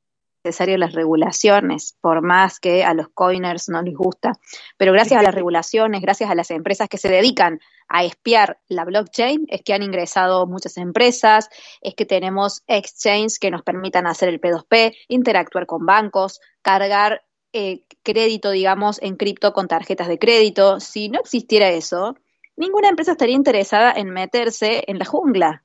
las 0.44 0.92
regulaciones, 0.92 1.96
por 2.00 2.22
más 2.22 2.58
que 2.58 2.84
a 2.84 2.94
los 2.94 3.08
coiners 3.08 3.68
no 3.68 3.82
les 3.82 3.94
gusta. 3.94 4.32
Pero 4.76 4.92
gracias 4.92 5.20
a 5.20 5.22
las 5.22 5.34
regulaciones, 5.34 6.02
gracias 6.02 6.30
a 6.30 6.34
las 6.34 6.50
empresas 6.50 6.88
que 6.88 6.98
se 6.98 7.08
dedican 7.08 7.60
a 7.88 8.04
espiar 8.04 8.58
la 8.68 8.84
blockchain, 8.84 9.46
es 9.48 9.62
que 9.62 9.74
han 9.74 9.82
ingresado 9.82 10.46
muchas 10.46 10.76
empresas, 10.78 11.48
es 11.80 11.94
que 11.94 12.06
tenemos 12.06 12.62
exchanges 12.66 13.38
que 13.38 13.50
nos 13.50 13.62
permitan 13.62 14.06
hacer 14.06 14.28
el 14.28 14.40
P2P, 14.40 14.96
interactuar 15.08 15.66
con 15.66 15.86
bancos, 15.86 16.40
cargar 16.62 17.22
eh, 17.52 17.84
crédito, 18.02 18.50
digamos, 18.50 19.00
en 19.02 19.16
cripto 19.16 19.52
con 19.52 19.68
tarjetas 19.68 20.08
de 20.08 20.18
crédito. 20.18 20.80
Si 20.80 21.08
no 21.08 21.20
existiera 21.20 21.68
eso, 21.70 22.16
ninguna 22.56 22.88
empresa 22.88 23.12
estaría 23.12 23.36
interesada 23.36 23.92
en 23.92 24.10
meterse 24.10 24.84
en 24.86 24.98
la 24.98 25.04
jungla. 25.04 25.62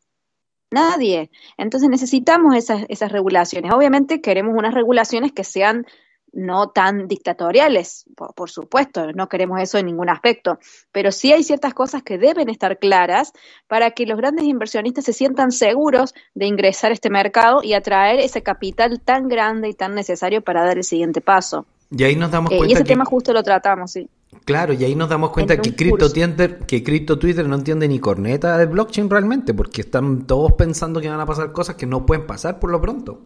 Nadie. 0.72 1.32
Entonces 1.58 1.90
necesitamos 1.90 2.56
esas, 2.56 2.86
esas 2.90 3.12
regulaciones. 3.12 3.72
Obviamente 3.72 4.22
queremos 4.22 4.54
unas 4.58 4.74
regulaciones 4.74 5.32
que 5.32 5.44
sean 5.44 5.86
no 6.34 6.70
tan 6.70 7.08
dictatoriales, 7.08 8.06
por, 8.16 8.34
por, 8.36 8.50
supuesto, 8.50 9.12
no 9.14 9.30
queremos 9.30 9.62
eso 9.62 9.78
en 9.78 9.86
ningún 9.86 10.10
aspecto, 10.10 10.60
pero 10.92 11.12
sí 11.12 11.32
hay 11.32 11.44
ciertas 11.44 11.74
cosas 11.74 12.04
que 12.04 12.18
deben 12.18 12.50
estar 12.50 12.80
claras 12.80 13.32
para 13.68 13.92
que 13.92 14.06
los 14.06 14.18
grandes 14.18 14.46
inversionistas 14.46 15.06
se 15.06 15.14
sientan 15.14 15.52
seguros 15.52 16.14
de 16.36 16.46
ingresar 16.46 16.92
a 16.92 16.94
este 16.94 17.10
mercado 17.10 17.64
y 17.64 17.74
atraer 17.74 18.20
ese 18.20 18.44
capital 18.44 19.00
tan 19.00 19.30
grande 19.30 19.70
y 19.70 19.74
tan 19.74 19.96
necesario 19.96 20.42
para 20.44 20.64
dar 20.64 20.78
el 20.78 20.84
siguiente 20.84 21.22
paso. 21.22 21.66
Y 21.90 22.04
ahí 22.04 22.16
nos 22.16 22.32
damos 22.32 22.52
Eh, 22.52 22.58
cuenta 22.58 22.72
y 22.72 22.74
ese 22.76 22.84
que- 22.84 22.90
tema 22.90 23.06
justo 23.06 23.32
lo 23.34 23.42
tratamos, 23.44 23.92
sí. 23.92 24.10
Claro, 24.44 24.74
y 24.74 24.84
ahí 24.84 24.94
nos 24.94 25.10
damos 25.10 25.30
cuenta 25.32 25.54
En 25.54 25.62
que 25.62 25.74
Crypto. 25.76 26.12
Twitter, 26.12 26.60
que 26.60 26.84
Crypto 26.84 27.18
Twitter 27.18 27.48
no 27.48 27.56
entiende 27.56 27.88
ni 27.88 28.00
corneta 28.00 28.58
de 28.58 28.66
blockchain 28.66 29.10
realmente, 29.10 29.54
porque 29.54 29.82
están 29.82 30.28
todos 30.28 30.54
pensando 30.54 31.00
que 31.00 31.10
van 31.10 31.20
a 31.20 31.26
pasar 31.26 31.52
cosas 31.54 31.76
que 31.76 31.86
no 31.86 32.06
pueden 32.06 32.28
pasar 32.28 32.60
por 32.60 32.70
lo 32.72 32.82
pronto. 32.82 33.22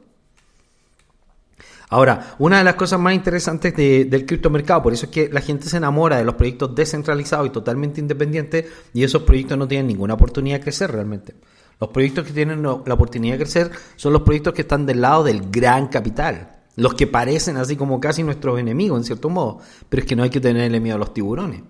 Ahora, 1.90 2.36
una 2.40 2.60
de 2.60 2.64
las 2.64 2.76
cosas 2.76 3.00
más 3.00 3.14
interesantes 3.14 3.76
de- 3.76 4.06
del 4.06 4.26
criptomercado, 4.26 4.82
por 4.84 4.94
eso 4.94 5.08
es 5.08 5.12
que 5.12 5.28
la 5.30 5.42
gente 5.42 5.68
se 5.68 5.76
enamora 5.78 6.18
de 6.18 6.24
los 6.24 6.36
proyectos 6.36 6.74
descentralizados 6.74 7.48
y 7.48 7.50
totalmente 7.50 8.00
independientes, 8.00 8.66
y 8.94 9.04
esos 9.04 9.24
proyectos 9.24 9.58
no 9.58 9.68
tienen 9.68 9.88
ninguna 9.88 10.14
oportunidad 10.14 10.58
de 10.60 10.64
crecer 10.64 10.92
realmente. 10.92 11.36
Los 11.82 11.90
proyectos 11.90 12.26
que 12.28 12.32
tienen 12.34 12.62
la 12.64 12.94
oportunidad 12.94 13.34
de 13.34 13.40
crecer 13.40 13.72
son 13.98 14.14
los 14.14 14.22
proyectos 14.22 14.54
que 14.54 14.62
están 14.62 14.86
del 14.86 15.02
lado 15.02 15.24
del 15.24 15.50
gran 15.52 15.88
capital, 15.88 16.61
los 16.76 16.94
que 16.94 17.08
parecen 17.08 17.58
así 17.58 17.76
como 17.76 18.00
casi 18.00 18.24
nuestros 18.24 18.60
enemigos 18.60 18.98
en 19.00 19.04
cierto 19.04 19.30
modo, 19.30 19.60
pero 19.90 20.02
es 20.02 20.08
que 20.08 20.16
no 20.16 20.24
hay 20.24 20.30
que 20.30 20.40
tenerle 20.40 20.80
miedo 20.80 20.96
a 20.96 21.00
los 21.00 21.14
tiburones. 21.14 21.62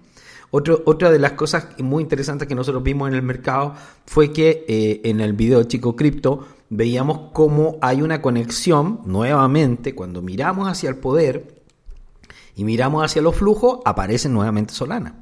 Otra 0.54 1.10
de 1.12 1.18
las 1.18 1.32
cosas 1.34 1.68
muy 1.80 2.04
interesantes 2.04 2.46
que 2.46 2.56
nosotros 2.56 2.84
vimos 2.84 3.08
en 3.08 3.16
el 3.16 3.22
mercado 3.22 3.74
fue 4.06 4.34
que 4.34 4.66
eh, 4.68 5.02
en 5.06 5.22
el 5.22 5.32
video 5.32 5.60
de 5.60 5.68
Chico 5.68 5.96
Cripto 5.96 6.46
veíamos 6.70 7.32
cómo 7.32 7.78
hay 7.82 8.02
una 8.02 8.22
conexión 8.22 9.00
nuevamente 9.06 9.96
cuando 9.96 10.22
miramos 10.22 10.68
hacia 10.68 10.90
el 10.90 10.98
poder 10.98 11.62
y 12.54 12.66
miramos 12.66 13.04
hacia 13.06 13.22
los 13.22 13.38
flujos, 13.38 13.80
aparece 13.86 14.28
nuevamente 14.28 14.74
Solana. 14.74 15.16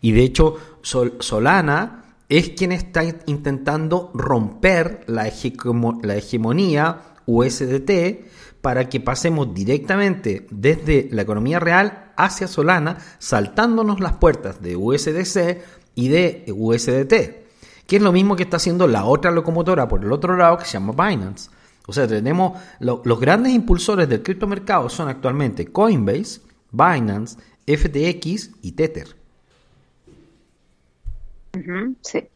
Y 0.00 0.10
de 0.10 0.24
hecho, 0.24 0.56
Sol- 0.82 1.14
Solana 1.20 2.16
es 2.28 2.50
quien 2.50 2.72
está 2.72 3.04
intentando 3.26 4.10
romper 4.12 5.04
la, 5.06 5.30
la 6.02 6.16
hegemonía 6.16 6.98
USDT 7.26 7.90
para 8.62 8.88
que 8.88 9.00
pasemos 9.00 9.52
directamente 9.52 10.46
desde 10.50 11.08
la 11.12 11.22
economía 11.22 11.58
real 11.60 12.12
hacia 12.16 12.48
Solana, 12.48 12.96
saltándonos 13.18 14.00
las 14.00 14.14
puertas 14.14 14.62
de 14.62 14.76
USDC 14.76 15.60
y 15.94 16.08
de 16.08 16.44
USDT, 16.50 17.12
que 17.86 17.96
es 17.96 18.02
lo 18.02 18.12
mismo 18.12 18.36
que 18.36 18.44
está 18.44 18.56
haciendo 18.56 18.86
la 18.86 19.04
otra 19.04 19.30
locomotora 19.30 19.88
por 19.88 20.02
el 20.04 20.12
otro 20.12 20.36
lado 20.36 20.56
que 20.58 20.64
se 20.64 20.72
llama 20.72 20.92
Binance. 20.92 21.50
O 21.86 21.92
sea, 21.92 22.06
tenemos 22.06 22.58
lo- 22.78 23.02
los 23.04 23.18
grandes 23.20 23.52
impulsores 23.52 24.08
del 24.08 24.22
criptomercado 24.22 24.88
son 24.88 25.08
actualmente 25.08 25.66
Coinbase, 25.66 26.40
Binance, 26.70 27.36
FTX 27.66 28.50
y 28.62 28.72
Tether. 28.72 29.16
Sí. 32.02 32.28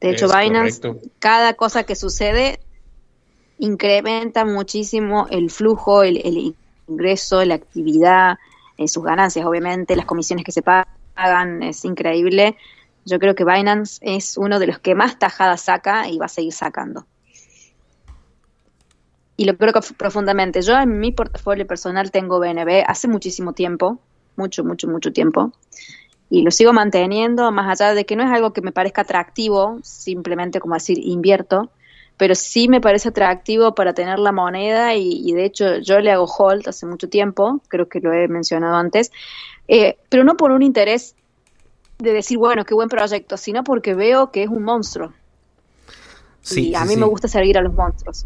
De 0.00 0.10
hecho, 0.10 0.26
Es 0.26 0.32
Binance, 0.36 0.80
correcto. 0.80 1.08
cada 1.20 1.54
cosa 1.54 1.84
que 1.84 1.94
sucede 1.94 2.58
incrementa 3.62 4.44
muchísimo 4.44 5.28
el 5.30 5.50
flujo, 5.50 6.02
el, 6.02 6.54
ingreso, 6.88 7.44
la 7.44 7.54
actividad, 7.54 8.38
eh, 8.76 8.88
sus 8.88 9.04
ganancias, 9.04 9.46
obviamente, 9.46 9.94
las 9.94 10.04
comisiones 10.04 10.44
que 10.44 10.50
se 10.50 10.62
pagan, 10.62 11.62
es 11.62 11.84
increíble. 11.84 12.56
Yo 13.04 13.20
creo 13.20 13.36
que 13.36 13.44
Binance 13.44 14.00
es 14.02 14.36
uno 14.36 14.58
de 14.58 14.66
los 14.66 14.80
que 14.80 14.96
más 14.96 15.18
tajadas 15.18 15.62
saca 15.62 16.08
y 16.08 16.18
va 16.18 16.26
a 16.26 16.28
seguir 16.28 16.52
sacando. 16.52 17.06
Y 19.36 19.44
lo 19.44 19.56
creo 19.56 19.72
profundamente. 19.96 20.60
Yo 20.62 20.78
en 20.78 20.98
mi 20.98 21.12
portafolio 21.12 21.66
personal 21.66 22.10
tengo 22.10 22.40
BNB 22.40 22.84
hace 22.86 23.06
muchísimo 23.06 23.52
tiempo, 23.52 24.00
mucho, 24.36 24.64
mucho, 24.64 24.88
mucho 24.88 25.12
tiempo 25.12 25.52
y 26.28 26.42
lo 26.42 26.50
sigo 26.50 26.72
manteniendo, 26.72 27.52
más 27.52 27.80
allá 27.80 27.94
de 27.94 28.06
que 28.06 28.16
no 28.16 28.24
es 28.24 28.30
algo 28.30 28.54
que 28.54 28.62
me 28.62 28.72
parezca 28.72 29.02
atractivo, 29.02 29.78
simplemente 29.82 30.60
como 30.60 30.74
decir 30.74 30.98
invierto, 30.98 31.70
pero 32.22 32.36
sí 32.36 32.68
me 32.68 32.80
parece 32.80 33.08
atractivo 33.08 33.74
para 33.74 33.94
tener 33.94 34.20
la 34.20 34.30
moneda 34.30 34.94
y, 34.94 35.28
y 35.28 35.32
de 35.32 35.44
hecho 35.44 35.78
yo 35.78 35.98
le 35.98 36.12
hago 36.12 36.26
hold 36.26 36.68
hace 36.68 36.86
mucho 36.86 37.08
tiempo, 37.08 37.60
creo 37.66 37.88
que 37.88 37.98
lo 37.98 38.12
he 38.12 38.28
mencionado 38.28 38.76
antes, 38.76 39.10
eh, 39.66 39.96
pero 40.08 40.22
no 40.22 40.36
por 40.36 40.52
un 40.52 40.62
interés 40.62 41.16
de 41.98 42.12
decir, 42.12 42.38
bueno, 42.38 42.64
qué 42.64 42.74
buen 42.74 42.88
proyecto, 42.88 43.36
sino 43.36 43.64
porque 43.64 43.94
veo 43.94 44.30
que 44.30 44.44
es 44.44 44.48
un 44.48 44.62
monstruo. 44.62 45.12
Sí, 46.42 46.68
y 46.68 46.74
a 46.76 46.84
mí 46.84 46.94
sí. 46.94 47.00
me 47.00 47.06
gusta 47.06 47.26
seguir 47.26 47.58
a 47.58 47.60
los 47.60 47.74
monstruos. 47.74 48.24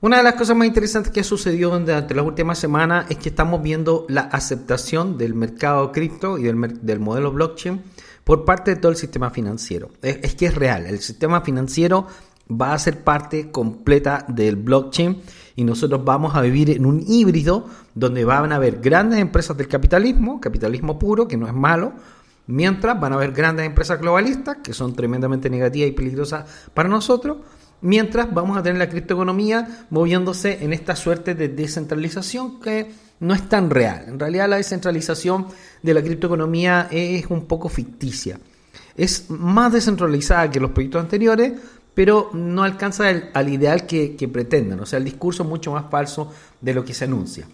Una 0.00 0.16
de 0.16 0.22
las 0.22 0.36
cosas 0.36 0.56
más 0.56 0.66
interesantes 0.66 1.12
que 1.12 1.20
ha 1.20 1.24
sucedido 1.24 1.78
durante 1.78 2.14
las 2.14 2.24
últimas 2.24 2.58
semanas 2.58 3.10
es 3.10 3.18
que 3.18 3.28
estamos 3.28 3.62
viendo 3.62 4.06
la 4.08 4.22
aceptación 4.22 5.18
del 5.18 5.34
mercado 5.34 5.92
cripto 5.92 6.38
y 6.38 6.44
del, 6.44 6.78
del 6.80 6.98
modelo 6.98 7.30
blockchain 7.30 7.78
por 8.24 8.46
parte 8.46 8.74
de 8.74 8.80
todo 8.80 8.90
el 8.90 8.96
sistema 8.96 9.28
financiero. 9.28 9.90
Es, 10.00 10.18
es 10.22 10.34
que 10.34 10.46
es 10.46 10.54
real, 10.54 10.86
el 10.86 11.00
sistema 11.00 11.42
financiero 11.42 12.06
va 12.50 12.72
a 12.72 12.78
ser 12.78 13.02
parte 13.02 13.50
completa 13.50 14.24
del 14.28 14.56
blockchain 14.56 15.20
y 15.56 15.64
nosotros 15.64 16.04
vamos 16.04 16.34
a 16.34 16.42
vivir 16.42 16.70
en 16.70 16.86
un 16.86 17.02
híbrido 17.06 17.66
donde 17.94 18.24
van 18.24 18.52
a 18.52 18.56
haber 18.56 18.80
grandes 18.80 19.18
empresas 19.18 19.56
del 19.56 19.68
capitalismo, 19.68 20.40
capitalismo 20.40 20.98
puro, 20.98 21.26
que 21.26 21.36
no 21.36 21.46
es 21.46 21.54
malo, 21.54 21.94
mientras 22.46 23.00
van 23.00 23.12
a 23.12 23.16
haber 23.16 23.32
grandes 23.32 23.66
empresas 23.66 24.00
globalistas, 24.00 24.58
que 24.62 24.72
son 24.72 24.94
tremendamente 24.94 25.50
negativas 25.50 25.88
y 25.88 25.92
peligrosas 25.92 26.44
para 26.74 26.88
nosotros, 26.88 27.38
mientras 27.80 28.32
vamos 28.32 28.56
a 28.56 28.62
tener 28.62 28.78
la 28.78 28.88
criptoeconomía 28.88 29.86
moviéndose 29.90 30.64
en 30.64 30.72
esta 30.72 30.94
suerte 30.94 31.34
de 31.34 31.48
descentralización 31.48 32.60
que 32.60 32.92
no 33.20 33.34
es 33.34 33.48
tan 33.48 33.70
real. 33.70 34.04
En 34.08 34.18
realidad 34.18 34.48
la 34.48 34.56
descentralización 34.56 35.46
de 35.82 35.94
la 35.94 36.02
criptoeconomía 36.02 36.88
es 36.90 37.26
un 37.26 37.46
poco 37.46 37.68
ficticia. 37.68 38.38
Es 38.96 39.30
más 39.30 39.72
descentralizada 39.72 40.50
que 40.50 40.60
los 40.60 40.70
proyectos 40.70 41.02
anteriores, 41.02 41.52
pero 41.96 42.28
no 42.34 42.62
alcanza 42.62 43.08
al 43.32 43.48
ideal 43.48 43.86
que, 43.86 44.16
que 44.16 44.28
pretenden. 44.28 44.78
O 44.80 44.84
sea, 44.84 44.98
el 44.98 45.04
discurso 45.06 45.44
es 45.44 45.48
mucho 45.48 45.72
más 45.72 45.90
falso 45.90 46.30
de 46.60 46.74
lo 46.74 46.84
que 46.84 46.92
se 46.92 47.06
anuncia. 47.06 47.48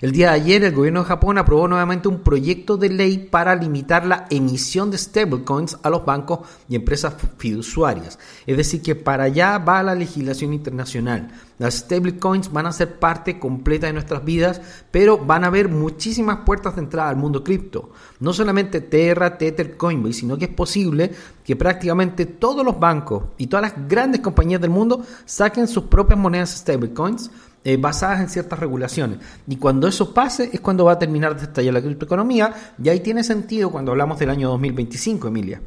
El 0.00 0.12
día 0.12 0.28
de 0.28 0.36
ayer 0.36 0.62
el 0.62 0.76
gobierno 0.76 1.00
de 1.00 1.08
Japón 1.08 1.38
aprobó 1.38 1.66
nuevamente 1.66 2.06
un 2.06 2.20
proyecto 2.20 2.76
de 2.76 2.88
ley 2.88 3.18
para 3.18 3.56
limitar 3.56 4.06
la 4.06 4.26
emisión 4.30 4.92
de 4.92 4.98
stablecoins 4.98 5.76
a 5.82 5.90
los 5.90 6.04
bancos 6.04 6.46
y 6.68 6.76
empresas 6.76 7.14
fiduciarias. 7.36 8.16
Es 8.46 8.56
decir, 8.56 8.80
que 8.80 8.94
para 8.94 9.24
allá 9.24 9.58
va 9.58 9.82
la 9.82 9.96
legislación 9.96 10.52
internacional. 10.52 11.32
Las 11.58 11.78
stablecoins 11.78 12.52
van 12.52 12.66
a 12.66 12.72
ser 12.72 13.00
parte 13.00 13.40
completa 13.40 13.88
de 13.88 13.92
nuestras 13.92 14.24
vidas, 14.24 14.60
pero 14.92 15.18
van 15.18 15.42
a 15.42 15.48
haber 15.48 15.68
muchísimas 15.68 16.38
puertas 16.46 16.76
de 16.76 16.82
entrada 16.82 17.10
al 17.10 17.16
mundo 17.16 17.42
cripto. 17.42 17.90
No 18.20 18.32
solamente 18.32 18.80
Terra, 18.80 19.36
Tether, 19.36 19.76
Coinbase, 19.76 20.20
sino 20.20 20.38
que 20.38 20.44
es 20.44 20.54
posible 20.54 21.10
que 21.42 21.56
prácticamente 21.56 22.24
todos 22.24 22.64
los 22.64 22.78
bancos 22.78 23.24
y 23.36 23.48
todas 23.48 23.72
las 23.72 23.88
grandes 23.88 24.20
compañías 24.20 24.60
del 24.60 24.70
mundo 24.70 25.04
saquen 25.24 25.66
sus 25.66 25.84
propias 25.84 26.20
monedas 26.20 26.50
stablecoins 26.50 27.32
eh, 27.64 27.76
basadas 27.76 28.20
en 28.20 28.28
ciertas 28.28 28.58
regulaciones. 28.58 29.18
Y 29.46 29.56
cuando 29.56 29.88
eso 29.88 30.14
pase 30.14 30.50
es 30.52 30.60
cuando 30.60 30.84
va 30.84 30.92
a 30.92 30.98
terminar 30.98 31.36
de 31.36 31.44
estallar 31.44 31.74
la 31.74 31.82
criptoeconomía 31.82 32.54
y 32.82 32.88
ahí 32.88 33.00
tiene 33.00 33.24
sentido 33.24 33.70
cuando 33.70 33.92
hablamos 33.92 34.18
del 34.18 34.30
año 34.30 34.48
2025, 34.50 35.28
Emilia. 35.28 35.60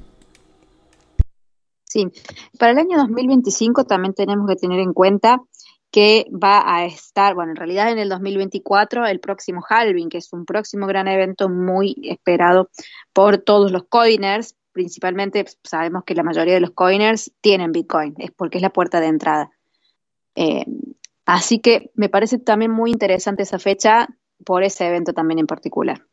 Sí, 1.84 2.08
para 2.58 2.72
el 2.72 2.78
año 2.78 2.98
2025 2.98 3.84
también 3.84 4.14
tenemos 4.14 4.48
que 4.48 4.56
tener 4.56 4.80
en 4.80 4.94
cuenta 4.94 5.42
que 5.92 6.26
va 6.32 6.64
a 6.66 6.86
estar, 6.86 7.36
bueno, 7.36 7.52
en 7.52 7.58
realidad 7.58 7.92
en 7.92 8.00
el 8.00 8.08
2024 8.08 9.06
el 9.06 9.20
próximo 9.20 9.62
halving, 9.68 10.08
que 10.08 10.20
es 10.20 10.32
un 10.32 10.46
próximo 10.46 10.88
gran 10.88 11.10
evento 11.10 11.50
muy 11.50 11.98
esperado 12.04 12.70
por 13.12 13.40
todos 13.40 13.74
los 13.74 13.84
coiners, 13.90 14.56
principalmente 14.72 15.46
sabemos 15.64 16.04
que 16.06 16.16
la 16.16 16.24
mayoría 16.24 16.54
de 16.54 16.62
los 16.62 16.72
coiners 16.72 17.32
tienen 17.42 17.74
Bitcoin, 17.74 18.16
es 18.18 18.32
porque 18.32 18.58
es 18.58 18.62
la 18.62 18.70
puerta 18.72 19.02
de 19.02 19.08
entrada. 19.08 19.52
Eh, 20.36 20.66
Así 21.32 21.60
que 21.60 21.92
me 21.96 22.10
parece 22.10 22.40
también 22.40 22.72
muy 22.72 22.92
interesante 22.92 23.44
esa 23.44 23.58
fecha 23.58 24.10
por 24.44 24.64
ese 24.64 24.86
evento 24.86 25.14
también 25.14 25.40
en 25.40 25.48
particular. 25.48 26.06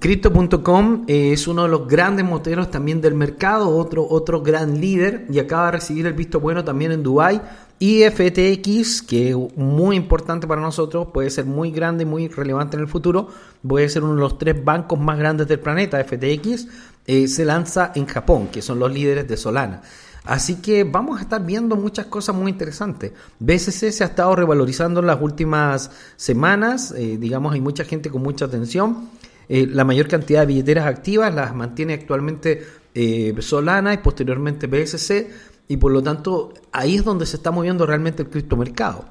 Crypto.com 0.00 1.04
es 1.06 1.46
uno 1.46 1.62
de 1.62 1.68
los 1.68 1.86
grandes 1.86 2.26
moteros 2.26 2.68
también 2.68 3.00
del 3.00 3.14
mercado, 3.14 3.68
otro, 3.76 4.04
otro 4.04 4.42
gran 4.42 4.80
líder 4.80 5.26
y 5.30 5.38
acaba 5.38 5.66
de 5.66 5.72
recibir 5.72 6.06
el 6.06 6.14
visto 6.14 6.40
bueno 6.40 6.64
también 6.64 6.90
en 6.90 7.04
Dubai. 7.04 7.40
Y 7.78 8.02
FTX, 8.02 9.02
que 9.02 9.28
es 9.28 9.36
muy 9.56 9.94
importante 9.94 10.48
para 10.48 10.60
nosotros, 10.60 11.06
puede 11.14 11.30
ser 11.30 11.44
muy 11.44 11.70
grande 11.70 12.04
muy 12.04 12.26
relevante 12.26 12.76
en 12.76 12.82
el 12.82 12.88
futuro, 12.88 13.28
puede 13.66 13.88
ser 13.88 14.02
uno 14.02 14.16
de 14.16 14.20
los 14.22 14.38
tres 14.38 14.64
bancos 14.64 14.98
más 14.98 15.16
grandes 15.16 15.46
del 15.46 15.60
planeta, 15.60 16.02
FTX, 16.02 16.66
eh, 17.06 17.28
se 17.28 17.44
lanza 17.44 17.92
en 17.94 18.06
Japón, 18.06 18.48
que 18.48 18.60
son 18.60 18.80
los 18.80 18.92
líderes 18.92 19.28
de 19.28 19.36
Solana. 19.36 19.82
Así 20.24 20.56
que 20.56 20.84
vamos 20.84 21.18
a 21.18 21.22
estar 21.22 21.44
viendo 21.44 21.76
muchas 21.76 22.06
cosas 22.06 22.36
muy 22.36 22.50
interesantes. 22.50 23.12
BCC 23.38 23.90
se 23.90 24.04
ha 24.04 24.08
estado 24.08 24.36
revalorizando 24.36 25.00
en 25.00 25.06
las 25.06 25.20
últimas 25.20 25.90
semanas, 26.16 26.92
eh, 26.96 27.16
digamos, 27.18 27.54
hay 27.54 27.60
mucha 27.60 27.84
gente 27.84 28.10
con 28.10 28.22
mucha 28.22 28.44
atención. 28.44 29.08
Eh, 29.48 29.66
la 29.66 29.84
mayor 29.84 30.08
cantidad 30.08 30.40
de 30.40 30.46
billeteras 30.46 30.86
activas 30.86 31.34
las 31.34 31.54
mantiene 31.54 31.94
actualmente 31.94 32.64
eh, 32.94 33.34
Solana 33.40 33.94
y 33.94 33.98
posteriormente 33.98 34.66
BSC, 34.66 35.30
y 35.68 35.76
por 35.76 35.92
lo 35.92 36.02
tanto 36.02 36.52
ahí 36.72 36.96
es 36.96 37.04
donde 37.04 37.26
se 37.26 37.36
está 37.36 37.50
moviendo 37.50 37.86
realmente 37.86 38.22
el 38.22 38.28
criptomercado. 38.28 39.06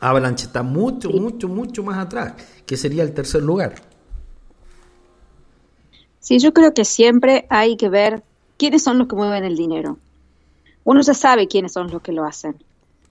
Avalanche 0.00 0.46
está 0.46 0.62
mucho, 0.62 1.10
mucho, 1.10 1.48
mucho 1.48 1.84
más 1.84 1.98
atrás, 1.98 2.34
que 2.66 2.76
sería 2.76 3.04
el 3.04 3.14
tercer 3.14 3.42
lugar. 3.42 3.76
Sí, 6.18 6.38
yo 6.38 6.52
creo 6.52 6.74
que 6.74 6.84
siempre 6.84 7.46
hay 7.48 7.76
que 7.76 7.88
ver 7.88 8.22
quiénes 8.56 8.82
son 8.82 8.98
los 8.98 9.06
que 9.06 9.14
mueven 9.14 9.44
el 9.44 9.56
dinero 9.56 9.98
uno 10.84 11.00
ya 11.00 11.14
sabe 11.14 11.48
quiénes 11.48 11.72
son 11.72 11.90
los 11.90 12.02
que 12.02 12.12
lo 12.12 12.24
hacen. 12.24 12.56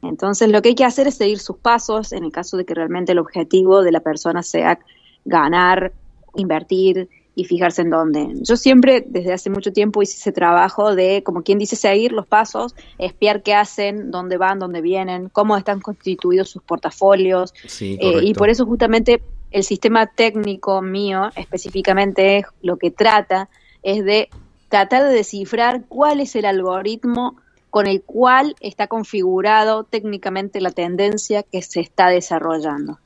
Entonces 0.02 0.50
lo 0.50 0.62
que 0.62 0.70
hay 0.70 0.76
que 0.76 0.86
hacer 0.86 1.08
es 1.08 1.16
seguir 1.16 1.40
sus 1.40 1.58
pasos 1.58 2.12
en 2.12 2.24
el 2.24 2.32
caso 2.32 2.58
de 2.58 2.66
que 2.66 2.74
realmente 2.74 3.12
el 3.12 3.20
objetivo 3.20 3.84
de 3.84 3.92
la 3.92 4.00
persona 4.00 4.42
sea 4.44 4.80
ganar, 5.26 5.94
invertir 6.36 7.10
y 7.36 7.46
fijarse 7.46 7.82
en 7.84 7.92
dónde. 7.92 8.28
Yo 8.42 8.58
siempre 8.58 9.06
desde 9.08 9.34
hace 9.34 9.50
mucho 9.50 9.72
tiempo 9.72 10.02
hice 10.02 10.18
ese 10.18 10.32
trabajo 10.32 10.96
de, 10.96 11.24
como 11.24 11.44
quien 11.44 11.60
dice, 11.60 11.76
seguir 11.76 12.12
los 12.12 12.28
pasos, 12.28 12.76
espiar 12.98 13.42
qué 13.42 13.54
hacen, 13.54 14.12
dónde 14.12 14.38
van, 14.38 14.60
dónde 14.60 14.82
vienen, 14.82 15.30
cómo 15.30 15.56
están 15.56 15.80
constituidos 15.80 16.50
sus 16.50 16.62
portafolios. 16.64 17.54
Eh, 17.80 18.20
y 18.24 18.34
por 18.34 18.50
eso 18.50 18.66
justamente 18.66 19.22
el 19.52 19.64
sistema 19.64 20.08
técnico 20.08 20.82
mío 20.82 21.30
específicamente 21.36 22.46
lo 22.62 22.78
que 22.78 22.92
trata 22.92 23.50
es 23.84 24.04
de 24.04 24.30
tratar 24.70 25.04
de 25.04 25.14
descifrar 25.14 25.84
cuál 25.88 26.22
es 26.22 26.36
el 26.36 26.46
algoritmo 26.46 27.36
con 27.72 27.88
el 27.88 28.04
cual 28.04 28.56
está 28.60 28.88
configurado 28.88 29.86
técnicamente 29.86 30.60
la 30.60 30.72
tendencia 30.72 31.42
que 31.42 31.62
se 31.62 31.80
está 31.80 32.10
desarrollando. 32.10 33.00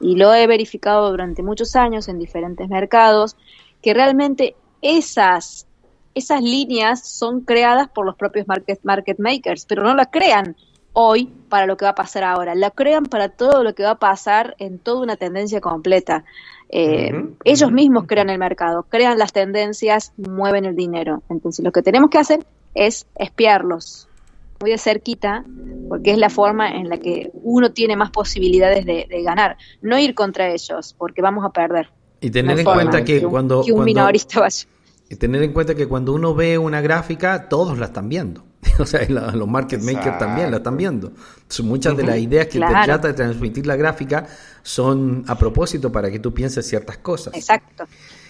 Y 0.00 0.16
lo 0.16 0.34
he 0.34 0.46
verificado 0.46 1.10
durante 1.10 1.42
muchos 1.42 1.76
años 1.76 2.08
en 2.08 2.18
diferentes 2.18 2.68
mercados, 2.68 3.36
que 3.82 3.92
realmente 3.92 4.56
esas, 4.80 5.66
esas 6.14 6.42
líneas 6.42 7.06
son 7.06 7.42
creadas 7.42 7.88
por 7.90 8.06
los 8.06 8.16
propios 8.16 8.48
market, 8.48 8.80
market 8.82 9.18
makers, 9.18 9.66
pero 9.66 9.82
no 9.82 9.94
la 9.94 10.06
crean 10.06 10.56
hoy 10.94 11.26
para 11.50 11.66
lo 11.66 11.76
que 11.76 11.84
va 11.84 11.90
a 11.90 11.94
pasar 11.94 12.24
ahora, 12.24 12.54
la 12.54 12.70
crean 12.70 13.04
para 13.04 13.28
todo 13.28 13.62
lo 13.62 13.74
que 13.74 13.82
va 13.82 13.90
a 13.90 13.98
pasar 13.98 14.56
en 14.58 14.78
toda 14.78 15.02
una 15.02 15.16
tendencia 15.16 15.60
completa. 15.60 16.24
Eh, 16.70 17.12
ellos 17.44 17.70
mismos 17.70 18.04
crean 18.06 18.30
el 18.30 18.38
mercado, 18.38 18.84
crean 18.88 19.18
las 19.18 19.34
tendencias, 19.34 20.14
mueven 20.16 20.64
el 20.64 20.76
dinero. 20.76 21.22
Entonces 21.28 21.62
lo 21.62 21.72
que 21.72 21.82
tenemos 21.82 22.08
que 22.08 22.18
hacer 22.18 22.46
es 22.74 23.06
espiarlos 23.16 24.08
muy 24.62 24.70
de 24.70 24.78
cerquita, 24.78 25.44
porque 25.88 26.12
es 26.12 26.18
la 26.18 26.30
forma 26.30 26.68
en 26.68 26.88
la 26.88 26.96
que 26.98 27.30
uno 27.34 27.72
tiene 27.72 27.96
más 27.96 28.10
posibilidades 28.10 28.86
de, 28.86 29.06
ganar. 29.24 29.58
No 29.82 29.98
ir 29.98 30.14
contra 30.14 30.50
ellos, 30.50 30.94
porque 30.96 31.20
vamos 31.20 31.44
a 31.44 31.50
perder. 31.50 31.90
Y 32.20 32.30
tener 32.30 32.60
en 32.60 32.64
cuenta 32.64 33.04
que, 33.04 33.22
cuando... 33.22 33.64
un 33.64 33.84
minorista 33.84 34.40
vaya. 34.40 34.66
Y 35.10 35.16
tener 35.16 35.42
en 35.42 35.52
cuenta 35.52 35.74
que 35.74 35.86
cuando 35.86 36.14
uno 36.14 36.34
ve 36.34 36.56
una 36.56 36.80
gráfica, 36.80 37.48
todos 37.48 37.76
la 37.76 37.86
están 37.86 38.08
viendo. 38.08 38.44
o 38.78 38.86
sea, 38.86 39.04
los 39.08 39.48
market 39.48 39.82
makers 39.82 40.18
también 40.18 40.50
la 40.50 40.58
están 40.58 40.76
viendo. 40.76 41.12
muchas 41.64 41.96
de 41.96 42.04
las 42.04 42.18
ideas 42.18 42.46
que 42.46 42.60
te 42.60 42.66
trata 42.66 43.08
de 43.08 43.14
transmitir 43.14 43.66
la 43.66 43.74
gráfica 43.74 44.26
son 44.62 45.24
a 45.26 45.36
propósito 45.36 45.90
para 45.90 46.10
que 46.10 46.20
tú 46.20 46.32
pienses 46.32 46.66
ciertas 46.66 46.98
cosas. 46.98 47.34
Exacto. 47.34 47.84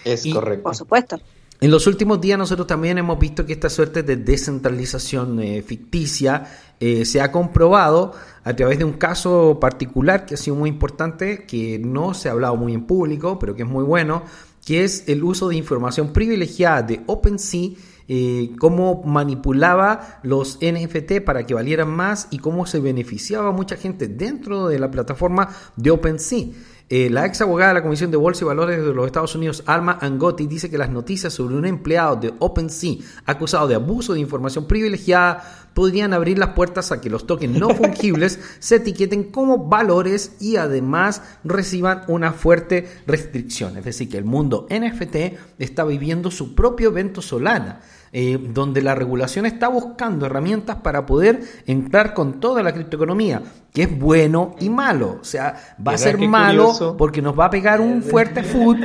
Es 0.04 0.26
correcto. 0.32 0.62
Por 0.62 0.74
supuesto. 0.74 1.20
En 1.62 1.70
los 1.70 1.86
últimos 1.86 2.20
días 2.20 2.36
nosotros 2.36 2.66
también 2.66 2.98
hemos 2.98 3.20
visto 3.20 3.46
que 3.46 3.52
esta 3.52 3.70
suerte 3.70 4.02
de 4.02 4.16
descentralización 4.16 5.38
eh, 5.38 5.62
ficticia 5.62 6.44
eh, 6.80 7.04
se 7.04 7.20
ha 7.20 7.30
comprobado 7.30 8.14
a 8.42 8.52
través 8.56 8.80
de 8.80 8.84
un 8.84 8.94
caso 8.94 9.58
particular 9.60 10.26
que 10.26 10.34
ha 10.34 10.36
sido 10.36 10.56
muy 10.56 10.68
importante, 10.68 11.46
que 11.46 11.78
no 11.78 12.14
se 12.14 12.28
ha 12.28 12.32
hablado 12.32 12.56
muy 12.56 12.74
en 12.74 12.84
público, 12.84 13.38
pero 13.38 13.54
que 13.54 13.62
es 13.62 13.68
muy 13.68 13.84
bueno, 13.84 14.24
que 14.66 14.82
es 14.82 15.04
el 15.06 15.22
uso 15.22 15.50
de 15.50 15.54
información 15.54 16.12
privilegiada 16.12 16.82
de 16.82 17.02
OpenSea 17.06 17.70
eh, 18.08 18.50
cómo 18.58 19.02
manipulaba 19.04 20.18
los 20.22 20.58
NFT 20.60 21.20
para 21.24 21.46
que 21.46 21.54
valieran 21.54 21.88
más 21.88 22.26
y 22.30 22.38
cómo 22.38 22.66
se 22.66 22.80
beneficiaba 22.80 23.52
mucha 23.52 23.76
gente 23.76 24.08
dentro 24.08 24.66
de 24.66 24.78
la 24.78 24.90
plataforma 24.90 25.48
de 25.76 25.92
OpenSea. 25.92 26.46
Eh, 26.94 27.08
la 27.08 27.24
ex 27.24 27.40
abogada 27.40 27.68
de 27.68 27.78
la 27.78 27.82
Comisión 27.82 28.10
de 28.10 28.18
Bolsa 28.18 28.44
y 28.44 28.48
Valores 28.48 28.84
de 28.84 28.92
los 28.92 29.06
Estados 29.06 29.34
Unidos, 29.34 29.62
Alma 29.64 29.96
Angotti, 29.98 30.46
dice 30.46 30.68
que 30.68 30.76
las 30.76 30.90
noticias 30.90 31.32
sobre 31.32 31.54
un 31.54 31.64
empleado 31.64 32.16
de 32.16 32.34
OpenSea 32.38 32.96
acusado 33.24 33.66
de 33.66 33.76
abuso 33.76 34.12
de 34.12 34.20
información 34.20 34.66
privilegiada 34.66 35.70
podrían 35.72 36.12
abrir 36.12 36.36
las 36.36 36.50
puertas 36.50 36.92
a 36.92 37.00
que 37.00 37.08
los 37.08 37.26
tokens 37.26 37.58
no 37.58 37.70
fungibles 37.74 38.38
se 38.58 38.76
etiqueten 38.76 39.30
como 39.30 39.70
valores 39.70 40.36
y 40.38 40.56
además 40.56 41.22
reciban 41.44 42.02
una 42.08 42.34
fuerte 42.34 42.86
restricción. 43.06 43.78
Es 43.78 43.86
decir, 43.86 44.10
que 44.10 44.18
el 44.18 44.26
mundo 44.26 44.66
NFT 44.68 45.16
está 45.60 45.84
viviendo 45.84 46.30
su 46.30 46.54
propio 46.54 46.90
evento 46.90 47.22
Solana. 47.22 47.80
Eh, 48.14 48.38
donde 48.38 48.82
la 48.82 48.94
regulación 48.94 49.46
está 49.46 49.68
buscando 49.68 50.26
herramientas 50.26 50.76
para 50.76 51.06
poder 51.06 51.40
entrar 51.66 52.12
con 52.12 52.40
toda 52.40 52.62
la 52.62 52.74
criptoeconomía, 52.74 53.42
que 53.72 53.84
es 53.84 53.98
bueno 53.98 54.54
y 54.60 54.68
malo. 54.68 55.16
O 55.22 55.24
sea, 55.24 55.74
va 55.86 55.92
a 55.92 55.98
ser 55.98 56.18
malo 56.18 56.96
porque 56.98 57.22
nos 57.22 57.38
va 57.38 57.46
a 57.46 57.50
pegar 57.50 57.80
un 57.80 58.02
fuerte 58.02 58.42
food. 58.42 58.76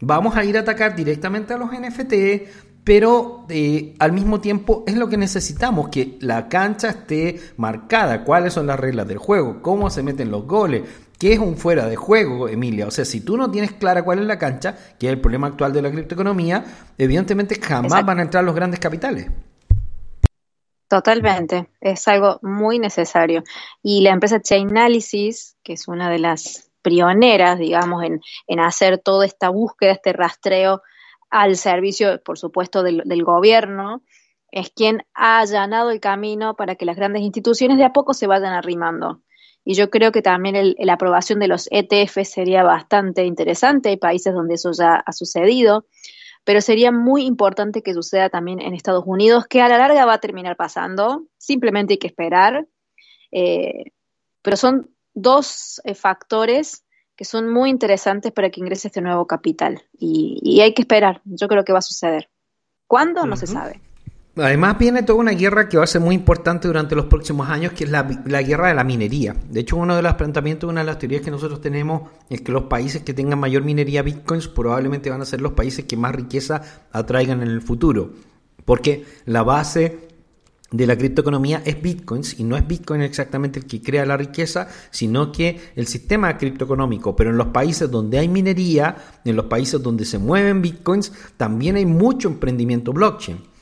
Vamos 0.00 0.36
a 0.36 0.44
ir 0.44 0.58
a 0.58 0.60
atacar 0.60 0.94
directamente 0.94 1.54
a 1.54 1.56
los 1.56 1.70
NFT, 1.70 2.12
pero 2.84 3.46
eh, 3.48 3.94
al 3.98 4.12
mismo 4.12 4.40
tiempo 4.40 4.84
es 4.86 4.94
lo 4.94 5.08
que 5.08 5.16
necesitamos, 5.16 5.88
que 5.88 6.18
la 6.20 6.46
cancha 6.48 6.90
esté 6.90 7.40
marcada, 7.56 8.24
cuáles 8.24 8.52
son 8.52 8.66
las 8.66 8.78
reglas 8.78 9.08
del 9.08 9.16
juego, 9.16 9.62
cómo 9.62 9.88
se 9.88 10.02
meten 10.02 10.30
los 10.30 10.46
goles, 10.46 10.82
¿Qué 11.18 11.32
es 11.32 11.38
un 11.38 11.56
fuera 11.56 11.88
de 11.88 11.96
juego, 11.96 12.46
Emilia? 12.46 12.86
O 12.86 12.90
sea, 12.90 13.06
si 13.06 13.22
tú 13.22 13.38
no 13.38 13.50
tienes 13.50 13.72
clara 13.72 14.02
cuál 14.02 14.18
es 14.18 14.26
la 14.26 14.38
cancha, 14.38 14.76
que 14.98 15.06
es 15.06 15.12
el 15.12 15.20
problema 15.20 15.46
actual 15.46 15.72
de 15.72 15.80
la 15.80 15.90
criptoeconomía, 15.90 16.64
evidentemente 16.98 17.58
jamás 17.58 18.04
van 18.04 18.18
a 18.18 18.22
entrar 18.22 18.44
los 18.44 18.54
grandes 18.54 18.80
capitales. 18.80 19.30
Totalmente, 20.88 21.70
es 21.80 22.06
algo 22.06 22.38
muy 22.42 22.78
necesario. 22.78 23.42
Y 23.82 24.02
la 24.02 24.10
empresa 24.10 24.40
Chainalysis, 24.42 25.56
que 25.62 25.72
es 25.72 25.88
una 25.88 26.10
de 26.10 26.18
las 26.18 26.70
pioneras, 26.82 27.58
digamos, 27.58 28.04
en, 28.04 28.20
en 28.46 28.60
hacer 28.60 28.98
toda 28.98 29.24
esta 29.24 29.48
búsqueda, 29.48 29.92
este 29.92 30.12
rastreo 30.12 30.82
al 31.30 31.56
servicio, 31.56 32.22
por 32.22 32.38
supuesto, 32.38 32.82
del, 32.82 33.02
del 33.06 33.24
gobierno, 33.24 34.02
es 34.52 34.70
quien 34.70 35.04
ha 35.14 35.40
allanado 35.40 35.90
el 35.90 35.98
camino 35.98 36.54
para 36.56 36.76
que 36.76 36.84
las 36.84 36.96
grandes 36.96 37.22
instituciones 37.22 37.78
de 37.78 37.84
a 37.84 37.92
poco 37.92 38.12
se 38.12 38.26
vayan 38.26 38.52
arrimando 38.52 39.22
Y 39.68 39.74
yo 39.74 39.90
creo 39.90 40.12
que 40.12 40.22
también 40.22 40.76
la 40.78 40.92
aprobación 40.92 41.40
de 41.40 41.48
los 41.48 41.68
ETF 41.72 42.22
sería 42.22 42.62
bastante 42.62 43.24
interesante. 43.24 43.88
Hay 43.88 43.96
países 43.96 44.32
donde 44.32 44.54
eso 44.54 44.70
ya 44.70 44.94
ha 44.94 45.12
sucedido, 45.12 45.86
pero 46.44 46.60
sería 46.60 46.92
muy 46.92 47.24
importante 47.24 47.82
que 47.82 47.92
suceda 47.92 48.30
también 48.30 48.60
en 48.60 48.74
Estados 48.74 49.02
Unidos, 49.04 49.48
que 49.48 49.60
a 49.60 49.68
la 49.68 49.76
larga 49.76 50.06
va 50.06 50.14
a 50.14 50.20
terminar 50.20 50.56
pasando. 50.56 51.24
Simplemente 51.36 51.94
hay 51.94 51.98
que 51.98 52.06
esperar. 52.06 52.68
Eh, 53.32 53.90
pero 54.40 54.56
son 54.56 54.88
dos 55.14 55.80
eh, 55.82 55.96
factores 55.96 56.84
que 57.16 57.24
son 57.24 57.52
muy 57.52 57.68
interesantes 57.68 58.30
para 58.30 58.50
que 58.50 58.60
ingrese 58.60 58.86
este 58.86 59.00
nuevo 59.00 59.26
capital. 59.26 59.82
Y, 59.98 60.38
y 60.44 60.60
hay 60.60 60.74
que 60.74 60.82
esperar. 60.82 61.22
Yo 61.24 61.48
creo 61.48 61.64
que 61.64 61.72
va 61.72 61.80
a 61.80 61.82
suceder. 61.82 62.30
¿Cuándo? 62.86 63.26
No 63.26 63.36
se 63.36 63.48
sabe. 63.48 63.80
Además 64.38 64.78
viene 64.78 65.02
toda 65.02 65.18
una 65.18 65.32
guerra 65.32 65.66
que 65.66 65.78
va 65.78 65.84
a 65.84 65.86
ser 65.86 66.02
muy 66.02 66.14
importante 66.14 66.68
durante 66.68 66.94
los 66.94 67.06
próximos 67.06 67.48
años, 67.48 67.72
que 67.72 67.84
es 67.84 67.90
la, 67.90 68.02
guerra 68.02 68.68
de 68.68 68.74
la 68.74 68.84
minería. 68.84 69.34
De 69.48 69.60
hecho, 69.60 69.76
uno 69.76 69.96
de 69.96 70.02
los 70.02 70.12
planteamientos, 70.14 70.68
una 70.68 70.82
de 70.82 70.86
las 70.86 70.98
teorías 70.98 71.22
que 71.22 71.30
nosotros 71.30 71.62
tenemos 71.62 72.02
es 72.28 72.42
que 72.42 72.52
los 72.52 72.64
países 72.64 73.00
que 73.02 73.14
tengan 73.14 73.38
mayor 73.38 73.62
minería 73.62 74.02
bitcoins 74.02 74.48
probablemente 74.48 75.08
van 75.08 75.22
a 75.22 75.24
ser 75.24 75.40
los 75.40 75.52
países 75.52 75.86
que 75.86 75.96
más 75.96 76.14
riqueza 76.14 76.60
atraigan 76.92 77.40
en 77.40 77.48
el 77.48 77.62
futuro. 77.62 78.12
Porque 78.66 79.06
la 79.24 79.42
base 79.42 80.00
de 80.70 80.86
la 80.86 80.98
criptoeconomía 80.98 81.62
es 81.64 81.80
bitcoins 81.80 82.38
y 82.38 82.44
no 82.44 82.58
es 82.58 82.66
bitcoin 82.66 83.00
exactamente 83.00 83.60
el 83.60 83.64
que 83.64 83.80
crea 83.80 84.04
la 84.04 84.18
riqueza, 84.18 84.68
sino 84.90 85.32
que 85.32 85.58
el 85.76 85.86
sistema 85.86 86.36
criptoeconómico. 86.36 87.16
Pero 87.16 87.30
en 87.30 87.38
los 87.38 87.48
países 87.48 87.90
donde 87.90 88.18
hay 88.18 88.28
minería, 88.28 88.96
en 89.24 89.34
los 89.34 89.46
países 89.46 89.82
donde 89.82 90.04
se 90.04 90.18
mueven 90.18 90.60
bitcoins, 90.60 91.10
también 91.38 91.76
hay 91.76 91.86
mucho 91.86 92.28
emprendimiento 92.28 92.92
blockchain. 92.92 93.55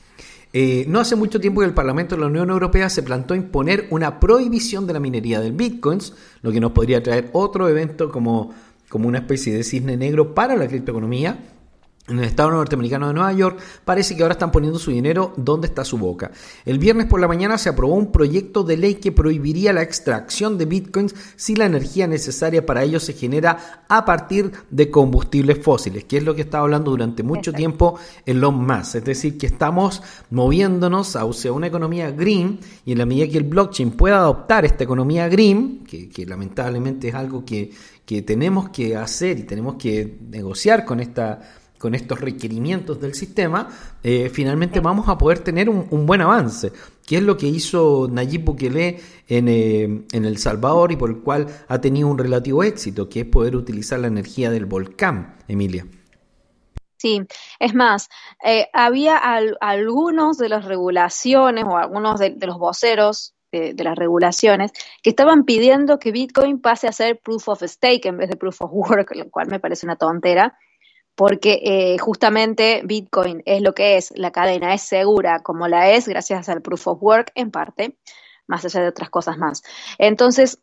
Eh, 0.57 0.85
no 0.87 1.01
hace 1.01 1.17
mucho 1.17 1.41
tiempo 1.41 1.59
que 1.59 1.67
el 1.67 1.73
Parlamento 1.73 2.15
de 2.15 2.21
la 2.21 2.27
Unión 2.27 2.49
Europea 2.49 2.89
se 2.89 3.03
plantó 3.03 3.35
imponer 3.35 3.87
una 3.89 4.21
prohibición 4.21 4.87
de 4.87 4.93
la 4.93 5.01
minería 5.01 5.41
del 5.41 5.51
bitcoins, 5.51 6.13
lo 6.43 6.53
que 6.53 6.61
nos 6.61 6.71
podría 6.71 7.03
traer 7.03 7.29
otro 7.33 7.67
evento 7.67 8.09
como, 8.09 8.53
como 8.87 9.09
una 9.09 9.17
especie 9.17 9.53
de 9.53 9.65
cisne 9.65 9.97
negro 9.97 10.33
para 10.33 10.55
la 10.55 10.69
criptoeconomía. 10.69 11.54
En 12.07 12.19
el 12.19 12.25
estado 12.25 12.51
norteamericano 12.51 13.07
de 13.07 13.15
Nueva 13.15 13.33
York 13.33 13.59
parece 13.83 14.15
que 14.15 14.21
ahora 14.21 14.33
están 14.33 14.51
poniendo 14.51 14.77
su 14.77 14.91
dinero 14.91 15.33
donde 15.37 15.65
está 15.65 15.83
su 15.83 15.97
boca. 15.97 16.29
El 16.63 16.77
viernes 16.77 17.07
por 17.07 17.19
la 17.19 17.27
mañana 17.27 17.57
se 17.57 17.69
aprobó 17.69 17.95
un 17.95 18.11
proyecto 18.11 18.63
de 18.63 18.77
ley 18.77 18.95
que 18.95 19.11
prohibiría 19.11 19.73
la 19.73 19.81
extracción 19.81 20.59
de 20.59 20.65
bitcoins 20.65 21.15
si 21.35 21.55
la 21.55 21.65
energía 21.65 22.05
necesaria 22.05 22.63
para 22.63 22.83
ello 22.83 22.99
se 22.99 23.13
genera 23.13 23.85
a 23.89 24.05
partir 24.05 24.51
de 24.69 24.91
combustibles 24.91 25.63
fósiles, 25.63 26.03
que 26.03 26.17
es 26.17 26.23
lo 26.23 26.35
que 26.35 26.41
estaba 26.41 26.65
hablando 26.65 26.91
durante 26.91 27.23
mucho 27.23 27.49
Exacto. 27.49 27.57
tiempo 27.57 27.99
Elon 28.27 28.67
Musk. 28.67 28.95
Es 28.97 29.05
decir, 29.05 29.39
que 29.39 29.47
estamos 29.47 30.03
moviéndonos 30.29 31.15
hacia 31.15 31.53
una 31.53 31.65
economía 31.65 32.11
green 32.11 32.59
y 32.85 32.91
en 32.91 32.99
la 32.99 33.07
medida 33.07 33.27
que 33.27 33.39
el 33.39 33.45
blockchain 33.45 33.91
pueda 33.91 34.17
adoptar 34.17 34.63
esta 34.63 34.83
economía 34.83 35.27
green, 35.27 35.83
que, 35.83 36.07
que 36.07 36.27
lamentablemente 36.27 37.07
es 37.07 37.15
algo 37.15 37.43
que, 37.43 37.71
que 38.05 38.21
tenemos 38.21 38.69
que 38.69 38.95
hacer 38.95 39.39
y 39.39 39.43
tenemos 39.43 39.75
que 39.75 40.19
negociar 40.29 40.85
con 40.85 40.99
esta 40.99 41.41
con 41.77 41.93
estos 41.95 42.19
requerimientos 42.21 42.99
del 43.01 43.13
sistema, 43.13 43.69
eh, 44.03 44.29
finalmente 44.29 44.79
vamos 44.79 45.07
a 45.09 45.17
poder 45.17 45.39
tener 45.39 45.69
un, 45.69 46.05
buen 46.05 46.21
avance, 46.21 46.71
que 47.05 47.17
es 47.17 47.23
lo 47.23 47.37
que 47.37 47.47
hizo 47.47 48.07
Nayib 48.11 48.43
Bukele 48.45 48.99
en, 49.27 49.47
eh, 49.47 49.83
en 50.11 50.25
El 50.25 50.37
Salvador 50.37 50.91
y 50.91 50.95
por 50.95 51.09
el 51.09 51.17
cual 51.19 51.47
ha 51.67 51.81
tenido 51.81 52.07
un 52.07 52.17
relativo 52.17 52.63
éxito, 52.63 53.09
que 53.09 53.21
es 53.21 53.25
poder 53.25 53.55
utilizar 53.55 53.99
la 53.99 54.07
energía 54.07 54.49
del 54.51 54.65
volcán, 54.65 55.35
Emilia. 55.47 55.85
Sí, 56.97 57.21
es 57.59 57.75
más, 57.75 58.09
eh, 58.43 58.67
había 58.73 59.17
al- 59.17 59.57
algunos 59.59 60.37
de 60.37 60.49
las 60.49 60.65
regulaciones 60.65 61.65
o 61.65 61.77
algunos 61.77 62.19
de, 62.19 62.31
de 62.31 62.47
los 62.47 62.57
voceros 62.57 63.35
de, 63.51 63.73
de 63.73 63.83
las 63.83 63.95
regulaciones 63.95 64.71
que 65.03 65.11
estaban 65.11 65.43
pidiendo 65.43 65.99
que 65.99 66.11
Bitcoin 66.11 66.59
pase 66.59 66.87
a 66.87 66.91
ser 66.91 67.19
proof 67.19 67.47
of 67.49 67.61
stake 67.63 68.05
en 68.07 68.17
vez 68.17 68.29
de 68.29 68.37
proof 68.37 68.61
of 68.61 68.71
work, 68.73 69.13
lo 69.15 69.29
cual 69.29 69.47
me 69.49 69.59
parece 69.59 69.85
una 69.85 69.97
tontera, 69.97 70.57
porque 71.15 71.61
eh, 71.63 71.97
justamente 71.97 72.81
Bitcoin 72.83 73.41
es 73.45 73.61
lo 73.61 73.73
que 73.73 73.97
es, 73.97 74.13
la 74.15 74.31
cadena 74.31 74.73
es 74.73 74.81
segura 74.81 75.41
como 75.41 75.67
la 75.67 75.91
es 75.91 76.07
gracias 76.07 76.49
al 76.49 76.61
proof 76.61 76.87
of 76.87 77.01
work 77.01 77.31
en 77.35 77.51
parte, 77.51 77.97
más 78.47 78.65
allá 78.65 78.81
de 78.81 78.89
otras 78.89 79.09
cosas 79.09 79.37
más. 79.37 79.63
Entonces, 79.97 80.59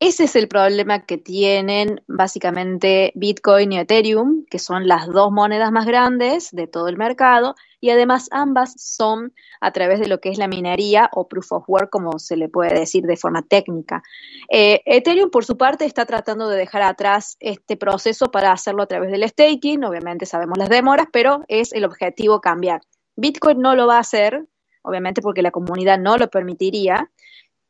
ese 0.00 0.24
es 0.24 0.36
el 0.36 0.46
problema 0.48 1.04
que 1.06 1.18
tienen 1.18 2.02
básicamente 2.06 3.12
Bitcoin 3.16 3.72
y 3.72 3.78
Ethereum, 3.78 4.44
que 4.48 4.58
son 4.58 4.86
las 4.86 5.08
dos 5.08 5.32
monedas 5.32 5.72
más 5.72 5.86
grandes 5.86 6.50
de 6.52 6.68
todo 6.68 6.88
el 6.88 6.96
mercado, 6.96 7.56
y 7.80 7.90
además 7.90 8.28
ambas 8.30 8.74
son 8.76 9.32
a 9.60 9.72
través 9.72 10.00
de 10.00 10.08
lo 10.08 10.20
que 10.20 10.30
es 10.30 10.38
la 10.38 10.48
minería 10.48 11.10
o 11.12 11.28
proof 11.28 11.52
of 11.52 11.68
work, 11.68 11.90
como 11.90 12.18
se 12.18 12.36
le 12.36 12.48
puede 12.48 12.74
decir 12.74 13.04
de 13.04 13.16
forma 13.16 13.42
técnica. 13.42 14.02
Eh, 14.50 14.82
Ethereum, 14.84 15.30
por 15.30 15.44
su 15.44 15.56
parte, 15.56 15.84
está 15.84 16.06
tratando 16.06 16.48
de 16.48 16.56
dejar 16.56 16.82
atrás 16.82 17.36
este 17.40 17.76
proceso 17.76 18.30
para 18.30 18.52
hacerlo 18.52 18.82
a 18.82 18.86
través 18.86 19.10
del 19.10 19.28
staking. 19.28 19.84
Obviamente 19.84 20.26
sabemos 20.26 20.58
las 20.58 20.68
demoras, 20.68 21.06
pero 21.12 21.44
es 21.48 21.72
el 21.72 21.84
objetivo 21.84 22.40
cambiar. 22.40 22.80
Bitcoin 23.16 23.60
no 23.60 23.74
lo 23.74 23.86
va 23.86 23.96
a 23.96 24.00
hacer, 24.00 24.46
obviamente 24.82 25.22
porque 25.22 25.42
la 25.42 25.50
comunidad 25.50 25.98
no 25.98 26.18
lo 26.18 26.28
permitiría, 26.30 27.10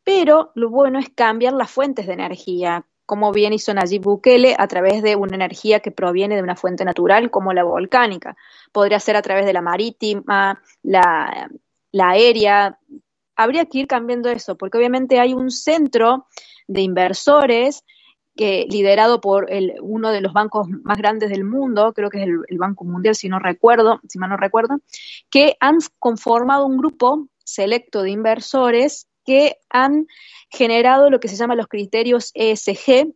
pero 0.04 0.52
lo 0.54 0.70
bueno 0.70 0.98
es 0.98 1.10
cambiar 1.10 1.52
las 1.52 1.70
fuentes 1.70 2.06
de 2.06 2.14
energía, 2.14 2.86
como 3.08 3.32
bien 3.32 3.54
hizo 3.54 3.72
Nayib 3.72 4.02
Bukele 4.02 4.54
a 4.58 4.68
través 4.68 5.02
de 5.02 5.16
una 5.16 5.34
energía 5.34 5.80
que 5.80 5.90
proviene 5.90 6.36
de 6.36 6.42
una 6.42 6.56
fuente 6.56 6.84
natural 6.84 7.30
como 7.30 7.54
la 7.54 7.64
volcánica. 7.64 8.36
Podría 8.70 9.00
ser 9.00 9.16
a 9.16 9.22
través 9.22 9.46
de 9.46 9.54
la 9.54 9.62
marítima, 9.62 10.60
la, 10.82 11.48
aérea. 11.98 12.78
Habría 13.34 13.64
que 13.64 13.78
ir 13.78 13.86
cambiando 13.86 14.28
eso, 14.28 14.58
porque 14.58 14.76
obviamente 14.76 15.20
hay 15.20 15.32
un 15.32 15.50
centro 15.50 16.26
de 16.66 16.82
inversores 16.82 17.82
que, 18.36 18.66
liderado 18.68 19.22
por 19.22 19.48
uno 19.80 20.12
de 20.12 20.20
los 20.20 20.34
bancos 20.34 20.68
más 20.68 20.98
grandes 20.98 21.30
del 21.30 21.44
mundo, 21.44 21.94
creo 21.94 22.10
que 22.10 22.18
es 22.18 22.24
el, 22.24 22.40
el 22.46 22.58
Banco 22.58 22.84
Mundial, 22.84 23.14
si 23.14 23.30
no 23.30 23.38
recuerdo, 23.38 24.02
si 24.06 24.18
mal 24.18 24.28
no 24.28 24.36
recuerdo, 24.36 24.80
que 25.30 25.56
han 25.60 25.78
conformado 25.98 26.66
un 26.66 26.76
grupo 26.76 27.26
selecto 27.42 28.02
de 28.02 28.10
inversores 28.10 29.07
que 29.28 29.58
han 29.68 30.06
generado 30.48 31.10
lo 31.10 31.20
que 31.20 31.28
se 31.28 31.36
llama 31.36 31.54
los 31.54 31.66
criterios 31.66 32.30
ESG, 32.32 33.12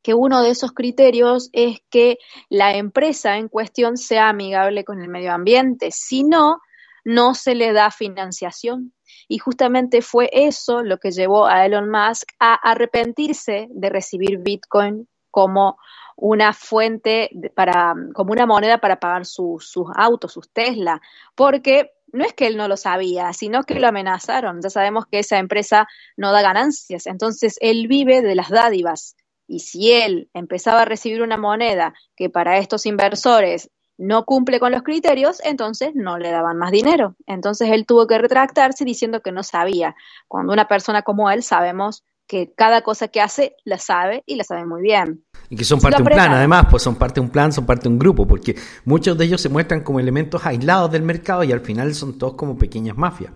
que 0.00 0.14
uno 0.14 0.40
de 0.40 0.50
esos 0.50 0.70
criterios 0.70 1.50
es 1.52 1.80
que 1.90 2.18
la 2.48 2.76
empresa 2.76 3.38
en 3.38 3.48
cuestión 3.48 3.96
sea 3.96 4.28
amigable 4.28 4.84
con 4.84 5.02
el 5.02 5.08
medio 5.08 5.32
ambiente, 5.32 5.90
si 5.90 6.22
no, 6.22 6.60
no 7.04 7.34
se 7.34 7.56
le 7.56 7.72
da 7.72 7.90
financiación. 7.90 8.94
Y 9.26 9.38
justamente 9.38 10.00
fue 10.00 10.30
eso 10.32 10.84
lo 10.84 10.98
que 10.98 11.10
llevó 11.10 11.46
a 11.46 11.66
Elon 11.66 11.90
Musk 11.90 12.28
a 12.38 12.54
arrepentirse 12.54 13.66
de 13.68 13.90
recibir 13.90 14.38
Bitcoin 14.38 15.08
como 15.32 15.76
una 16.16 16.52
fuente 16.52 17.30
para, 17.56 17.94
como 18.14 18.30
una 18.30 18.46
moneda 18.46 18.78
para 18.78 19.00
pagar 19.00 19.26
su, 19.26 19.56
sus 19.58 19.88
autos, 19.96 20.34
sus 20.34 20.48
Tesla, 20.52 21.02
porque 21.34 21.90
no 22.12 22.24
es 22.24 22.34
que 22.34 22.46
él 22.46 22.56
no 22.56 22.68
lo 22.68 22.76
sabía, 22.76 23.32
sino 23.32 23.64
que 23.64 23.80
lo 23.80 23.88
amenazaron. 23.88 24.60
Ya 24.62 24.70
sabemos 24.70 25.06
que 25.06 25.18
esa 25.20 25.38
empresa 25.38 25.88
no 26.16 26.32
da 26.32 26.42
ganancias, 26.42 27.06
entonces 27.06 27.56
él 27.60 27.88
vive 27.88 28.22
de 28.22 28.34
las 28.34 28.50
dádivas. 28.50 29.16
Y 29.48 29.60
si 29.60 29.92
él 29.92 30.30
empezaba 30.34 30.82
a 30.82 30.84
recibir 30.84 31.22
una 31.22 31.36
moneda 31.36 31.94
que 32.16 32.30
para 32.30 32.58
estos 32.58 32.86
inversores 32.86 33.70
no 33.98 34.24
cumple 34.24 34.58
con 34.60 34.72
los 34.72 34.82
criterios, 34.82 35.40
entonces 35.44 35.92
no 35.94 36.18
le 36.18 36.30
daban 36.30 36.58
más 36.58 36.70
dinero. 36.70 37.16
Entonces 37.26 37.70
él 37.70 37.86
tuvo 37.86 38.06
que 38.06 38.18
retractarse 38.18 38.84
diciendo 38.84 39.20
que 39.20 39.32
no 39.32 39.42
sabía. 39.42 39.94
Cuando 40.28 40.52
una 40.52 40.68
persona 40.68 41.02
como 41.02 41.30
él 41.30 41.42
sabemos 41.42 42.04
que 42.32 42.50
cada 42.56 42.80
cosa 42.80 43.08
que 43.08 43.20
hace 43.20 43.56
la 43.62 43.76
sabe 43.76 44.22
y 44.24 44.36
la 44.36 44.44
sabe 44.44 44.64
muy 44.64 44.80
bien. 44.80 45.22
Y 45.50 45.56
que 45.56 45.64
son 45.64 45.78
parte 45.78 45.98
de 45.98 46.02
un 46.02 46.08
plan, 46.08 46.32
además, 46.32 46.64
pues 46.70 46.82
son 46.82 46.96
parte 46.96 47.20
de 47.20 47.26
un 47.26 47.28
plan, 47.30 47.52
son 47.52 47.66
parte 47.66 47.82
de 47.82 47.90
un 47.90 47.98
grupo, 47.98 48.26
porque 48.26 48.56
muchos 48.86 49.18
de 49.18 49.26
ellos 49.26 49.38
se 49.38 49.50
muestran 49.50 49.82
como 49.82 50.00
elementos 50.00 50.46
aislados 50.46 50.90
del 50.90 51.02
mercado 51.02 51.44
y 51.44 51.52
al 51.52 51.60
final 51.60 51.92
son 51.92 52.16
todos 52.16 52.32
como 52.32 52.56
pequeñas 52.56 52.96
mafias. 52.96 53.34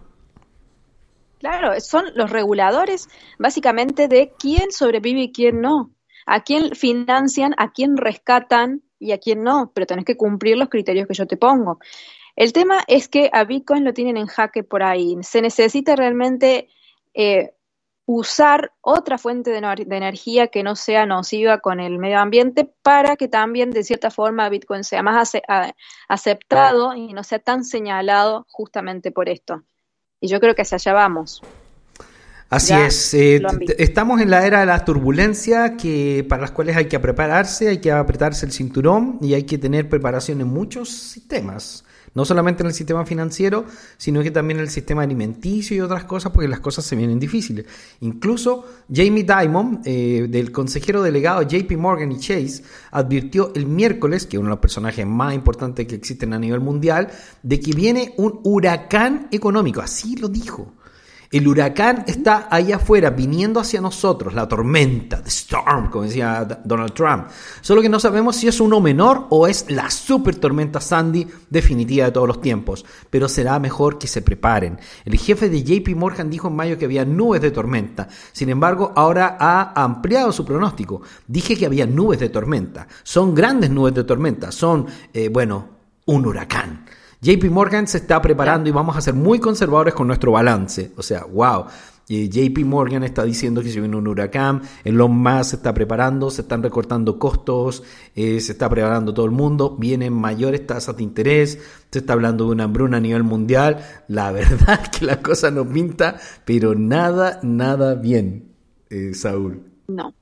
Claro, 1.41 1.79
son 1.79 2.07
los 2.15 2.31
reguladores 2.31 3.11
básicamente 3.39 4.09
de 4.09 4.33
quién 4.39 4.73
sobrevive 4.73 5.25
y 5.25 5.33
quién 5.33 5.61
no, 5.61 5.91
a 6.25 6.43
quién 6.43 6.75
financian, 6.75 7.55
a 7.59 7.73
quién 7.73 7.99
rescatan 7.99 8.81
y 8.99 9.13
a 9.13 9.19
quién 9.19 9.43
no, 9.43 9.73
pero 9.75 9.87
tenés 9.87 10.07
que 10.07 10.17
cumplir 10.17 10.57
los 10.57 10.71
criterios 10.71 11.07
que 11.07 11.13
yo 11.13 11.27
te 11.27 11.37
pongo. 11.37 11.81
El 12.35 12.55
tema 12.55 12.83
es 12.87 13.09
que 13.09 13.29
a 13.31 13.45
Bitcoin 13.45 13.85
lo 13.85 13.93
tienen 13.93 14.17
en 14.17 14.27
jaque 14.27 14.63
por 14.63 14.83
ahí. 14.83 15.19
Se 15.21 15.43
necesita 15.43 15.97
realmente 15.97 16.69
eh, 17.13 17.56
usar 18.07 18.73
otra 18.81 19.19
fuente 19.19 19.51
de, 19.51 19.61
de, 19.61 19.97
energía 19.97 20.47
que 20.47 20.63
no 20.63 20.77
sea 20.77 21.07
nociva 21.07 21.59
con 21.59 21.81
el 21.81 21.99
medio 21.99 22.21
ambiente 22.21 22.73
para 22.83 23.17
que 23.17 23.27
también 23.27 23.73
de 23.73 23.83
cierta 23.83 24.13
forma 24.13 24.49
Bitcoin 24.49 24.85
sea 24.85 25.03
más 25.03 25.35
ace 25.35 25.43
aceptado 26.09 26.95
y 26.95 27.13
no 27.13 27.25
sea 27.25 27.41
tan 27.41 27.65
señalado 27.65 28.47
justamente 28.49 29.11
por 29.11 29.29
esto. 29.29 29.65
Y 30.21 30.29
yo 30.29 30.41
creo 30.41 30.55
que 30.55 30.63
hacia 30.63 30.77
allá 30.77 30.93
vamos. 30.93 31.43
Así 32.49 32.69
ya 32.69 32.87
es, 32.87 33.13
eh, 33.13 33.43
estamos 33.77 34.21
en 34.21 34.31
la 34.31 34.47
era 34.47 34.61
de 34.61 34.67
la 34.67 34.85
turbulencia 34.85 35.77
que 35.77 36.25
para 36.29 36.43
las 36.43 36.53
cuales 36.53 36.77
hay 36.77 36.87
que 36.87 37.01
prepararse, 37.01 37.69
hay 37.69 37.79
que 37.79 37.91
apretarse 37.91 38.47
el 38.47 38.53
cinturón 38.53 39.19
y 39.21 39.35
hay 39.35 39.43
que 39.43 39.59
tener 39.59 39.89
preparación 39.89 40.41
en 40.41 40.47
muchos 40.47 40.91
sistemas 40.91 41.85
No 42.17 42.25
solamente 42.25 42.64
en 42.64 42.67
el 42.67 42.75
sistema 42.75 43.07
financiero, 43.07 43.67
sino 43.97 44.23
que 44.23 44.33
también 44.33 44.59
en 44.59 44.64
el 44.64 44.71
sistema 44.71 45.03
alimenticio 45.03 45.77
y 45.77 45.81
otras 45.81 46.05
cosas, 46.05 46.33
porque 46.33 46.49
las 46.49 46.59
cosas 46.59 46.85
se 46.85 46.97
vienen 46.97 47.21
difíciles. 47.21 47.67
Incluso 48.01 48.67
Jamie 48.93 49.25
Dimon, 49.25 49.83
eh, 49.85 50.27
del 50.29 50.51
consejero 50.51 51.03
delegado 51.03 51.43
JP 51.43 51.77
Morgan 51.77 52.11
y 52.11 52.19
Chase, 52.19 52.64
advirtió 52.91 53.53
el 53.55 53.67
miércoles, 53.67 54.27
que 54.27 54.39
uno 54.39 54.49
de 54.49 54.55
los 54.55 54.61
personajes 54.61 55.07
más 55.07 55.35
importantes 55.35 55.87
que 55.87 55.95
existen 55.95 56.33
a 56.33 56.39
nivel 56.39 56.61
mundial, 56.61 57.09
de 57.43 57.61
que 57.61 57.73
viene 57.73 58.14
un 58.17 58.41
huracán 58.43 59.29
económico. 59.31 59.81
Así 59.81 60.17
lo 60.17 60.29
dijo. 60.29 60.73
El 61.31 61.49
huracán 61.49 62.05
está 62.07 62.49
ahí 62.51 62.72
afuera, 62.72 63.11
viniendo 63.11 63.59
hacia 63.61 63.81
nosotros, 63.81 64.35
la 64.35 64.47
tormenta, 64.47 65.22
the 65.22 65.29
storm, 65.29 65.91
como 65.91 66.05
decía 66.05 66.45
Donald 66.64 66.93
Trump. 66.93 67.27
Solo 67.61 67.83
que 67.83 67.89
no 67.89 67.99
sabemos 67.99 68.37
si 68.37 68.49
es 68.49 68.61
uno 68.61 68.81
menor 68.81 69.27
o 69.31 69.47
es 69.47 69.70
la 69.70 69.91
super 69.91 70.37
tormenta 70.37 70.81
Sandy 70.81 71.27
definitiva 71.51 72.07
de 72.07 72.12
todos 72.12 72.29
los 72.29 72.41
tiempos. 72.41 72.85
Pero 73.11 73.29
será 73.29 73.59
mejor 73.59 73.99
que 73.99 74.07
se 74.07 74.22
preparen. 74.22 74.79
El 75.05 75.18
jefe 75.18 75.49
de 75.49 75.62
JP 75.62 75.97
Morgan 75.97 76.31
dijo 76.31 76.49
en 76.49 76.57
mayo 76.57 76.79
que 76.79 76.85
había 76.85 77.05
nubes 77.05 77.41
de 77.41 77.51
tormenta. 77.51 78.09
Sin 78.33 78.49
embargo, 78.49 78.93
ahora 78.95 79.37
ha 79.41 79.83
ampliado 79.83 80.33
su 80.33 80.45
pronóstico. 80.45 81.03
Dije 81.27 81.57
que 81.57 81.66
había 81.66 81.87
nubes 81.87 82.20
de 82.20 82.29
tormenta. 82.29 82.87
Son 83.03 83.35
grandes 83.35 83.70
nubes 83.70 83.95
de 83.95 84.05
tormenta. 84.05 84.53
Son, 84.53 84.87
eh, 85.12 85.29
bueno, 85.29 85.68
un 86.07 86.27
huracán. 86.27 86.85
JP 87.21 87.51
Morgan 87.51 87.87
se 87.87 87.99
está 87.99 88.21
preparando 88.21 88.69
y 88.69 88.73
vamos 88.73 88.97
a 88.97 89.01
ser 89.01 89.14
muy 89.14 89.39
conservadores 89.39 89.95
con 89.95 90.07
nuestro 90.07 90.33
balance. 90.33 90.93
O 90.97 91.03
sea, 91.03 91.25
wow. 91.25 91.67
JP 92.09 92.64
Morgan 92.64 93.03
está 93.03 93.25
diciendo 93.25 93.62
que 93.62 93.71
se 93.71 93.81
viene 93.81 93.97
un 93.97 94.07
huracán, 94.07 94.62
Elon 94.85 95.11
Musk 95.11 95.51
se 95.51 95.57
está 95.57 95.75
preparando, 95.75 96.31
se 96.31 96.43
están 96.43 96.62
recortando 96.62 97.19
costos, 97.19 97.83
eh, 98.14 98.41
se 98.41 98.53
está 98.53 98.69
preparando 98.69 99.12
todo 99.12 99.27
el 99.27 99.33
mundo, 99.33 99.77
vienen 99.77 100.12
mayores 100.12 100.64
tasas 100.67 100.97
de 100.97 101.03
interés, 101.03 101.59
se 101.91 101.99
está 101.99 102.12
hablando 102.12 102.45
de 102.45 102.53
una 102.53 102.64
hambruna 102.64 102.99
a 102.99 103.01
nivel 103.01 103.25
mundial. 103.25 103.85
La 104.07 104.31
verdad 104.33 104.81
es 104.85 104.89
que 104.91 105.05
la 105.05 105.21
cosa 105.21 105.51
no 105.51 105.69
pinta, 105.69 106.17
pero 106.45 106.77
nada, 106.77 107.41
nada 107.43 107.95
bien, 107.95 108.53
eh, 108.89 109.12
Saúl. 109.12 109.64
No. 109.89 110.14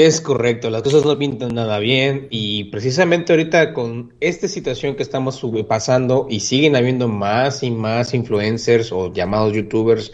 Es 0.00 0.22
correcto, 0.22 0.70
las 0.70 0.80
cosas 0.80 1.04
no 1.04 1.18
pintan 1.18 1.54
nada 1.54 1.78
bien 1.78 2.26
y 2.30 2.64
precisamente 2.70 3.34
ahorita 3.34 3.74
con 3.74 4.14
esta 4.20 4.48
situación 4.48 4.96
que 4.96 5.02
estamos 5.02 5.44
pasando 5.68 6.26
y 6.30 6.40
siguen 6.40 6.74
habiendo 6.74 7.06
más 7.06 7.62
y 7.62 7.70
más 7.70 8.14
influencers 8.14 8.92
o 8.92 9.12
llamados 9.12 9.52
youtubers 9.52 10.10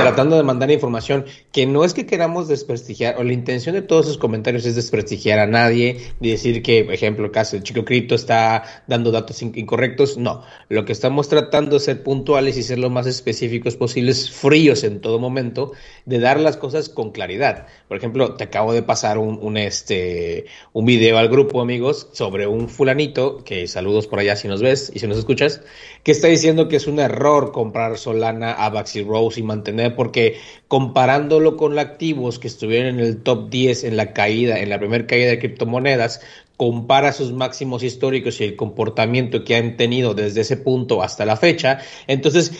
tratando 0.00 0.36
de 0.36 0.42
mandar 0.42 0.70
información 0.70 1.24
que 1.52 1.66
no 1.66 1.84
es 1.84 1.94
que 1.94 2.06
queramos 2.06 2.48
desprestigiar, 2.48 3.16
o 3.18 3.24
la 3.24 3.32
intención 3.32 3.74
de 3.74 3.82
todos 3.82 4.06
esos 4.06 4.18
comentarios 4.18 4.66
es 4.66 4.74
desprestigiar 4.74 5.38
a 5.38 5.46
nadie, 5.46 6.00
ni 6.20 6.30
decir 6.30 6.62
que, 6.62 6.84
por 6.84 6.94
ejemplo, 6.94 7.24
el 7.24 7.30
caso 7.30 7.56
del 7.56 7.62
chico 7.62 7.84
cripto 7.84 8.14
está 8.14 8.64
dando 8.86 9.10
datos 9.10 9.42
incorrectos, 9.42 10.16
no, 10.16 10.42
lo 10.68 10.84
que 10.84 10.92
estamos 10.92 11.28
tratando 11.28 11.76
es 11.76 11.84
ser 11.84 12.02
puntuales 12.02 12.56
y 12.56 12.62
ser 12.62 12.78
lo 12.78 12.90
más 12.90 13.06
específicos 13.06 13.76
posibles, 13.76 14.30
fríos 14.30 14.84
en 14.84 15.00
todo 15.00 15.18
momento, 15.18 15.72
de 16.04 16.18
dar 16.18 16.40
las 16.40 16.56
cosas 16.56 16.88
con 16.88 17.12
claridad. 17.12 17.66
Por 17.88 17.96
ejemplo, 17.96 18.34
te 18.34 18.44
acabo 18.44 18.72
de 18.72 18.82
pasar 18.82 19.18
un 19.18 19.56
este, 19.56 20.46
un 20.72 20.84
video 20.84 21.18
al 21.18 21.28
grupo, 21.28 21.60
amigos, 21.60 22.08
sobre 22.12 22.46
un 22.46 22.68
fulanito, 22.68 23.42
que 23.44 23.66
saludos 23.66 24.06
por 24.06 24.18
allá 24.18 24.36
si 24.36 24.48
nos 24.48 24.62
ves 24.62 24.90
y 24.94 24.98
si 24.98 25.06
nos 25.06 25.18
escuchas, 25.18 25.62
que 26.02 26.12
está 26.12 26.28
diciendo 26.28 26.68
que 26.68 26.76
es 26.76 26.86
un 26.86 26.98
error 26.98 27.52
comprar 27.52 27.98
Solana, 27.98 28.52
Avax 28.52 28.96
y 28.96 29.02
Rose 29.02 29.40
y 29.40 29.42
mantener, 29.42 29.89
porque 29.90 30.38
comparándolo 30.68 31.56
con 31.56 31.74
los 31.74 31.84
activos 31.84 32.38
que 32.38 32.48
estuvieron 32.48 32.98
en 32.98 33.00
el 33.00 33.22
top 33.22 33.50
10 33.50 33.84
en 33.84 33.96
la 33.96 34.12
caída, 34.12 34.58
en 34.60 34.70
la 34.70 34.78
primera 34.78 35.06
caída 35.06 35.30
de 35.30 35.38
criptomonedas, 35.38 36.20
compara 36.56 37.12
sus 37.12 37.32
máximos 37.32 37.82
históricos 37.82 38.40
y 38.40 38.44
el 38.44 38.56
comportamiento 38.56 39.44
que 39.44 39.56
han 39.56 39.76
tenido 39.76 40.14
desde 40.14 40.42
ese 40.42 40.56
punto 40.56 41.02
hasta 41.02 41.24
la 41.24 41.36
fecha, 41.36 41.78
entonces 42.06 42.52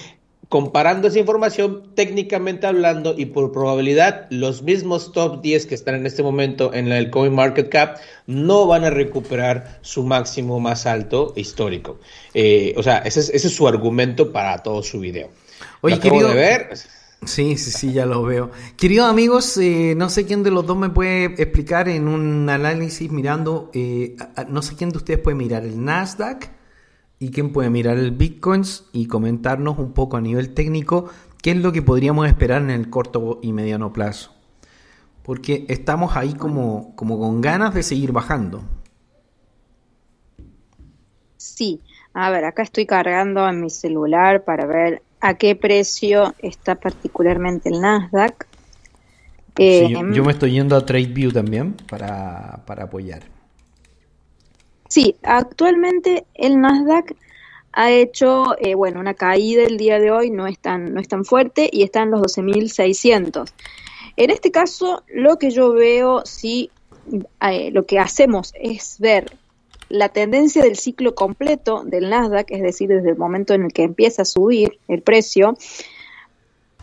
comparando 0.50 1.06
esa 1.06 1.20
información 1.20 1.94
técnicamente 1.94 2.66
hablando 2.66 3.14
y 3.16 3.26
por 3.26 3.52
probabilidad, 3.52 4.26
los 4.30 4.62
mismos 4.62 5.12
top 5.12 5.42
10 5.42 5.66
que 5.66 5.76
están 5.76 5.94
en 5.94 6.06
este 6.06 6.24
momento 6.24 6.74
en 6.74 6.90
el 6.90 7.08
Coin 7.10 7.32
Market 7.32 7.68
Cap 7.68 7.98
no 8.26 8.66
van 8.66 8.82
a 8.82 8.90
recuperar 8.90 9.78
su 9.82 10.02
máximo 10.02 10.58
más 10.58 10.86
alto 10.86 11.32
histórico. 11.36 12.00
Eh, 12.34 12.74
o 12.76 12.82
sea, 12.82 12.98
ese 12.98 13.20
es, 13.20 13.28
ese 13.28 13.46
es, 13.46 13.54
su 13.54 13.68
argumento 13.68 14.32
para 14.32 14.58
todo 14.58 14.82
su 14.82 14.98
video. 14.98 15.30
Oye, 15.82 15.96
Lo 15.96 16.02
querido, 16.02 16.28
de 16.30 16.34
ver. 16.34 16.70
Sí, 17.22 17.58
sí, 17.58 17.70
sí, 17.70 17.92
ya 17.92 18.06
lo 18.06 18.22
veo. 18.22 18.50
Queridos 18.76 19.08
amigos, 19.08 19.58
eh, 19.58 19.94
no 19.94 20.08
sé 20.08 20.24
quién 20.24 20.42
de 20.42 20.50
los 20.50 20.66
dos 20.66 20.78
me 20.78 20.88
puede 20.88 21.26
explicar 21.42 21.88
en 21.88 22.08
un 22.08 22.48
análisis 22.48 23.10
mirando, 23.10 23.70
eh, 23.74 24.16
no 24.48 24.62
sé 24.62 24.74
quién 24.74 24.90
de 24.90 24.96
ustedes 24.96 25.20
puede 25.20 25.36
mirar 25.36 25.64
el 25.64 25.84
Nasdaq 25.84 26.50
y 27.18 27.30
quién 27.30 27.52
puede 27.52 27.68
mirar 27.68 27.98
el 27.98 28.12
Bitcoins 28.12 28.86
y 28.92 29.06
comentarnos 29.06 29.78
un 29.78 29.92
poco 29.92 30.16
a 30.16 30.22
nivel 30.22 30.54
técnico 30.54 31.10
qué 31.42 31.50
es 31.50 31.58
lo 31.58 31.72
que 31.72 31.82
podríamos 31.82 32.26
esperar 32.26 32.62
en 32.62 32.70
el 32.70 32.88
corto 32.88 33.38
y 33.42 33.52
mediano 33.52 33.92
plazo. 33.92 34.32
Porque 35.22 35.66
estamos 35.68 36.16
ahí 36.16 36.32
como, 36.32 36.96
como 36.96 37.18
con 37.18 37.42
ganas 37.42 37.74
de 37.74 37.82
seguir 37.82 38.12
bajando. 38.12 38.62
Sí, 41.36 41.82
a 42.14 42.30
ver, 42.30 42.46
acá 42.46 42.62
estoy 42.62 42.86
cargando 42.86 43.46
en 43.46 43.60
mi 43.60 43.68
celular 43.68 44.44
para 44.44 44.64
ver 44.64 45.02
a 45.20 45.34
qué 45.34 45.54
precio 45.54 46.34
está 46.38 46.74
particularmente 46.74 47.68
el 47.68 47.80
Nasdaq. 47.80 48.46
Eh, 49.58 49.86
sí, 49.86 49.92
yo, 49.92 50.12
yo, 50.12 50.24
me 50.24 50.32
estoy 50.32 50.52
yendo 50.52 50.76
a 50.76 50.86
TradeView 50.86 51.32
también 51.32 51.74
para, 51.88 52.62
para 52.66 52.84
apoyar. 52.84 53.22
Sí, 54.88 55.16
actualmente 55.22 56.24
el 56.34 56.60
Nasdaq 56.60 57.14
ha 57.72 57.90
hecho, 57.90 58.56
eh, 58.58 58.74
bueno, 58.74 59.00
una 59.00 59.14
caída 59.14 59.62
el 59.62 59.76
día 59.76 59.98
de 60.00 60.10
hoy, 60.10 60.30
no 60.30 60.46
es 60.46 60.58
tan, 60.58 60.92
no 60.92 61.00
es 61.00 61.08
tan 61.08 61.24
fuerte 61.24 61.68
y 61.72 61.82
está 61.82 62.02
en 62.02 62.10
los 62.10 62.20
12.600. 62.22 63.52
En 64.16 64.30
este 64.30 64.50
caso, 64.50 65.04
lo 65.08 65.38
que 65.38 65.50
yo 65.50 65.72
veo, 65.72 66.22
sí, 66.24 66.70
eh, 67.40 67.70
lo 67.70 67.86
que 67.86 67.98
hacemos 67.98 68.52
es 68.60 68.96
ver 68.98 69.32
la 69.90 70.08
tendencia 70.08 70.62
del 70.62 70.76
ciclo 70.76 71.14
completo 71.14 71.82
del 71.84 72.08
Nasdaq, 72.08 72.50
es 72.50 72.62
decir, 72.62 72.88
desde 72.88 73.10
el 73.10 73.16
momento 73.16 73.52
en 73.54 73.64
el 73.64 73.72
que 73.72 73.82
empieza 73.82 74.22
a 74.22 74.24
subir 74.24 74.78
el 74.88 75.02
precio, 75.02 75.56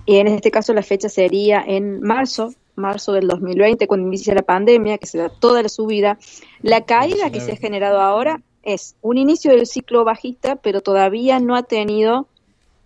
y 0.06 0.18
en 0.18 0.28
este 0.28 0.52
caso 0.52 0.74
la 0.74 0.84
fecha 0.84 1.10
sería 1.10 1.64
en 1.66 2.02
marzo, 2.02 2.54
marzo 2.76 3.14
del 3.14 3.28
2020, 3.28 3.88
cuando 3.88 4.08
inicia 4.08 4.36
la 4.36 4.42
pandemia, 4.42 4.98
que 4.98 5.08
se 5.08 5.18
da 5.18 5.30
toda 5.30 5.64
la 5.64 5.70
subida, 5.70 6.20
la 6.62 6.82
caída 6.82 7.32
que 7.32 7.40
se 7.40 7.54
ha 7.54 7.58
generado 7.58 8.02
ahora 8.02 8.42
es 8.62 8.96
un 9.02 9.18
inicio 9.18 9.52
del 9.52 9.66
ciclo 9.66 10.04
bajista, 10.04 10.58
pero 10.58 10.82
todavía 10.82 11.40
no 11.40 11.56
ha 11.56 11.64
tenido 11.64 12.28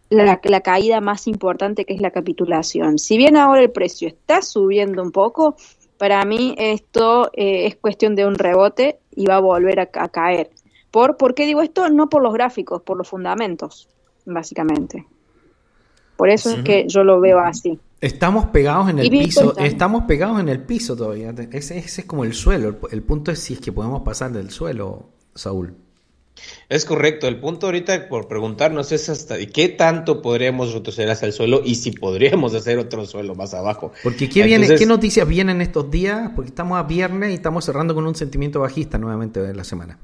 la, 0.09 0.39
la, 0.43 0.61
caída 0.61 1.01
más 1.01 1.27
importante 1.27 1.85
que 1.85 1.93
es 1.93 2.01
la 2.01 2.11
capitulación. 2.11 2.99
Si 2.99 3.17
bien 3.17 3.37
ahora 3.37 3.61
el 3.61 3.71
precio 3.71 4.07
está 4.07 4.43
subiendo 4.43 5.01
un 5.01 5.11
poco, 5.11 5.55
para 6.01 6.25
mí 6.25 6.55
esto 6.57 7.29
eh, 7.35 7.67
es 7.67 7.75
cuestión 7.75 8.15
de 8.15 8.25
un 8.25 8.33
rebote 8.33 8.97
y 9.15 9.27
va 9.27 9.35
a 9.35 9.39
volver 9.39 9.81
a, 9.81 9.89
a 9.93 10.09
caer. 10.09 10.49
¿Por, 10.89 11.15
¿Por 11.15 11.35
qué 11.35 11.45
digo 11.45 11.61
esto? 11.61 11.91
No 11.91 12.09
por 12.09 12.23
los 12.23 12.33
gráficos, 12.33 12.81
por 12.81 12.97
los 12.97 13.07
fundamentos, 13.07 13.87
básicamente. 14.25 15.05
Por 16.17 16.31
eso 16.31 16.49
sí. 16.49 16.55
es 16.55 16.63
que 16.63 16.87
yo 16.87 17.03
lo 17.03 17.19
veo 17.19 17.37
así. 17.37 17.79
Estamos 17.99 18.47
pegados 18.47 18.89
en 18.89 18.97
el 18.97 19.11
piso, 19.11 19.55
estamos 19.59 20.05
pegados 20.05 20.39
en 20.39 20.49
el 20.49 20.63
piso 20.63 20.95
todavía. 20.95 21.35
Ese, 21.51 21.77
ese, 21.77 22.01
es 22.01 22.07
como 22.07 22.25
el 22.25 22.33
suelo. 22.33 22.69
El, 22.69 22.77
el 22.93 23.03
punto 23.03 23.29
es 23.29 23.37
si 23.37 23.53
es 23.53 23.59
que 23.59 23.71
podemos 23.71 24.01
pasar 24.01 24.31
del 24.31 24.49
suelo, 24.49 25.05
Saúl. 25.35 25.75
Es 26.69 26.85
correcto. 26.85 27.27
El 27.27 27.37
punto 27.37 27.67
ahorita 27.67 28.07
por 28.07 28.27
preguntarnos 28.27 28.91
es 28.91 29.09
hasta 29.09 29.37
qué 29.45 29.69
tanto 29.69 30.21
podríamos 30.21 30.73
retroceder 30.73 31.09
hacia 31.09 31.25
el 31.25 31.33
suelo 31.33 31.61
y 31.63 31.75
si 31.75 31.91
podríamos 31.91 32.53
hacer 32.53 32.77
otro 32.77 33.05
suelo 33.05 33.35
más 33.35 33.53
abajo. 33.53 33.91
Porque 34.03 34.29
¿qué, 34.29 34.43
viene, 34.43 34.65
Entonces, 34.65 34.79
¿qué 34.79 34.85
noticias 34.85 35.27
vienen 35.27 35.61
estos 35.61 35.91
días? 35.91 36.31
Porque 36.35 36.49
estamos 36.49 36.77
a 36.77 36.83
viernes 36.83 37.31
y 37.31 37.33
estamos 37.33 37.65
cerrando 37.65 37.93
con 37.93 38.05
un 38.05 38.15
sentimiento 38.15 38.59
bajista 38.59 38.97
nuevamente 38.97 39.41
de 39.41 39.53
la 39.53 39.63
semana. 39.63 39.99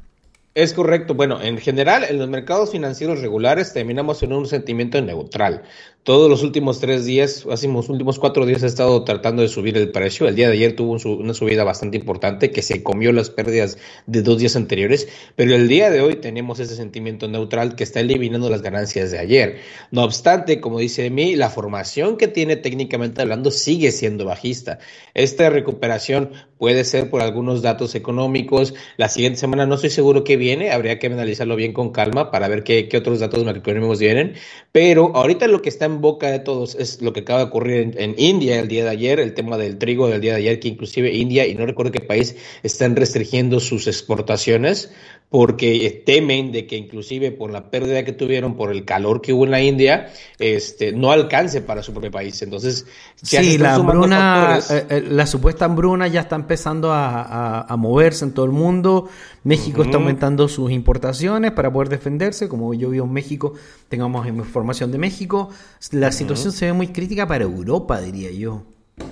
Es 0.58 0.74
correcto. 0.74 1.14
Bueno, 1.14 1.40
en 1.40 1.60
general, 1.60 2.04
en 2.10 2.18
los 2.18 2.28
mercados 2.30 2.72
financieros 2.72 3.22
regulares 3.22 3.74
terminamos 3.74 4.24
en 4.24 4.34
un 4.34 4.48
sentimiento 4.48 5.00
neutral. 5.00 5.62
Todos 6.08 6.30
los 6.30 6.42
últimos 6.42 6.80
tres 6.80 7.04
días, 7.04 7.46
así 7.52 7.68
los 7.68 7.90
últimos 7.90 8.18
cuatro 8.18 8.46
días, 8.46 8.64
he 8.64 8.66
estado 8.66 9.04
tratando 9.04 9.42
de 9.42 9.50
subir 9.50 9.76
el 9.76 9.92
precio. 9.92 10.26
El 10.26 10.36
día 10.36 10.48
de 10.48 10.54
ayer 10.54 10.74
tuvo 10.74 10.96
una 11.18 11.34
subida 11.34 11.66
bastante 11.66 11.98
importante 11.98 12.50
que 12.50 12.62
se 12.62 12.82
comió 12.82 13.12
las 13.12 13.30
pérdidas 13.30 13.78
de 14.06 14.22
dos 14.22 14.40
días 14.40 14.56
anteriores, 14.56 15.10
pero 15.36 15.54
el 15.54 15.68
día 15.68 15.90
de 15.90 16.00
hoy 16.00 16.16
tenemos 16.16 16.62
ese 16.62 16.78
sentimiento 16.78 17.28
neutral 17.28 17.76
que 17.76 17.84
está 17.84 18.00
eliminando 18.00 18.50
las 18.50 18.62
ganancias 18.62 19.12
de 19.12 19.20
ayer. 19.20 19.58
No 19.92 20.06
obstante, 20.06 20.62
como 20.62 20.80
dice 20.80 21.10
mí, 21.10 21.36
la 21.36 21.50
formación 21.50 22.16
que 22.16 22.30
tiene 22.30 22.56
técnicamente 22.56 23.22
hablando 23.22 23.52
sigue 23.52 23.92
siendo 23.92 24.24
bajista. 24.24 24.80
Esta 25.14 25.50
recuperación 25.50 26.30
puede 26.58 26.86
ser 26.86 27.10
por 27.10 27.22
algunos 27.22 27.62
datos 27.62 27.96
económicos. 27.96 28.74
La 28.96 29.10
siguiente 29.10 29.40
semana 29.40 29.66
no 29.66 29.76
estoy 29.76 29.90
seguro 29.90 30.24
qué 30.24 30.38
viene, 30.38 30.72
habría 30.72 31.00
que 31.00 31.08
analizarlo 31.08 31.58
bien 31.58 31.74
con 31.74 31.92
calma 31.92 32.32
para 32.32 32.48
ver 32.48 32.64
qué, 32.64 32.88
otros 32.98 33.20
datos 33.20 33.44
macroeconómicos 33.44 34.00
vienen. 34.00 34.36
Pero 34.72 35.12
ahorita 35.14 35.48
lo 35.48 35.62
que 35.62 35.68
está 35.68 35.97
en 35.98 36.02
boca 36.02 36.28
de 36.32 36.40
todos 36.40 36.76
es 36.76 37.02
lo 37.02 37.12
que 37.14 37.22
acaba 37.22 37.40
de 37.40 37.46
ocurrir 37.46 37.78
en, 37.82 37.94
en 37.98 38.16
India 38.18 38.60
el 38.60 38.68
día 38.68 38.84
de 38.86 38.90
ayer, 38.92 39.20
el 39.20 39.34
tema 39.34 39.58
del 39.58 39.78
trigo 39.78 40.08
del 40.08 40.22
día 40.22 40.34
de 40.34 40.38
ayer, 40.40 40.60
que 40.60 40.70
inclusive 40.70 41.14
India, 41.14 41.46
y 41.46 41.54
no 41.56 41.66
recuerdo 41.66 41.92
qué 41.92 42.00
país, 42.02 42.36
están 42.64 42.96
restringiendo 42.96 43.60
sus 43.60 43.88
exportaciones 43.88 44.92
porque 45.30 46.04
temen 46.06 46.54
de 46.54 46.66
que 46.68 46.78
inclusive 46.78 47.32
por 47.32 47.52
la 47.52 47.70
pérdida 47.70 48.06
que 48.06 48.14
tuvieron 48.14 48.56
por 48.56 48.72
el 48.72 48.86
calor 48.86 49.20
que 49.22 49.34
hubo 49.34 49.44
en 49.44 49.52
la 49.52 49.62
India, 49.62 50.08
este, 50.40 50.94
no 50.94 51.12
alcance 51.12 51.60
para 51.62 51.84
su 51.84 51.92
propio 51.92 52.12
país. 52.12 52.42
Entonces, 52.42 52.86
se 53.22 53.44
Sí, 53.44 53.58
la 53.58 53.76
hambruna, 53.76 54.62
factores. 54.62 54.72
eh, 54.72 54.86
eh, 54.90 55.04
la 55.10 55.26
supuesta 55.28 55.66
hambruna 55.66 56.08
ya 56.08 56.22
está 56.22 56.38
empezando 56.38 56.94
a, 56.94 57.22
a- 57.24 57.62
a 57.74 57.76
moverse 57.76 58.24
en 58.24 58.32
todo 58.32 58.46
el 58.46 58.54
mundo. 58.54 59.10
México 59.44 59.82
está 59.84 59.98
aumentando 59.98 60.48
sus 60.48 60.72
importaciones 60.72 61.52
para 61.52 61.72
poder 61.74 61.90
defenderse. 61.90 62.48
Como 62.48 62.74
yo 62.74 62.90
vivo 62.90 63.06
en 63.06 63.12
México, 63.14 63.54
tengamos 63.90 64.26
información 64.28 64.92
de 64.94 64.98
México. 64.98 65.50
La 65.92 66.12
situación 66.12 66.52
se 66.52 66.66
ve 66.66 66.74
muy 66.74 66.88
crítica 66.90 67.28
para 67.28 67.44
Europa, 67.44 68.02
diría 68.02 68.32
yo, 68.32 68.64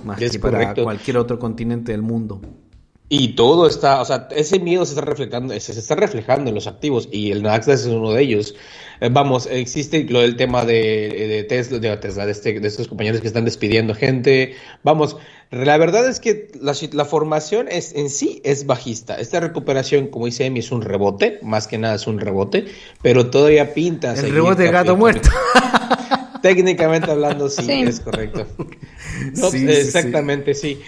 más 0.04 0.20
Es 0.20 0.32
que 0.32 0.38
para 0.38 0.58
correcto. 0.58 0.84
cualquier 0.84 1.16
otro 1.18 1.38
continente 1.38 1.92
del 1.92 2.02
mundo. 2.02 2.40
Y 3.08 3.36
todo 3.36 3.68
está, 3.68 4.00
o 4.00 4.04
sea, 4.04 4.26
ese 4.34 4.58
miedo 4.58 4.84
se 4.84 4.94
está 4.94 5.04
reflejando, 5.04 5.58
se, 5.60 5.72
está 5.78 5.94
reflejando 5.94 6.48
en 6.48 6.56
los 6.56 6.66
activos 6.66 7.08
y 7.12 7.30
el 7.30 7.40
Nasdaq 7.40 7.76
es 7.76 7.86
uno 7.86 8.10
de 8.12 8.20
ellos. 8.20 8.56
Eh, 9.00 9.10
vamos, 9.12 9.46
existe 9.48 10.04
lo 10.10 10.22
del 10.22 10.34
tema 10.34 10.64
de, 10.64 10.74
de 11.28 11.44
Tesla, 11.44 11.78
de 11.78 11.96
Tesla, 11.98 12.26
de, 12.26 12.32
este- 12.32 12.58
de 12.58 12.66
estos 12.66 12.88
compañeros 12.88 13.20
que 13.20 13.28
están 13.28 13.44
despidiendo 13.44 13.94
gente. 13.94 14.56
Vamos, 14.82 15.16
la 15.52 15.78
verdad 15.78 16.08
es 16.08 16.18
que 16.18 16.48
la, 16.60 16.74
la 16.94 17.04
formación 17.04 17.68
es, 17.70 17.94
en 17.94 18.10
sí 18.10 18.40
es 18.42 18.66
bajista. 18.66 19.20
Esta 19.20 19.38
recuperación, 19.38 20.08
como 20.08 20.26
dice 20.26 20.44
Emi, 20.44 20.58
es 20.58 20.72
un 20.72 20.82
rebote, 20.82 21.38
más 21.42 21.68
que 21.68 21.78
nada 21.78 21.94
es 21.94 22.08
un 22.08 22.18
rebote, 22.18 22.64
pero 23.02 23.30
todavía 23.30 23.72
pinta. 23.72 24.14
El 24.14 24.32
rebote 24.32 24.64
de 24.64 24.72
gato 24.72 24.96
muerto. 24.96 25.28
Técnicamente 26.42 27.10
hablando, 27.10 27.48
sí, 27.48 27.62
Sí. 27.64 27.82
es 27.82 28.00
correcto. 28.00 28.46
No, 29.36 29.50
Sí, 29.50 29.60
sí, 29.60 29.68
exactamente, 29.70 30.52
sí. 30.54 30.80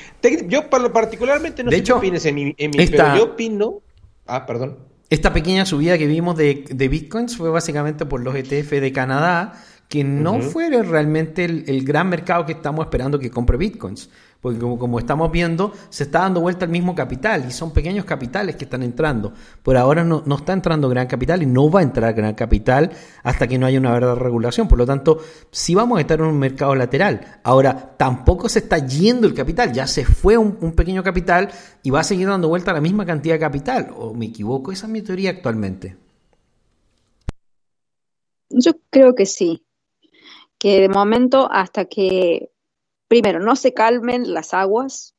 Yo 0.49 0.69
par- 0.69 0.93
particularmente 0.93 1.65
no 1.65 1.71
De 1.71 1.77
sé 1.77 1.81
hecho, 1.83 1.95
qué 1.95 1.99
opines 1.99 2.25
en 2.27 2.35
mi, 2.35 2.55
en 2.59 2.71
mi- 2.71 2.83
esta- 2.83 3.13
pero 3.13 3.17
yo 3.17 3.25
opino. 3.33 3.81
Ah, 4.27 4.45
perdón. 4.47 4.79
Esta 5.11 5.33
pequeña 5.33 5.65
subida 5.65 5.97
que 5.97 6.07
vimos 6.07 6.37
de, 6.37 6.65
de 6.69 6.89
bitcoins 6.89 7.37
fue 7.37 7.49
básicamente 7.51 8.05
por 8.05 8.21
los 8.23 8.35
ETF 8.35 8.73
de 8.81 8.93
Canadá, 8.93 9.55
que 9.89 10.05
no 10.05 10.33
Ujú. 10.35 10.43
fue 10.51 10.69
realmente 10.83 11.45
el, 11.47 11.65
el 11.67 11.85
gran 11.85 12.11
mercado 12.11 12.45
que 12.45 12.53
estamos 12.53 12.85
esperando 12.85 13.19
que 13.19 13.31
compre 13.31 13.57
bitcoins. 13.57 14.11
Porque 14.41 14.61
como, 14.61 14.99
estamos 15.01 15.33
viendo, 15.33 15.73
se 15.89 16.05
está 16.05 16.21
dando 16.21 16.41
vuelta 16.41 16.65
el 16.65 16.71
mismo 16.71 16.95
capital 16.95 17.45
y 17.49 17.51
son 17.51 17.73
pequeños 17.73 18.05
capitales 18.05 18.55
que 18.55 18.65
están 18.65 18.85
entrando. 18.85 19.33
Por 19.63 19.77
ahora 19.77 20.05
no, 20.05 20.23
no 20.25 20.37
está 20.37 20.53
entrando 20.53 20.89
gran 20.89 21.09
capital 21.09 21.43
y 21.43 21.47
no 21.47 21.69
va 21.69 21.81
a 21.81 21.83
entrar 21.83 22.15
gran 22.15 22.35
capital 22.35 22.93
hasta 23.25 23.49
que 23.49 23.59
no 23.59 23.67
haya 23.67 23.81
una 23.81 23.93
verdadera 23.93 24.23
regulación. 24.23 24.69
Por 24.69 24.79
lo 24.79 24.87
tanto, 24.87 25.19
sí 25.51 25.75
vamos 25.75 25.99
a 25.99 26.03
estar 26.03 26.21
en 26.21 26.27
un 26.27 26.39
mercado 26.39 26.75
lateral. 26.77 27.41
Ahora, 27.43 27.97
tampoco 27.97 28.49
se 28.49 28.61
está 28.61 28.79
yendo 28.79 29.27
el 29.27 29.35
capital, 29.35 29.73
ya 29.73 29.89
se 29.89 30.05
fue 30.05 30.37
un, 30.37 30.57
un 30.61 30.73
pequeño 30.73 31.03
capital 31.03 31.51
y 31.83 31.91
va 31.91 32.01
a 32.01 32.05
seguir 32.05 32.29
dando 32.29 32.49
vuelta 32.49 32.73
la 32.73 32.81
misma 32.81 33.05
cantidad 33.05 33.35
de 33.35 33.41
capital. 33.41 33.93
¿O 33.97 34.15
me 34.15 34.27
equivoco? 34.27 34.71
Esa 34.71 34.87
es 34.87 34.93
mi 34.93 35.03
teoría 35.03 35.31
actualmente. 35.31 35.97
Yo 38.51 38.73
creo 38.91 39.15
que 39.15 39.27
sí, 39.27 39.65
que 40.59 40.81
de 40.81 40.89
momento 40.89 41.49
hasta 41.51 41.85
que, 41.85 42.51
primero, 43.09 43.41
no 43.41 43.57
se 43.57 43.73
calmen 43.75 44.33
las 44.33 44.55
aguas 44.55 45.15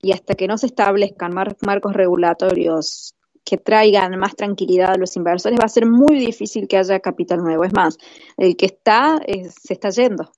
y 0.00 0.12
hasta 0.12 0.34
que 0.34 0.46
no 0.48 0.58
se 0.58 0.66
establezcan 0.66 1.34
mar- 1.34 1.56
marcos 1.60 1.92
regulatorios 1.92 3.14
que 3.44 3.58
traigan 3.58 4.16
más 4.18 4.36
tranquilidad 4.36 4.92
a 4.92 4.96
los 4.96 5.16
inversores, 5.16 5.58
va 5.60 5.64
a 5.64 5.68
ser 5.68 5.84
muy 5.86 6.16
difícil 6.18 6.68
que 6.68 6.76
haya 6.76 7.00
capital 7.00 7.40
nuevo. 7.42 7.64
Es 7.64 7.72
más, 7.72 7.98
el 8.36 8.56
que 8.56 8.66
está 8.66 9.20
eh, 9.26 9.48
se 9.50 9.74
está 9.74 9.90
yendo, 9.90 10.30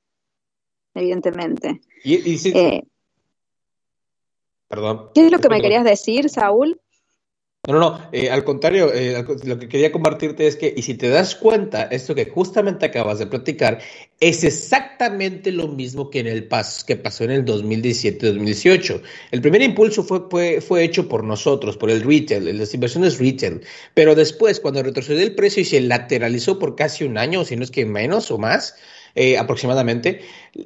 evidentemente. 0.95 1.81
Y, 2.03 2.15
y 2.31 2.39
sí- 2.39 2.53
Eh, 2.55 2.83
perdón. 4.69 5.11
¿Qué 5.15 5.27
es 5.27 5.33
lo 5.33 5.39
que 5.39 5.49
me 5.51 5.61
querías 5.61 5.85
decir, 5.85 6.29
Saúl? 6.31 6.81
No, 7.67 7.79
no, 7.79 7.99
eh, 8.13 8.29
al 8.29 8.45
contrario, 8.45 8.93
eh, 8.93 9.25
lo 9.45 9.59
que 9.59 9.69
quería 9.69 9.91
compartirte 9.91 10.47
es 10.47 10.55
que, 10.55 10.75
y 10.77 10.83
si 10.83 10.95
te 10.95 11.09
das 11.09 11.35
cuenta, 11.35 11.85
esto 11.85 12.15
que 12.15 12.27
justamente 12.27 12.85
acabas 12.85 13.19
de 13.19 13.27
platicar 13.27 13.79
es 14.21 14.45
exactamente 14.45 15.51
lo 15.51 15.69
mismo 15.69 16.11
que 16.11 16.21
en 16.21 16.27
el 16.27 16.47
pas 16.47 16.85
que 16.85 16.97
pasó 16.97 17.25
en 17.25 17.31
el 17.31 17.45
2017-2018. 17.47 19.01
El 19.31 19.41
primer 19.41 19.63
impulso 19.63 20.05
fue, 20.05 20.21
fue, 20.29 20.61
fue 20.61 20.85
hecho 20.85 21.09
por 21.09 21.25
nosotros, 21.25 21.79
por 21.79 21.91
el 21.91 22.03
retail, 22.03 22.59
las 22.59 22.75
inversiones 22.75 23.19
retail. 23.19 23.63
Pero 23.95 24.15
después, 24.15 24.61
cuando 24.61 24.83
retrocedió 24.83 25.23
el 25.23 25.35
precio 25.35 25.63
y 25.63 25.65
se 25.65 25.81
lateralizó 25.81 26.59
por 26.59 26.77
casi 26.77 27.05
un 27.05 27.17
año, 27.17 27.47
si 27.47 27.57
no 27.57 27.65
es 27.65 27.71
que 27.71 27.87
menos 27.87 28.31
o 28.31 28.37
más, 28.37 28.77
eh, 29.15 29.39
aproximadamente, 29.39 30.21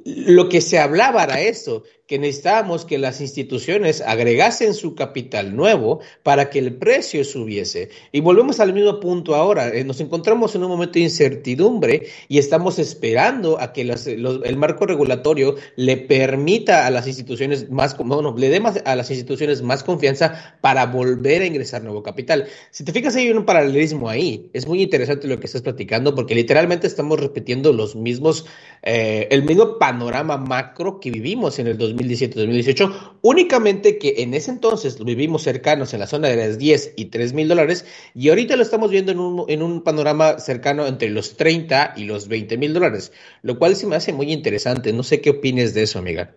lo 0.05 0.49
que 0.49 0.61
se 0.61 0.79
hablaba 0.79 1.23
era 1.23 1.41
esto, 1.41 1.83
que 2.05 2.17
necesitábamos 2.17 2.85
que 2.85 2.97
las 2.97 3.21
instituciones 3.21 4.01
agregasen 4.01 4.73
su 4.73 4.95
capital 4.95 5.55
nuevo 5.55 5.99
para 6.23 6.49
que 6.49 6.57
el 6.57 6.75
precio 6.75 7.23
subiese. 7.23 7.89
Y 8.11 8.19
volvemos 8.19 8.59
al 8.59 8.73
mismo 8.73 8.99
punto 8.99 9.35
ahora. 9.35 9.67
eh, 9.69 9.83
nos 9.83 10.01
encontramos 10.01 10.55
en 10.55 10.63
un 10.63 10.69
momento 10.69 10.93
de 10.93 11.01
incertidumbre 11.01 12.07
y 12.27 12.39
estamos 12.39 12.79
esperando 12.79 13.59
a 13.61 13.73
que 13.73 13.81
el 13.81 14.57
marco 14.57 14.87
regulatorio 14.87 15.55
le 15.75 15.97
permita 15.97 16.87
a 16.87 16.89
las 16.89 17.05
instituciones 17.05 17.69
más, 17.69 17.95
bueno, 17.95 18.35
le 18.35 18.49
dé 18.49 18.59
más 18.59 18.81
a 18.85 18.95
las 18.95 19.11
instituciones 19.11 19.61
más 19.61 19.83
confianza 19.83 20.57
para 20.61 20.87
volver 20.87 21.43
a 21.43 21.45
ingresar 21.45 21.83
nuevo 21.83 22.01
capital. 22.01 22.47
Si 22.71 22.83
te 22.83 22.91
fijas, 22.91 23.15
hay 23.15 23.29
un 23.29 23.45
paralelismo 23.45 24.09
ahí. 24.09 24.49
Es 24.53 24.67
muy 24.67 24.81
interesante 24.81 25.27
lo 25.27 25.39
que 25.39 25.45
estás 25.45 25.61
platicando 25.61 26.15
porque 26.15 26.33
literalmente 26.33 26.87
estamos 26.87 27.19
repitiendo 27.19 27.71
los 27.71 27.95
mismos, 27.95 28.45
eh, 28.81 29.27
el 29.29 29.43
mismo 29.43 29.77
panorama 29.79 30.37
macro 30.37 30.99
que 30.99 31.09
vivimos 31.09 31.57
en 31.57 31.67
el 31.67 31.77
2017-2018, 31.77 33.17
únicamente 33.21 33.97
que 33.97 34.15
en 34.17 34.33
ese 34.33 34.51
entonces 34.51 34.99
lo 34.99 35.05
vivimos 35.05 35.43
cercanos 35.43 35.93
en 35.93 36.01
la 36.01 36.07
zona 36.07 36.27
de 36.27 36.35
las 36.35 36.59
10 36.59 36.93
y 36.97 37.05
3 37.05 37.33
mil 37.33 37.47
dólares 37.47 37.85
y 38.13 38.29
ahorita 38.29 38.55
lo 38.55 38.63
estamos 38.63 38.91
viendo 38.91 39.11
en 39.11 39.19
un, 39.19 39.45
en 39.47 39.63
un 39.63 39.81
panorama 39.81 40.39
cercano 40.39 40.85
entre 40.85 41.09
los 41.09 41.37
30 41.37 41.93
y 41.97 42.03
los 42.03 42.27
20 42.27 42.57
mil 42.57 42.73
dólares, 42.73 43.11
lo 43.41 43.57
cual 43.57 43.75
se 43.75 43.87
me 43.87 43.95
hace 43.95 44.13
muy 44.13 44.31
interesante. 44.31 44.93
No 44.93 45.03
sé 45.03 45.21
qué 45.21 45.31
opines 45.31 45.73
de 45.73 45.83
eso, 45.83 45.99
amiga. 45.99 46.35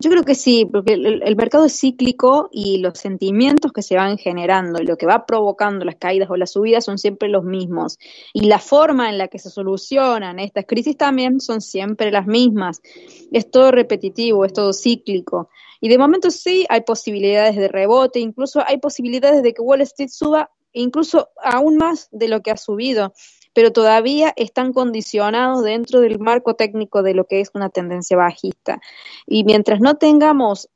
Yo 0.00 0.10
creo 0.10 0.24
que 0.24 0.34
sí, 0.34 0.66
porque 0.70 0.94
el, 0.94 1.22
el 1.22 1.36
mercado 1.36 1.66
es 1.66 1.78
cíclico 1.78 2.48
y 2.50 2.78
los 2.78 2.98
sentimientos 2.98 3.72
que 3.72 3.80
se 3.80 3.94
van 3.94 4.18
generando 4.18 4.82
lo 4.82 4.96
que 4.96 5.06
va 5.06 5.24
provocando 5.24 5.84
las 5.84 5.94
caídas 5.96 6.28
o 6.30 6.36
las 6.36 6.52
subidas 6.52 6.84
son 6.84 6.98
siempre 6.98 7.28
los 7.28 7.44
mismos. 7.44 7.98
Y 8.32 8.46
la 8.46 8.58
forma 8.58 9.08
en 9.08 9.18
la 9.18 9.28
que 9.28 9.38
se 9.38 9.50
solucionan 9.50 10.40
estas 10.40 10.64
crisis 10.66 10.96
también 10.96 11.40
son 11.40 11.60
siempre 11.60 12.10
las 12.10 12.26
mismas. 12.26 12.82
Es 13.30 13.50
todo 13.50 13.70
repetitivo, 13.70 14.44
es 14.44 14.52
todo 14.52 14.72
cíclico. 14.72 15.48
Y 15.80 15.88
de 15.88 15.98
momento 15.98 16.30
sí 16.30 16.66
hay 16.68 16.80
posibilidades 16.80 17.54
de 17.56 17.68
rebote, 17.68 18.18
incluso 18.18 18.62
hay 18.66 18.78
posibilidades 18.78 19.42
de 19.42 19.54
que 19.54 19.62
Wall 19.62 19.82
Street 19.82 20.08
suba 20.10 20.50
incluso 20.72 21.30
aún 21.40 21.76
más 21.76 22.08
de 22.10 22.26
lo 22.28 22.42
que 22.42 22.50
ha 22.50 22.56
subido 22.56 23.12
pero 23.54 23.72
todavía 23.72 24.34
están 24.36 24.72
condicionados 24.72 25.62
dentro 25.64 26.00
del 26.00 26.18
marco 26.18 26.54
técnico 26.54 27.02
de 27.02 27.14
lo 27.14 27.24
que 27.24 27.40
es 27.40 27.50
una 27.54 27.70
tendencia 27.70 28.16
bajista. 28.16 28.80
Y 29.26 29.44
mientras 29.44 29.80
no 29.80 29.94
tengamos 29.94 30.68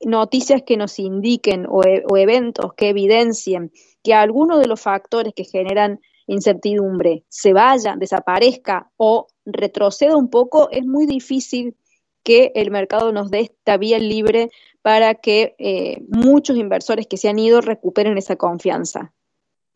noticias 0.00 0.62
que 0.62 0.76
nos 0.76 0.98
indiquen 0.98 1.66
o, 1.68 1.82
e- 1.82 2.04
o 2.08 2.16
eventos 2.16 2.74
que 2.74 2.90
evidencien 2.90 3.72
que 4.02 4.14
alguno 4.14 4.58
de 4.58 4.68
los 4.68 4.80
factores 4.80 5.32
que 5.34 5.44
generan 5.44 6.00
incertidumbre 6.26 7.24
se 7.28 7.52
vaya, 7.52 7.96
desaparezca 7.96 8.90
o 8.96 9.28
retroceda 9.44 10.16
un 10.16 10.28
poco, 10.28 10.68
es 10.70 10.84
muy 10.84 11.06
difícil 11.06 11.76
que 12.22 12.52
el 12.56 12.70
mercado 12.70 13.12
nos 13.12 13.30
dé 13.30 13.40
esta 13.40 13.76
vía 13.76 13.98
libre 13.98 14.50
para 14.82 15.14
que 15.14 15.54
eh, 15.58 16.02
muchos 16.08 16.56
inversores 16.56 17.06
que 17.06 17.16
se 17.16 17.28
han 17.28 17.38
ido 17.38 17.60
recuperen 17.60 18.18
esa 18.18 18.36
confianza. 18.36 19.12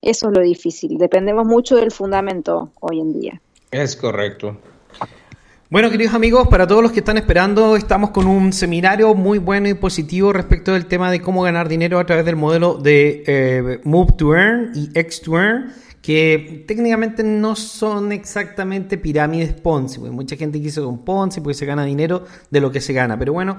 Eso 0.02 0.28
es 0.28 0.36
lo 0.36 0.42
difícil. 0.42 0.96
Dependemos 0.98 1.46
mucho 1.46 1.76
del 1.76 1.90
fundamento 1.90 2.70
hoy 2.80 3.00
en 3.00 3.12
día. 3.12 3.40
Es 3.70 3.96
correcto. 3.96 4.56
Bueno, 5.68 5.88
queridos 5.88 6.14
amigos, 6.14 6.48
para 6.48 6.66
todos 6.66 6.82
los 6.82 6.90
que 6.90 6.98
están 6.98 7.16
esperando, 7.16 7.76
estamos 7.76 8.10
con 8.10 8.26
un 8.26 8.52
seminario 8.52 9.14
muy 9.14 9.38
bueno 9.38 9.68
y 9.68 9.74
positivo 9.74 10.32
respecto 10.32 10.72
del 10.72 10.86
tema 10.86 11.12
de 11.12 11.20
cómo 11.20 11.42
ganar 11.42 11.68
dinero 11.68 12.00
a 12.00 12.06
través 12.06 12.24
del 12.24 12.34
modelo 12.34 12.74
de 12.74 13.22
eh, 13.24 13.80
Move 13.84 14.14
to 14.16 14.34
Earn 14.34 14.72
y 14.74 14.90
X 14.92 15.20
to 15.20 15.38
Earn, 15.38 15.72
que 16.02 16.64
técnicamente 16.66 17.22
no 17.22 17.54
son 17.54 18.10
exactamente 18.10 18.98
pirámides 18.98 19.52
Ponzi, 19.52 20.00
porque 20.00 20.10
mucha 20.12 20.34
gente 20.34 20.60
quiso 20.60 20.88
un 20.88 21.04
Ponzi 21.04 21.40
porque 21.40 21.54
se 21.54 21.66
gana 21.66 21.84
dinero 21.84 22.24
de 22.50 22.60
lo 22.60 22.72
que 22.72 22.80
se 22.80 22.92
gana, 22.92 23.16
pero 23.16 23.32
bueno, 23.32 23.58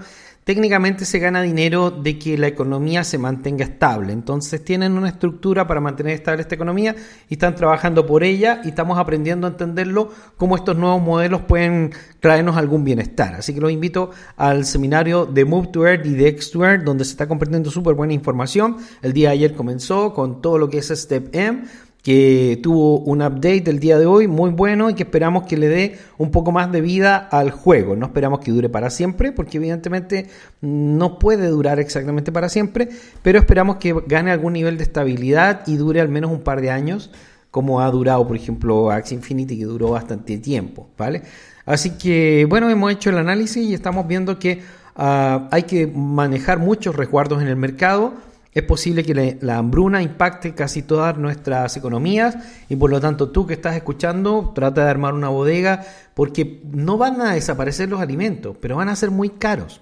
técnicamente 0.51 1.05
se 1.05 1.17
gana 1.17 1.41
dinero 1.41 1.91
de 1.91 2.19
que 2.19 2.37
la 2.37 2.47
economía 2.47 3.05
se 3.05 3.17
mantenga 3.17 3.63
estable. 3.63 4.11
Entonces 4.11 4.61
tienen 4.65 4.97
una 4.97 5.07
estructura 5.07 5.65
para 5.65 5.79
mantener 5.79 6.13
estable 6.13 6.41
esta 6.41 6.55
economía 6.55 6.93
y 7.29 7.35
están 7.35 7.55
trabajando 7.55 8.05
por 8.05 8.21
ella 8.21 8.59
y 8.65 8.67
estamos 8.67 8.99
aprendiendo 8.99 9.47
a 9.47 9.51
entenderlo 9.51 10.09
cómo 10.35 10.57
estos 10.57 10.75
nuevos 10.75 11.01
modelos 11.01 11.43
pueden 11.43 11.93
traernos 12.19 12.57
algún 12.57 12.83
bienestar. 12.83 13.35
Así 13.35 13.53
que 13.53 13.61
los 13.61 13.71
invito 13.71 14.11
al 14.35 14.65
seminario 14.65 15.25
de 15.25 15.45
Move 15.45 15.67
to 15.67 15.87
Earth 15.87 16.05
y 16.05 16.15
de 16.15 16.27
X 16.27 16.51
donde 16.83 17.05
se 17.05 17.11
está 17.11 17.29
compartiendo 17.29 17.71
súper 17.71 17.93
buena 17.93 18.11
información. 18.11 18.75
El 19.01 19.13
día 19.13 19.29
de 19.29 19.35
ayer 19.35 19.53
comenzó 19.53 20.13
con 20.13 20.41
todo 20.41 20.57
lo 20.57 20.69
que 20.69 20.79
es 20.79 20.89
Step 20.89 21.33
M 21.33 21.63
que 22.01 22.59
tuvo 22.63 22.99
un 22.99 23.21
update 23.21 23.69
el 23.69 23.79
día 23.79 23.99
de 23.99 24.07
hoy 24.07 24.27
muy 24.27 24.49
bueno 24.49 24.89
y 24.89 24.95
que 24.95 25.03
esperamos 25.03 25.43
que 25.43 25.57
le 25.57 25.67
dé 25.67 25.99
un 26.17 26.31
poco 26.31 26.51
más 26.51 26.71
de 26.71 26.81
vida 26.81 27.15
al 27.15 27.51
juego. 27.51 27.95
No 27.95 28.07
esperamos 28.07 28.39
que 28.39 28.51
dure 28.51 28.69
para 28.69 28.89
siempre, 28.89 29.31
porque 29.31 29.57
evidentemente 29.57 30.27
no 30.61 31.19
puede 31.19 31.47
durar 31.47 31.79
exactamente 31.79 32.31
para 32.31 32.49
siempre, 32.49 32.89
pero 33.21 33.37
esperamos 33.37 33.75
que 33.77 33.93
gane 34.07 34.31
algún 34.31 34.53
nivel 34.53 34.77
de 34.77 34.83
estabilidad 34.83 35.61
y 35.67 35.75
dure 35.75 36.01
al 36.01 36.09
menos 36.09 36.31
un 36.31 36.41
par 36.41 36.61
de 36.61 36.71
años, 36.71 37.11
como 37.51 37.81
ha 37.81 37.91
durado, 37.91 38.25
por 38.27 38.35
ejemplo, 38.35 38.89
Axie 38.89 39.15
Infinity, 39.15 39.59
que 39.59 39.65
duró 39.65 39.91
bastante 39.91 40.37
tiempo, 40.37 40.89
¿vale? 40.97 41.21
Así 41.65 41.91
que, 41.91 42.47
bueno, 42.49 42.69
hemos 42.69 42.91
hecho 42.91 43.11
el 43.11 43.19
análisis 43.19 43.63
y 43.63 43.75
estamos 43.75 44.07
viendo 44.07 44.39
que 44.39 44.61
ah, 44.95 45.47
hay 45.51 45.63
que 45.63 45.85
manejar 45.85 46.57
muchos 46.57 46.95
resguardos 46.95 47.41
en 47.43 47.47
el 47.47 47.57
mercado 47.57 48.13
es 48.53 48.63
posible 48.63 49.03
que 49.03 49.37
la 49.39 49.57
hambruna 49.57 50.01
impacte 50.01 50.53
casi 50.53 50.81
todas 50.81 51.17
nuestras 51.17 51.77
economías 51.77 52.37
y 52.67 52.75
por 52.75 52.89
lo 52.89 52.99
tanto 52.99 53.29
tú 53.29 53.47
que 53.47 53.53
estás 53.53 53.75
escuchando 53.75 54.51
trata 54.53 54.83
de 54.83 54.89
armar 54.89 55.13
una 55.13 55.29
bodega 55.29 55.85
porque 56.13 56.61
no 56.71 56.97
van 56.97 57.21
a 57.21 57.33
desaparecer 57.33 57.89
los 57.89 58.01
alimentos, 58.01 58.57
pero 58.59 58.75
van 58.75 58.89
a 58.89 58.95
ser 58.95 59.09
muy 59.09 59.29
caros. 59.29 59.79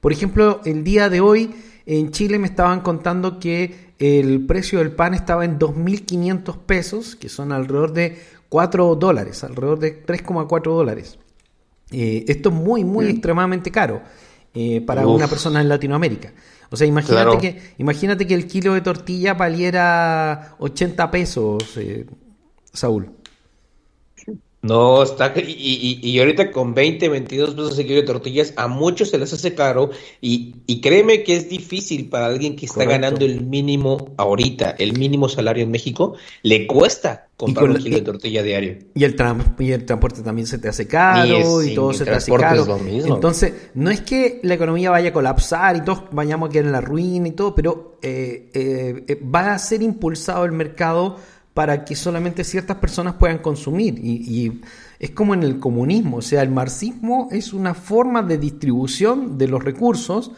Por 0.00 0.12
ejemplo, 0.12 0.60
el 0.64 0.82
día 0.82 1.08
de 1.08 1.20
hoy 1.20 1.54
en 1.86 2.10
Chile 2.10 2.40
me 2.40 2.48
estaban 2.48 2.80
contando 2.80 3.38
que 3.38 3.92
el 4.00 4.44
precio 4.46 4.80
del 4.80 4.90
pan 4.90 5.14
estaba 5.14 5.44
en 5.44 5.60
2.500 5.60 6.58
pesos, 6.58 7.14
que 7.14 7.28
son 7.28 7.52
alrededor 7.52 7.92
de 7.92 8.18
4 8.48 8.96
dólares, 8.96 9.44
alrededor 9.44 9.78
de 9.78 10.04
3,4 10.04 10.62
dólares. 10.64 11.18
Eh, 11.92 12.24
esto 12.26 12.48
es 12.48 12.54
muy, 12.54 12.84
muy 12.84 13.06
extremadamente 13.06 13.70
caro 13.70 14.02
eh, 14.54 14.80
para 14.80 15.06
una 15.06 15.28
persona 15.28 15.60
en 15.60 15.68
Latinoamérica. 15.68 16.32
O 16.72 16.76
sea, 16.76 16.86
imagínate, 16.86 17.38
que, 17.38 17.62
imagínate 17.76 18.26
que 18.26 18.34
el 18.34 18.46
kilo 18.46 18.72
de 18.72 18.80
tortilla 18.80 19.34
valiera 19.34 20.56
80 20.58 21.10
pesos, 21.10 21.76
eh, 21.76 22.06
Saúl. 22.72 23.10
No, 24.62 25.02
está. 25.02 25.32
Y, 25.36 25.98
y, 26.00 26.18
ahorita 26.20 26.52
con 26.52 26.72
20, 26.72 27.08
22 27.08 27.54
pesos 27.54 27.78
el 27.80 27.86
kilo 27.86 28.00
de 28.00 28.06
tortillas, 28.06 28.54
a 28.56 28.68
muchos 28.68 29.10
se 29.10 29.18
les 29.18 29.32
hace 29.32 29.56
caro. 29.56 29.90
Y, 30.20 30.54
y 30.66 30.80
créeme 30.80 31.24
que 31.24 31.34
es 31.34 31.48
difícil 31.48 32.08
para 32.08 32.26
alguien 32.26 32.54
que 32.54 32.66
está 32.66 32.84
ganando 32.84 33.24
el 33.24 33.40
mínimo 33.40 34.14
ahorita, 34.16 34.76
el 34.78 34.96
mínimo 34.96 35.28
salario 35.28 35.64
en 35.64 35.72
México, 35.72 36.14
le 36.44 36.68
cuesta 36.68 37.26
comprar 37.36 37.70
un 37.70 37.76
kilo 37.78 37.96
de 37.96 38.02
tortilla 38.02 38.42
diario. 38.44 38.78
Y 38.94 39.02
el, 39.02 39.16
y 39.58 39.72
el 39.72 39.84
transporte 39.84 40.22
también 40.22 40.46
se 40.46 40.58
te 40.58 40.68
hace 40.68 40.86
caro 40.86 41.60
y, 41.60 41.74
todo 41.74 41.92
se 41.92 42.04
te 42.04 42.12
hace 42.12 42.32
caro. 42.32 42.78
Entonces, 42.86 43.70
no 43.74 43.90
es 43.90 44.00
que 44.02 44.38
la 44.44 44.54
economía 44.54 44.90
vaya 44.90 45.08
a 45.08 45.12
colapsar 45.12 45.76
y 45.76 45.82
todos 45.82 46.04
vayamos 46.12 46.48
a 46.48 46.52
quedar 46.52 46.66
en 46.66 46.72
la 46.72 46.80
ruina 46.80 47.26
y 47.26 47.32
todo, 47.32 47.52
pero 47.52 47.98
eh, 48.00 48.50
eh, 48.54 49.04
eh, 49.08 49.20
va 49.22 49.54
a 49.54 49.58
ser 49.58 49.82
impulsado 49.82 50.44
el 50.44 50.52
mercado 50.52 51.16
para 51.54 51.84
que 51.84 51.94
solamente 51.94 52.44
ciertas 52.44 52.78
personas 52.78 53.14
puedan 53.14 53.38
consumir. 53.38 53.98
Y, 53.98 54.60
es 54.98 55.10
como 55.10 55.34
en 55.34 55.42
el 55.42 55.58
comunismo, 55.58 56.18
o 56.18 56.22
sea, 56.22 56.42
el 56.42 56.50
marxismo 56.50 57.28
es 57.32 57.52
una 57.52 57.74
forma 57.74 58.22
de 58.22 58.38
distribución 58.38 59.36
de 59.36 59.48
los 59.48 59.64
recursos, 59.64 60.30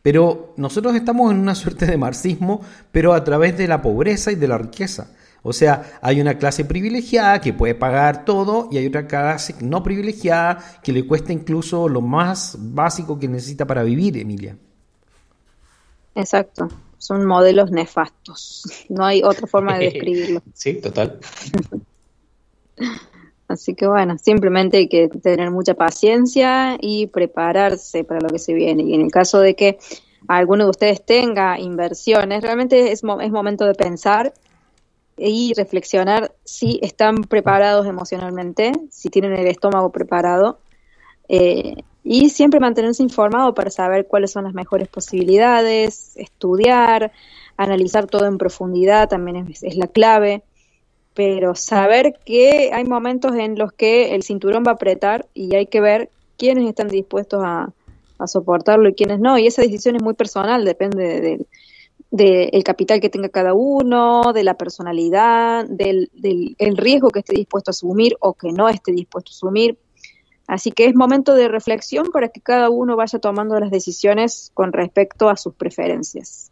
pero 0.00 0.54
nosotros 0.56 0.94
estamos 0.94 1.32
en 1.32 1.40
una 1.40 1.56
suerte 1.56 1.86
de 1.86 1.96
marxismo, 1.96 2.60
pero 2.92 3.14
a 3.14 3.24
través 3.24 3.58
de 3.58 3.66
la 3.66 3.82
pobreza 3.82 4.30
y 4.30 4.36
de 4.36 4.46
la 4.46 4.58
riqueza. 4.58 5.10
O 5.42 5.52
sea, 5.52 5.98
hay 6.02 6.20
una 6.20 6.38
clase 6.38 6.64
privilegiada 6.64 7.40
que 7.40 7.52
puede 7.52 7.74
pagar 7.74 8.24
todo 8.24 8.68
y 8.70 8.78
hay 8.78 8.86
otra 8.86 9.08
clase 9.08 9.56
no 9.60 9.82
privilegiada 9.82 10.62
que 10.84 10.92
le 10.92 11.04
cuesta 11.04 11.32
incluso 11.32 11.88
lo 11.88 12.00
más 12.00 12.56
básico 12.60 13.18
que 13.18 13.26
necesita 13.26 13.66
para 13.66 13.82
vivir, 13.82 14.16
Emilia. 14.16 14.56
Exacto 16.14 16.68
son 17.02 17.26
modelos 17.26 17.72
nefastos. 17.72 18.62
No 18.88 19.04
hay 19.04 19.24
otra 19.24 19.48
forma 19.48 19.76
de 19.76 19.86
describirlo. 19.90 20.40
Sí, 20.54 20.74
total. 20.74 21.18
Así 23.48 23.74
que 23.74 23.88
bueno, 23.88 24.16
simplemente 24.18 24.76
hay 24.76 24.88
que 24.88 25.08
tener 25.08 25.50
mucha 25.50 25.74
paciencia 25.74 26.78
y 26.80 27.08
prepararse 27.08 28.04
para 28.04 28.20
lo 28.20 28.28
que 28.28 28.38
se 28.38 28.54
viene. 28.54 28.84
Y 28.84 28.94
en 28.94 29.00
el 29.00 29.10
caso 29.10 29.40
de 29.40 29.56
que 29.56 29.78
alguno 30.28 30.62
de 30.62 30.70
ustedes 30.70 31.04
tenga 31.04 31.58
inversiones, 31.58 32.40
realmente 32.40 32.92
es, 32.92 33.02
es 33.02 33.30
momento 33.32 33.66
de 33.66 33.74
pensar 33.74 34.32
y 35.16 35.54
reflexionar 35.56 36.32
si 36.44 36.78
están 36.82 37.16
preparados 37.16 37.84
emocionalmente, 37.88 38.70
si 38.92 39.08
tienen 39.10 39.32
el 39.32 39.48
estómago 39.48 39.90
preparado. 39.90 40.60
Eh, 41.28 41.74
y 42.04 42.30
siempre 42.30 42.60
mantenerse 42.60 43.02
informado 43.02 43.54
para 43.54 43.70
saber 43.70 44.06
cuáles 44.06 44.32
son 44.32 44.44
las 44.44 44.54
mejores 44.54 44.88
posibilidades, 44.88 46.16
estudiar, 46.16 47.12
analizar 47.56 48.06
todo 48.06 48.26
en 48.26 48.38
profundidad 48.38 49.08
también 49.08 49.48
es, 49.48 49.76
la 49.76 49.86
clave, 49.86 50.42
pero 51.14 51.54
saber 51.54 52.18
que 52.24 52.70
hay 52.72 52.84
momentos 52.84 53.36
en 53.36 53.58
los 53.58 53.72
que 53.72 54.14
el 54.14 54.22
cinturón 54.22 54.64
va 54.66 54.72
a 54.72 54.74
apretar 54.74 55.26
y 55.34 55.54
hay 55.54 55.66
que 55.66 55.80
ver 55.80 56.10
quiénes 56.36 56.68
están 56.68 56.88
dispuestos 56.88 57.42
a, 57.44 57.72
soportarlo 58.24 58.88
y 58.88 58.94
quiénes 58.94 59.18
no, 59.18 59.36
y 59.36 59.48
esa 59.48 59.62
decisión 59.62 59.96
es 59.96 60.02
muy 60.02 60.14
personal, 60.14 60.64
depende 60.64 61.44
del 62.12 62.62
capital 62.62 63.00
que 63.00 63.08
tenga 63.08 63.28
cada 63.28 63.52
uno, 63.52 64.32
de 64.32 64.44
la 64.44 64.54
personalidad, 64.54 65.66
del, 65.66 66.08
del 66.14 66.54
el 66.60 66.76
riesgo 66.76 67.10
que 67.10 67.18
esté 67.18 67.34
dispuesto 67.34 67.70
a 67.70 67.72
asumir 67.72 68.16
o 68.20 68.34
que 68.34 68.52
no 68.52 68.68
esté 68.68 68.92
dispuesto 68.92 69.30
a 69.30 69.34
asumir. 69.34 69.76
Así 70.46 70.72
que 70.72 70.86
es 70.86 70.94
momento 70.94 71.34
de 71.34 71.48
reflexión 71.48 72.10
para 72.12 72.28
que 72.28 72.40
cada 72.40 72.68
uno 72.70 72.96
vaya 72.96 73.18
tomando 73.18 73.58
las 73.58 73.70
decisiones 73.70 74.50
con 74.54 74.72
respecto 74.72 75.28
a 75.28 75.36
sus 75.36 75.54
preferencias. 75.54 76.50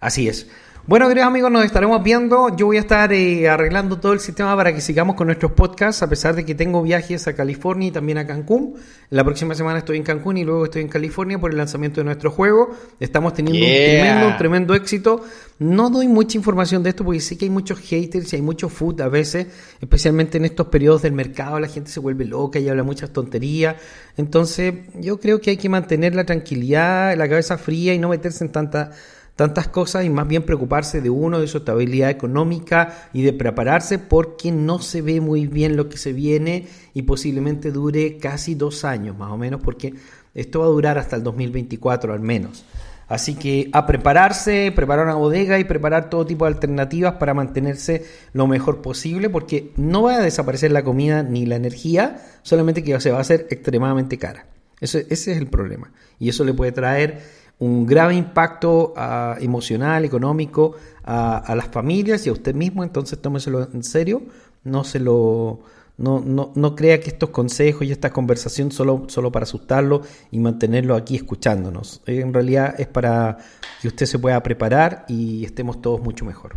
Así 0.00 0.28
es. 0.28 0.48
Bueno, 0.88 1.06
queridos 1.06 1.26
amigos, 1.26 1.50
nos 1.50 1.66
estaremos 1.66 2.02
viendo. 2.02 2.56
Yo 2.56 2.64
voy 2.64 2.78
a 2.78 2.80
estar 2.80 3.12
eh, 3.12 3.46
arreglando 3.46 3.98
todo 4.00 4.14
el 4.14 4.20
sistema 4.20 4.56
para 4.56 4.74
que 4.74 4.80
sigamos 4.80 5.16
con 5.16 5.26
nuestros 5.26 5.52
podcasts, 5.52 6.02
a 6.02 6.08
pesar 6.08 6.34
de 6.34 6.46
que 6.46 6.54
tengo 6.54 6.82
viajes 6.82 7.28
a 7.28 7.34
California 7.34 7.88
y 7.88 7.90
también 7.90 8.16
a 8.16 8.26
Cancún. 8.26 8.76
La 9.10 9.22
próxima 9.22 9.54
semana 9.54 9.80
estoy 9.80 9.98
en 9.98 10.02
Cancún 10.02 10.38
y 10.38 10.44
luego 10.44 10.64
estoy 10.64 10.80
en 10.80 10.88
California 10.88 11.38
por 11.38 11.50
el 11.50 11.58
lanzamiento 11.58 12.00
de 12.00 12.06
nuestro 12.06 12.30
juego. 12.30 12.70
Estamos 13.00 13.34
teniendo 13.34 13.60
un 13.60 13.70
tremendo, 13.70 14.36
tremendo 14.38 14.74
éxito. 14.74 15.22
No 15.58 15.90
doy 15.90 16.08
mucha 16.08 16.38
información 16.38 16.82
de 16.82 16.88
esto 16.88 17.04
porque 17.04 17.20
sé 17.20 17.36
que 17.36 17.44
hay 17.44 17.50
muchos 17.50 17.80
haters 17.80 18.32
y 18.32 18.36
hay 18.36 18.42
mucho 18.42 18.70
food 18.70 19.02
a 19.02 19.08
veces, 19.08 19.46
especialmente 19.82 20.38
en 20.38 20.46
estos 20.46 20.68
periodos 20.68 21.02
del 21.02 21.12
mercado, 21.12 21.60
la 21.60 21.68
gente 21.68 21.90
se 21.90 22.00
vuelve 22.00 22.24
loca 22.24 22.60
y 22.60 22.68
habla 22.70 22.82
muchas 22.82 23.10
tonterías. 23.10 23.76
Entonces, 24.16 24.72
yo 24.94 25.20
creo 25.20 25.38
que 25.38 25.50
hay 25.50 25.58
que 25.58 25.68
mantener 25.68 26.14
la 26.14 26.24
tranquilidad, 26.24 27.14
la 27.14 27.28
cabeza 27.28 27.58
fría 27.58 27.92
y 27.92 27.98
no 27.98 28.08
meterse 28.08 28.42
en 28.42 28.52
tanta 28.52 28.92
tantas 29.38 29.68
cosas 29.68 30.04
y 30.04 30.10
más 30.10 30.26
bien 30.26 30.42
preocuparse 30.42 31.00
de 31.00 31.10
uno, 31.10 31.38
de 31.38 31.46
su 31.46 31.58
estabilidad 31.58 32.10
económica 32.10 33.08
y 33.12 33.22
de 33.22 33.32
prepararse 33.32 34.00
porque 34.00 34.50
no 34.50 34.80
se 34.80 35.00
ve 35.00 35.20
muy 35.20 35.46
bien 35.46 35.76
lo 35.76 35.88
que 35.88 35.96
se 35.96 36.12
viene 36.12 36.66
y 36.92 37.02
posiblemente 37.02 37.70
dure 37.70 38.16
casi 38.16 38.56
dos 38.56 38.84
años 38.84 39.16
más 39.16 39.30
o 39.30 39.36
menos 39.36 39.60
porque 39.62 39.94
esto 40.34 40.58
va 40.58 40.64
a 40.66 40.70
durar 40.70 40.98
hasta 40.98 41.14
el 41.14 41.22
2024 41.22 42.12
al 42.12 42.18
menos. 42.18 42.64
Así 43.06 43.36
que 43.36 43.70
a 43.72 43.86
prepararse, 43.86 44.72
preparar 44.74 45.04
una 45.04 45.14
bodega 45.14 45.60
y 45.60 45.64
preparar 45.64 46.10
todo 46.10 46.26
tipo 46.26 46.44
de 46.44 46.54
alternativas 46.54 47.14
para 47.14 47.32
mantenerse 47.32 48.04
lo 48.32 48.48
mejor 48.48 48.82
posible 48.82 49.30
porque 49.30 49.70
no 49.76 50.02
va 50.02 50.16
a 50.16 50.20
desaparecer 50.20 50.72
la 50.72 50.82
comida 50.82 51.22
ni 51.22 51.46
la 51.46 51.54
energía, 51.54 52.24
solamente 52.42 52.82
que 52.82 53.00
se 53.00 53.12
va 53.12 53.18
a 53.18 53.20
hacer 53.20 53.46
extremadamente 53.50 54.18
cara. 54.18 54.46
ese 54.80 55.06
es 55.08 55.28
el 55.28 55.46
problema. 55.46 55.92
Y 56.18 56.28
eso 56.28 56.44
le 56.44 56.54
puede 56.54 56.72
traer 56.72 57.37
un 57.60 57.86
grave 57.86 58.14
impacto 58.14 58.94
ah, 58.96 59.36
emocional, 59.40 60.04
económico 60.04 60.76
a, 61.04 61.54
las 61.56 61.68
familias 61.68 62.26
y 62.26 62.28
a 62.28 62.32
usted 62.32 62.54
mismo, 62.54 62.84
entonces 62.84 63.20
tómeselo 63.20 63.68
en 63.72 63.82
serio, 63.82 64.22
no 64.64 64.84
se 64.84 65.00
lo 65.00 65.60
no, 65.96 66.20
no, 66.20 66.52
no 66.54 66.76
crea 66.76 67.00
que 67.00 67.08
estos 67.08 67.30
consejos 67.30 67.84
y 67.84 67.90
esta 67.90 68.10
conversación 68.10 68.70
solo, 68.70 69.06
solo 69.08 69.32
para 69.32 69.42
asustarlo 69.42 70.02
y 70.30 70.38
mantenerlo 70.38 70.94
aquí 70.94 71.16
escuchándonos. 71.16 72.02
En 72.06 72.32
realidad 72.32 72.76
es 72.78 72.86
para 72.86 73.38
que 73.82 73.88
usted 73.88 74.06
se 74.06 74.18
pueda 74.18 74.40
preparar 74.42 75.06
y 75.08 75.44
estemos 75.44 75.82
todos 75.82 76.00
mucho 76.00 76.24
mejor. 76.24 76.56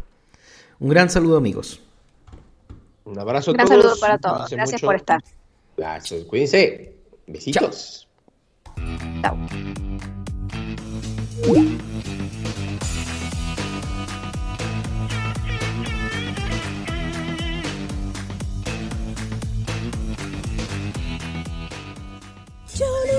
Un 0.79 0.89
gran 0.89 1.09
saludo 1.09 1.37
amigos. 1.37 1.81
Un 3.05 3.17
abrazo 3.17 3.51
a 3.51 3.53
todos. 3.55 3.69
Un 3.69 3.81
saludo 3.81 3.99
para 3.99 4.17
todos. 4.19 4.49
Gracias 4.51 4.81
por 4.81 4.95
estar. 4.95 5.23
Gracias. 5.75 6.23
Cuídense. 6.25 6.93
Besitos. 7.25 8.07
Chao. 9.21 9.37
Tony 11.31 11.61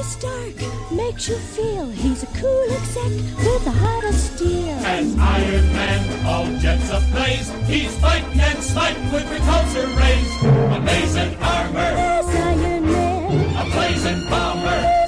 Stark 0.03 0.93
makes 0.93 1.29
you 1.29 1.37
feel 1.37 1.89
he's 1.89 2.23
a 2.23 2.27
cool 2.27 2.71
exec 2.71 3.13
with 3.39 3.67
a 3.67 3.71
heart 3.71 4.05
of 4.05 4.15
steel. 4.15 4.69
As 4.69 5.17
Iron 5.19 5.73
Man, 5.73 6.27
all 6.27 6.59
jets 6.59 6.91
ablaze, 6.91 7.51
he's 7.67 7.97
fighting 7.99 8.39
and 8.39 8.63
sniping 8.63 9.11
with 9.11 9.25
repulsor 9.25 9.89
rays. 9.99 10.43
Amazing 10.77 11.37
armor, 11.41 11.79
Iron 11.79 12.93
Man, 12.93 13.57
a 13.57 13.71
blazing 13.71 14.29
bomber. 14.29 15.02